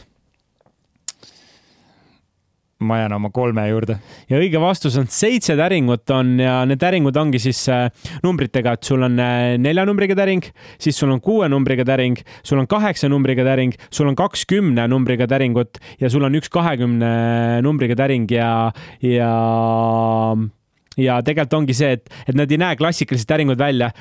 ma 2.79 2.99
jään 2.99 3.13
oma 3.13 3.29
kolme 3.33 3.67
juurde. 3.69 3.97
ja 4.29 4.37
õige 4.37 4.59
vastus 4.61 4.97
on 4.97 5.07
seitse 5.09 5.55
täringut 5.57 6.09
on 6.13 6.35
ja 6.39 6.59
need 6.69 6.79
täringud 6.81 7.15
ongi 7.17 7.39
siis 7.41 7.63
äh, 7.73 7.87
numbritega, 8.23 8.75
et 8.77 8.83
sul 8.83 9.05
on 9.07 9.17
äh, 9.19 9.55
nelja 9.61 9.85
numbriga 9.87 10.15
täring, 10.17 10.45
siis 10.79 10.97
sul 10.99 11.11
on 11.13 11.21
kuue 11.21 11.49
numbriga 11.49 11.85
täring, 11.87 12.19
sul 12.43 12.61
on 12.61 12.67
kaheksa 12.69 13.09
numbriga 13.09 13.45
täring, 13.47 13.73
sul 13.89 14.09
on 14.11 14.17
kaks 14.17 14.45
kümne 14.49 14.87
numbriga 14.91 15.27
täringut 15.29 15.81
ja 16.01 16.11
sul 16.13 16.27
on 16.27 16.37
üks 16.37 16.51
kahekümne 16.53 17.63
numbriga 17.65 17.97
täring 17.97 18.29
ja, 18.31 18.51
ja 19.01 19.31
ja 20.97 21.19
tegelikult 21.25 21.57
ongi 21.61 21.75
see, 21.77 21.97
et, 21.97 22.09
et 22.27 22.37
nad 22.37 22.51
ei 22.51 22.59
näe 22.61 22.77
klassikalised 22.79 23.27
täringud 23.29 23.59
välja. 23.59 23.91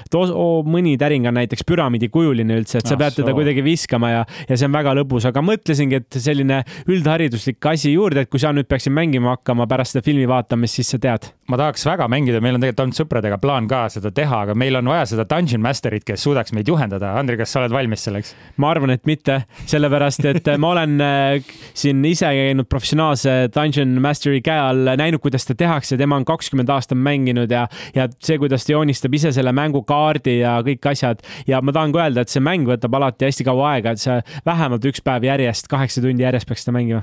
mõni 0.67 0.97
täring 0.99 1.27
on 1.29 1.37
näiteks 1.37 1.65
püramiidikujuline 1.69 2.57
üldse, 2.61 2.79
et 2.81 2.89
sa 2.89 2.95
ah, 2.95 3.01
pead 3.01 3.19
teda 3.21 3.35
kuidagi 3.37 3.65
viskama 3.65 4.11
ja, 4.11 4.25
ja 4.49 4.57
see 4.57 4.69
on 4.69 4.75
väga 4.75 4.95
lõbus, 4.97 5.27
aga 5.29 5.43
mõtlesingi, 5.45 6.01
et 6.01 6.19
selline 6.21 6.63
üldhariduslik 6.89 7.65
asi 7.71 7.93
juurde, 7.93 8.25
et 8.25 8.31
kui 8.33 8.41
sa 8.43 8.53
nüüd 8.57 8.69
peaksid 8.69 8.95
mängima 8.95 9.37
hakkama 9.37 9.67
pärast 9.71 9.97
seda 9.97 10.05
filmi 10.07 10.27
vaatamist, 10.29 10.81
siis 10.81 10.95
sa 10.95 11.01
tead. 11.03 11.31
ma 11.47 11.59
tahaks 11.61 11.87
väga 11.87 12.09
mängida, 12.11 12.41
meil 12.43 12.57
on 12.57 12.65
tegelikult 12.65 12.85
olnud 12.87 13.01
sõpradega 13.01 13.39
plaan 13.43 13.69
ka 13.71 13.85
seda 13.93 14.11
teha, 14.15 14.43
aga 14.47 14.57
meil 14.59 14.81
on 14.81 14.91
vaja 14.91 15.05
seda 15.13 15.27
Dungeon 15.31 15.63
Masterit, 15.63 16.05
kes 16.07 16.25
suudaks 16.27 16.55
meid 16.57 16.69
juhendada. 16.69 17.13
Andri, 17.21 17.37
kas 17.39 17.53
sa 17.55 17.63
oled 17.63 17.75
valmis 17.75 18.03
selleks? 18.09 18.35
ma 18.63 18.73
arvan, 18.73 18.91
et 18.95 19.05
mitte, 19.07 19.43
sellepärast 19.69 20.27
et 20.33 20.51
ma 20.59 20.73
olen 20.73 20.97
äh, 21.03 21.55
siin 21.77 22.03
ise 22.09 22.31
käinud 22.35 22.69
professionaalse 22.71 23.37
Dungeon 23.55 23.95
Masteri 24.03 24.41
käe 24.45 24.59
all, 24.59 24.91
näinud, 24.99 25.23
kuidas 25.23 25.47
seda 25.47 25.59
tehakse, 25.65 25.99
tema 26.01 26.19
on 26.19 26.27
kakskümmend 26.27 26.71
aastat 26.73 26.86
aastat 26.87 27.03
mänginud 27.03 27.51
ja, 27.51 27.67
ja 27.95 28.07
see, 28.23 28.39
kuidas 28.39 28.67
ta 28.67 28.77
joonistab 28.77 29.15
ise 29.19 29.35
selle 29.35 29.53
mängukaardi 29.57 30.39
ja 30.41 30.61
kõik 30.67 30.93
asjad. 30.93 31.23
ja 31.47 31.61
ma 31.63 31.75
tahan 31.75 31.93
ka 31.93 32.07
öelda, 32.07 32.23
et 32.23 32.33
see 32.33 32.45
mäng 32.45 32.69
võtab 32.69 32.97
alati 32.97 33.29
hästi 33.29 33.47
kaua 33.47 33.75
aega, 33.75 33.93
et 33.93 34.03
see 34.03 34.21
vähemalt 34.47 34.87
üks 34.87 35.03
päev 35.05 35.27
järjest, 35.27 35.69
kaheksa 35.69 36.05
tundi 36.05 36.27
järjest 36.27 36.49
peaks 36.49 36.67
seda 36.67 36.77
mängima 36.79 37.03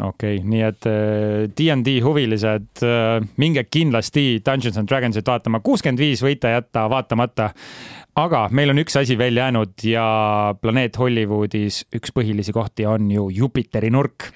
okei 0.00 0.38
okay,, 0.38 0.48
nii 0.48 0.62
et 0.64 0.86
DnD 1.58 1.96
äh, 1.98 2.04
huvilised, 2.04 2.70
äh, 2.86 3.18
minge 3.36 3.64
kindlasti 3.68 4.40
Dungeons 4.44 4.78
and 4.80 4.88
Dragonsit 4.88 5.28
vaatama, 5.28 5.60
kuuskümmend 5.60 6.00
viis 6.00 6.22
võite 6.24 6.54
jätta 6.54 6.86
vaatamata. 6.90 7.50
aga 8.16 8.46
meil 8.52 8.72
on 8.72 8.80
üks 8.82 8.96
asi 9.00 9.18
veel 9.18 9.36
jäänud 9.36 9.84
ja 9.88 10.06
planeet 10.60 10.98
Hollywoodis 10.98 11.84
üks 11.96 12.12
põhilisi 12.12 12.52
kohti 12.52 12.86
on 12.86 13.10
ju 13.10 13.28
Jupiteri 13.30 13.90
nurk 13.90 14.32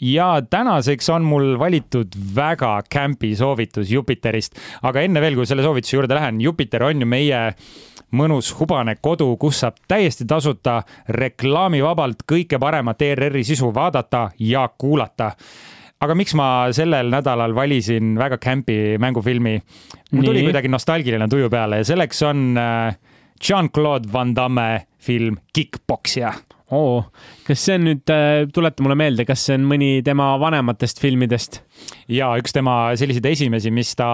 ja 0.00 0.42
tänaseks 0.50 1.08
on 1.10 1.24
mul 1.24 1.58
valitud 1.58 2.08
väga 2.36 2.82
campi 2.94 3.36
soovitus 3.36 3.90
Jupiterist, 3.90 4.58
aga 4.82 5.00
enne 5.00 5.20
veel, 5.20 5.36
kui 5.38 5.46
selle 5.48 5.64
soovituse 5.64 5.96
juurde 5.96 6.16
lähen, 6.18 6.40
Jupiter 6.40 6.84
on 6.84 7.00
ju 7.00 7.08
meie 7.08 7.40
mõnus 8.16 8.52
hubane 8.58 8.96
kodu, 9.00 9.32
kus 9.40 9.62
saab 9.64 9.80
täiesti 9.88 10.26
tasuta 10.28 10.82
reklaamivabalt 11.08 12.26
kõike 12.28 12.60
paremat 12.62 13.02
ERR-i 13.02 13.44
sisu 13.44 13.72
vaadata 13.74 14.28
ja 14.38 14.68
kuulata. 14.78 15.32
Aga 16.00 16.14
miks 16.14 16.34
ma 16.36 16.68
sellel 16.76 17.08
nädalal 17.10 17.54
valisin 17.56 18.18
väga 18.20 18.38
campi 18.38 18.98
mängufilmi? 19.00 19.60
mul 20.12 20.28
tuli 20.28 20.42
kuidagi 20.44 20.68
nostalgiline 20.68 21.28
tuju 21.28 21.48
peale 21.50 21.80
ja 21.80 21.84
selleks 21.88 22.20
on 22.22 22.58
äh, 22.60 22.98
Jean-Claude 23.42 24.12
Van 24.12 24.36
Damme 24.36 24.86
film 24.98 25.40
Kickboxija 25.52 26.34
oo, 26.74 27.04
kas 27.46 27.62
see 27.66 27.76
on 27.78 27.86
nüüd, 27.90 28.02
äh, 28.10 28.46
tuleta 28.54 28.82
mulle 28.82 28.96
meelde, 28.98 29.26
kas 29.28 29.44
see 29.46 29.58
on 29.58 29.66
mõni 29.70 29.90
tema 30.06 30.32
vanematest 30.42 31.02
filmidest? 31.02 31.60
Ja 32.08 32.28
üks 32.38 32.54
tema 32.54 32.76
selliseid 32.98 33.26
esimesi, 33.26 33.70
mis 33.74 33.92
ta, 33.98 34.08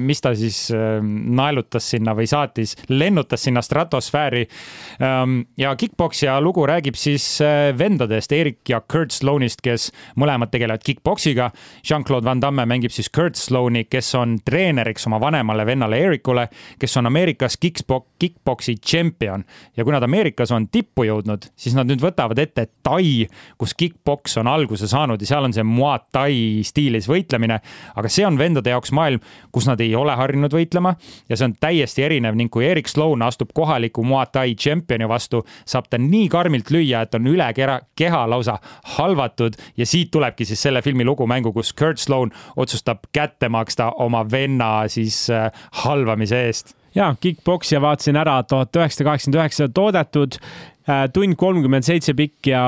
mis 0.00 0.22
ta 0.24 0.32
siis 0.38 0.62
ähm, 0.74 1.10
naelutas 1.36 1.90
sinna 1.92 2.14
või 2.16 2.28
saatis, 2.30 2.76
lennutas 2.88 3.44
sinna 3.44 3.62
stratosfääri. 3.64 4.46
Ähm, 5.02 5.40
ja 5.60 5.74
Kickboxija 5.76 6.38
lugu 6.40 6.64
räägib 6.68 6.96
siis 6.98 7.26
äh, 7.44 7.70
vendadest, 7.78 8.32
Erik 8.32 8.68
ja 8.68 8.80
Kurt 8.80 9.12
Sloanist, 9.16 9.60
kes 9.64 9.90
mõlemad 10.20 10.52
tegelevad 10.52 10.84
kickboxiga. 10.86 11.50
Jean-Claude 11.86 12.28
Van 12.28 12.40
Damme 12.42 12.66
mängib 12.68 12.94
siis 12.94 13.10
Kurt 13.12 13.38
Sloani, 13.40 13.84
kes 13.90 14.14
on 14.18 14.38
treeneriks 14.44 15.06
oma 15.10 15.20
vanemale 15.20 15.66
vennale 15.68 16.00
Erikule, 16.00 16.48
kes 16.80 16.96
on 17.00 17.10
Ameerikas 17.10 17.58
kickbox, 17.60 18.08
kickboxi 18.20 18.78
tšempion 18.80 19.44
ja 19.76 19.84
kui 19.84 19.94
nad 19.94 20.04
Ameerikas 20.04 20.52
on 20.56 20.68
tippu 20.72 21.04
jõudnud, 21.08 21.50
siis 21.56 21.76
nad 21.76 21.88
nüüd 21.90 22.02
võtavad 22.02 22.40
ette 22.40 22.68
Tai, 22.80 23.26
kus 23.60 23.74
kickbox 23.76 24.38
on 24.40 24.48
alguse 24.48 24.88
saanud 24.88 25.20
ja 25.20 25.28
seal 25.28 25.46
on 25.46 25.54
see 25.54 25.64
Muay 25.66 26.00
Tai 26.10 26.32
stiilis 26.80 27.08
võitlemine. 27.08 27.60
aga 27.96 28.08
see 28.08 28.24
on 28.26 28.38
vendade 28.38 28.72
jaoks 28.72 28.92
maailm, 28.96 29.20
kus 29.52 29.68
nad 29.68 29.80
ei 29.80 29.94
ole 29.94 30.14
harjunud 30.16 30.52
võitlema 30.52 30.94
ja 31.28 31.36
see 31.36 31.50
on 31.50 31.54
täiesti 31.60 32.04
erinev 32.06 32.36
ning 32.38 32.50
kui 32.50 32.66
Erik 32.66 32.88
Sloan 32.88 33.22
astub 33.22 33.52
kohaliku 33.54 34.04
Muay 34.04 34.26
Thai 34.32 34.54
tšempioni 34.54 35.08
vastu, 35.08 35.44
saab 35.66 35.90
ta 35.90 35.98
nii 35.98 36.28
karmilt 36.32 36.70
lüüa, 36.70 37.04
et 37.04 37.14
on 37.14 37.28
üle 37.30 37.48
kera, 37.56 37.80
keha 37.96 38.24
lausa 38.30 38.58
halvatud 38.96 39.58
ja 39.76 39.86
siit 39.86 40.10
tulebki 40.10 40.44
siis 40.48 40.62
selle 40.62 40.82
filmi 40.82 41.04
lugu 41.04 41.26
mängu, 41.26 41.52
kus 41.52 41.72
Kurt 41.72 42.00
Sloan 42.00 42.32
otsustab 42.56 43.08
kätte 43.12 43.48
maksta 43.48 43.92
oma 43.98 44.24
venna 44.30 44.88
siis 44.88 45.28
äh, 45.30 45.50
halvamise 45.84 46.44
eest 46.48 46.79
ja 46.94 47.14
Kickboxi 47.20 47.80
vaatasin 47.80 48.16
ära 48.16 48.42
tuhat 48.42 48.76
üheksasada 48.76 49.10
kaheksakümmend 49.10 49.40
üheksa 49.40 49.68
toodetud 49.74 50.40
Äh, 50.90 51.06
tund 51.12 51.36
kolmkümmend 51.38 51.84
seitse 51.84 52.14
pikk 52.16 52.48
ja 52.50 52.62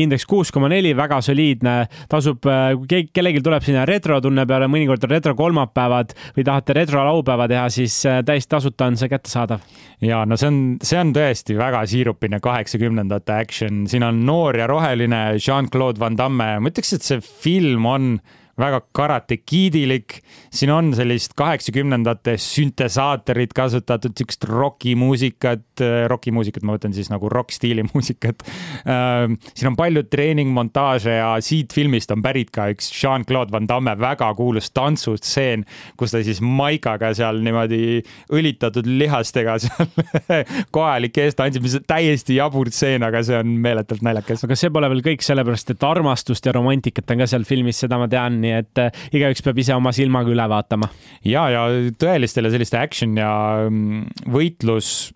indeks 0.00 0.24
kuus 0.28 0.50
koma 0.54 0.70
neli, 0.72 0.94
väga 0.96 1.18
soliidne. 1.22 1.74
tasub, 2.08 2.46
äh, 2.48 2.72
kui 2.74 3.04
kellelgi 3.12 3.42
tuleb 3.44 3.64
sinna 3.66 3.84
retrotunne 3.88 4.46
peale, 4.48 4.70
mõnikord 4.72 5.04
on 5.04 5.12
retro 5.12 5.34
kolmapäevad 5.38 6.14
või 6.36 6.46
tahate 6.48 6.78
retro 6.78 7.04
laupäeva 7.04 7.48
teha, 7.50 7.66
siis 7.70 8.00
äh, 8.08 8.22
täiesti 8.24 8.54
tasuta 8.56 8.88
on 8.88 8.96
see 8.96 9.12
kättesaadav. 9.12 9.60
ja 10.00 10.24
no 10.24 10.36
see 10.40 10.48
on, 10.48 10.60
see 10.82 10.98
on 10.98 11.12
tõesti 11.12 11.58
väga 11.58 11.84
siirupine 11.86 12.40
kaheksakümnendate 12.40 13.36
action, 13.36 13.86
siin 13.86 14.06
on 14.06 14.24
noor 14.26 14.56
ja 14.56 14.66
roheline 14.66 15.22
Jean-Claude 15.36 16.00
Van 16.00 16.16
Damme, 16.18 16.50
ma 16.58 16.72
ütleks, 16.72 16.94
et 16.96 17.04
see 17.04 17.20
film 17.20 17.86
on 17.86 18.16
väga 18.58 18.80
karatekiidilik. 18.92 20.20
siin 20.50 20.70
on 20.72 20.90
sellist 20.96 21.34
kaheksakümnendate 21.38 22.36
süntesaatorit 22.40 23.52
kasutatud, 23.54 24.14
siukest 24.16 24.44
rokimuusikat, 24.48 25.66
äh, 25.84 26.06
rokimuusikat 26.10 26.64
ma 26.64 26.74
mõtlen 26.74 26.94
siis 26.96 27.10
nagu 27.12 27.28
rock-stiili 27.28 27.84
muusikat. 27.92 28.42
Ähm, 28.88 29.38
siin 29.54 29.72
on 29.72 29.76
palju 29.78 30.02
treeningmontaaže 30.10 31.18
ja 31.18 31.34
siit 31.44 31.74
filmist 31.76 32.10
on 32.14 32.22
pärit 32.24 32.50
ka 32.54 32.68
üks 32.72 32.90
Jean-Claude 32.94 33.52
Van 33.54 33.68
Damme 33.68 33.94
väga 34.00 34.30
kuulus 34.38 34.70
tantsustseen, 34.74 35.64
kus 36.00 36.14
ta 36.14 36.22
siis 36.24 36.40
maikaga 36.42 37.12
seal 37.16 37.42
niimoodi 37.44 38.00
õlitatud 38.34 38.88
lihastega 38.88 39.58
seal 39.62 39.92
kohalik 40.76 41.18
ees 41.22 41.38
tantsib, 41.38 41.66
mis 41.66 41.78
on 41.78 41.86
täiesti 41.88 42.38
jabur 42.38 42.72
tseen, 42.72 43.04
aga 43.06 43.22
see 43.26 43.38
on 43.38 43.54
meeletult 43.62 44.02
naljakas. 44.06 44.44
aga 44.46 44.58
see 44.58 44.72
pole 44.74 44.90
veel 44.90 45.04
kõik, 45.12 45.24
sellepärast 45.24 45.74
et 45.74 45.86
armastust 45.86 46.46
ja 46.46 46.54
romantikat 46.56 47.14
on 47.14 47.22
ka 47.22 47.30
seal 47.30 47.46
filmis, 47.48 47.84
seda 47.84 48.00
ma 48.00 48.08
tean 48.10 48.40
nii 48.48 48.56
et 48.62 48.82
äh, 48.82 49.04
igaüks 49.12 49.44
peab 49.44 49.60
ise 49.60 49.76
oma 49.76 49.92
silmaga 49.94 50.32
üle 50.32 50.48
vaatama. 50.50 50.90
ja, 51.28 51.46
ja 51.52 51.68
tõelistele 52.00 52.50
selliste 52.54 52.80
action 52.80 53.16
ja 53.20 53.30
mm, 53.68 54.26
võitlus 54.32 55.12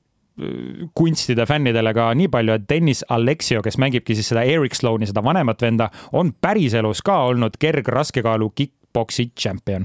kunstide 0.97 1.45
fännidele 1.47 1.93
ka 1.95 2.07
nii 2.17 2.31
palju, 2.33 2.55
et 2.57 2.69
Dennis 2.69 3.03
Alexio, 3.13 3.61
kes 3.63 3.77
mängibki 3.79 4.17
siis 4.17 4.31
seda 4.33 4.47
Eric 4.49 4.75
Sloan'i, 4.79 5.07
seda 5.11 5.21
vanemat 5.25 5.61
venda, 5.63 5.91
on 6.17 6.33
päriselus 6.41 7.03
ka 7.05 7.19
olnud 7.29 7.59
kergraskekaalu 7.61 8.49
kick-poksi 8.57 9.29
tšempion 9.37 9.85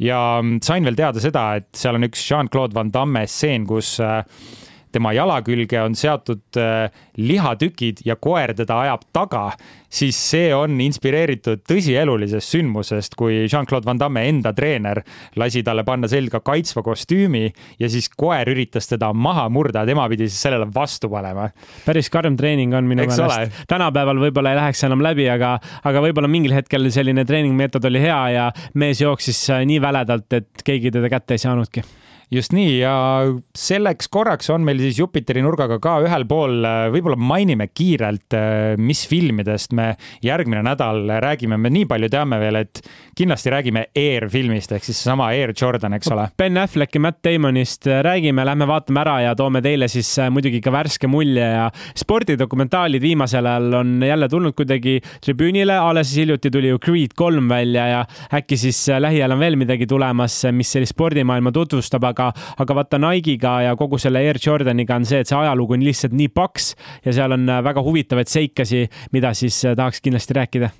ja 0.00 0.18
sain 0.64 0.86
veel 0.86 0.96
teada 0.98 1.20
seda, 1.22 1.44
et 1.60 1.68
seal 1.76 1.98
on 1.98 2.08
üks 2.08 2.24
Jean-Claude 2.24 2.76
Van 2.76 2.92
Damme 2.92 3.26
stseen, 3.28 3.66
kus 3.68 3.98
äh, 4.04 4.22
tema 4.92 5.12
jala 5.16 5.40
külge 5.46 5.80
on 5.82 5.94
seatud 5.98 6.58
äh, 6.58 6.90
lihatükid 7.20 8.04
ja 8.06 8.16
koer 8.16 8.54
teda 8.56 8.80
ajab 8.84 9.04
taga, 9.14 9.44
siis 9.90 10.18
see 10.30 10.50
on 10.54 10.78
inspireeritud 10.82 11.62
tõsielulisest 11.68 12.54
sündmusest, 12.54 13.16
kui 13.18 13.44
Jean-Claude 13.44 13.88
Van 13.88 14.00
Damme 14.00 14.22
enda 14.28 14.52
treener 14.56 15.02
lasi 15.40 15.64
talle 15.66 15.84
panna 15.86 16.08
selga 16.10 16.42
kaitsva 16.44 16.84
kostüümi 16.86 17.44
ja 17.80 17.90
siis 17.90 18.10
koer 18.14 18.50
üritas 18.52 18.90
teda 18.90 19.12
maha 19.12 19.48
murda, 19.52 19.84
tema 19.88 20.06
pidi 20.10 20.28
siis 20.30 20.40
sellele 20.46 20.68
vastu 20.74 21.10
panema. 21.12 21.50
päris 21.86 22.10
karm 22.10 22.36
treening 22.38 22.74
on 22.74 22.90
minu 22.90 23.06
meelest. 23.06 23.64
tänapäeval 23.70 24.22
võib-olla 24.26 24.54
ei 24.54 24.60
läheks 24.62 24.84
enam 24.88 25.02
läbi, 25.04 25.28
aga, 25.30 25.56
aga 25.84 26.04
võib-olla 26.06 26.30
mingil 26.30 26.54
hetkel 26.54 26.90
selline 26.90 27.24
treeningmeetod 27.26 27.84
oli 27.90 28.02
hea 28.02 28.20
ja 28.36 28.50
mees 28.74 29.02
jooksis 29.02 29.46
nii 29.66 29.80
väledalt, 29.82 30.32
et 30.32 30.64
keegi 30.64 30.94
teda 30.94 31.10
kätte 31.12 31.34
ei 31.36 31.42
saanudki 31.42 31.84
just 32.30 32.54
nii 32.54 32.78
ja 32.78 32.94
selleks 33.58 34.08
korraks 34.12 34.50
on 34.54 34.64
meil 34.66 34.78
siis 34.82 35.00
Jupiteri 35.00 35.42
nurgaga 35.42 35.80
ka 35.82 35.96
ühel 36.04 36.26
pool, 36.30 36.62
võib-olla 36.94 37.18
mainime 37.18 37.70
kiirelt, 37.74 38.36
mis 38.78 39.02
filmidest 39.10 39.74
me 39.76 39.92
järgmine 40.24 40.62
nädal 40.66 41.02
räägime, 41.22 41.58
me 41.58 41.72
nii 41.72 41.88
palju 41.90 42.10
teame 42.12 42.38
veel, 42.42 42.60
et 42.62 42.82
kindlasti 43.18 43.50
räägime 43.52 43.84
Air 43.98 44.28
filmist 44.30 44.72
ehk 44.72 44.86
siis 44.86 45.00
seesama 45.00 45.30
Air 45.34 45.52
Jordan, 45.56 45.96
eks 45.98 46.10
ole. 46.14 46.28
Ben 46.38 46.58
Affleck 46.60 46.94
ja 46.94 47.02
Matt 47.02 47.20
Damonist 47.26 47.86
räägime, 47.86 48.44
lähme 48.46 48.68
vaatame 48.70 49.02
ära 49.02 49.16
ja 49.24 49.34
toome 49.38 49.62
teile 49.64 49.88
siis 49.90 50.10
äh, 50.22 50.30
muidugi 50.32 50.60
ka 50.64 50.72
värske 50.74 51.10
mulje 51.10 51.44
ja 51.44 51.66
spordidokumentaalid 51.98 53.02
viimasel 53.02 53.46
ajal 53.50 53.80
on 53.80 53.92
jälle 54.06 54.28
tulnud 54.30 54.56
kuidagi 54.58 54.98
tribüünile, 55.24 55.76
alles 55.76 56.14
hiljuti 56.16 56.52
tuli 56.54 56.70
ju 56.70 56.78
Creed 56.78 57.16
kolm 57.18 57.50
välja 57.50 57.86
ja 57.90 58.00
äkki 58.38 58.58
siis 58.60 58.80
äh, 58.88 59.00
lähiajal 59.02 59.34
on 59.36 59.42
veel 59.42 59.58
midagi 59.60 59.88
tulemas, 59.90 60.38
mis 60.54 60.72
sellist 60.72 60.94
spordimaailma 60.94 61.52
tutvustab, 61.56 62.06
aga 62.12 62.19
aga, 62.20 62.54
aga 62.60 62.78
vaata 62.80 63.00
Nike'iga 63.00 63.56
ja 63.66 63.76
kogu 63.78 63.98
selle 64.00 64.22
Air 64.24 64.40
Jordaniga 64.44 64.98
on 65.00 65.08
see, 65.08 65.22
et 65.22 65.30
see 65.30 65.38
ajalugu 65.38 65.76
on 65.78 65.84
lihtsalt 65.84 66.16
nii 66.16 66.30
paks 66.34 66.74
ja 67.06 67.14
seal 67.16 67.36
on 67.36 67.48
väga 67.64 67.84
huvitavaid 67.86 68.30
seikasi, 68.30 68.86
mida 69.12 69.32
siis 69.36 69.62
tahaks 69.64 70.02
kindlasti 70.04 70.36
rääkida. 70.36 70.70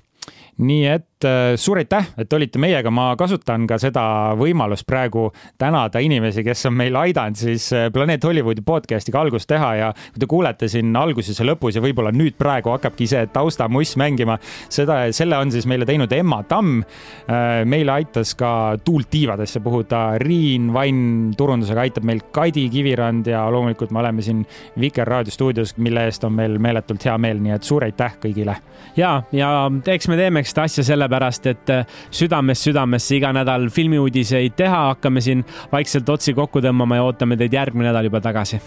Nii 0.61 0.85
et 0.91 1.10
suur 1.55 1.79
aitäh, 1.81 2.07
et 2.17 2.33
olite 2.33 2.59
meiega, 2.61 2.91
ma 2.93 3.11
kasutan 3.19 3.65
ka 3.69 3.77
seda 3.81 4.03
võimalust 4.39 4.85
praegu 4.87 5.27
tänada 5.61 6.01
inimesi, 6.03 6.43
kes 6.45 6.65
on 6.69 6.75
meil 6.79 6.95
aidanud 6.97 7.37
siis 7.39 7.67
äh, 7.75 7.87
Planeet 7.93 8.23
Hollywoodi 8.23 8.63
podcast'iga 8.65 9.21
algust 9.21 9.49
teha 9.49 9.71
ja 9.79 9.89
kui 10.13 10.21
te 10.21 10.29
kuulete 10.29 10.69
siin 10.71 10.95
alguses 10.97 11.39
ja 11.39 11.45
lõpus 11.47 11.77
ja 11.77 11.83
võib-olla 11.83 12.13
nüüd 12.15 12.37
praegu 12.39 12.73
hakkabki 12.73 13.07
see 13.09 13.25
taustamuss 13.33 13.97
mängima, 13.99 14.37
seda, 14.71 15.03
selle 15.15 15.39
on 15.39 15.51
siis 15.53 15.67
meile 15.69 15.87
teinud 15.89 16.11
Emma 16.15 16.41
Tamm. 16.47 16.81
Äh, 17.29 17.61
meile 17.69 17.95
aitas 17.95 18.33
ka 18.37 18.77
tuult 18.85 19.09
tiivadesse 19.11 19.61
puhuda 19.63 20.17
Riin 20.21 20.71
Vann 20.73 21.33
turundusega 21.37 21.85
aitab 21.85 22.07
meil 22.07 22.23
Kadi 22.33 22.67
Kivirand 22.71 23.27
ja 23.31 23.43
loomulikult 23.51 23.91
me 23.91 24.01
oleme 24.03 24.25
siin 24.25 24.43
Vikerraadio 24.79 25.33
stuudios, 25.33 25.75
mille 25.77 26.05
eest 26.09 26.23
on 26.27 26.35
meil 26.37 26.57
meeletult 26.61 27.05
hea 27.05 27.17
meel, 27.21 27.41
nii 27.43 27.55
et 27.55 27.67
suur 27.67 27.85
aitäh 27.85 28.17
kõigile. 28.21 28.55
ja, 28.97 29.13
ja 29.35 29.51
eks 29.91 30.07
me 30.11 30.17
teeme 30.19 30.43
seda 30.47 30.65
asja 30.67 30.85
sellepärast, 31.11 31.47
et 31.47 31.69
äh, 31.69 31.85
südamest 32.11 32.63
südamesse 32.63 33.15
iga 33.17 33.31
nädal 33.33 33.69
filmiuudiseid 33.69 34.55
teha, 34.55 34.87
hakkame 34.93 35.21
siin 35.21 35.43
vaikselt 35.71 36.09
otsi 36.09 36.33
kokku 36.33 36.61
tõmbama 36.61 36.95
ja 36.99 37.03
ootame 37.03 37.37
teid 37.37 37.53
järgmine 37.53 37.91
nädal 37.91 38.07
juba 38.09 38.21
tagasi 38.21 38.61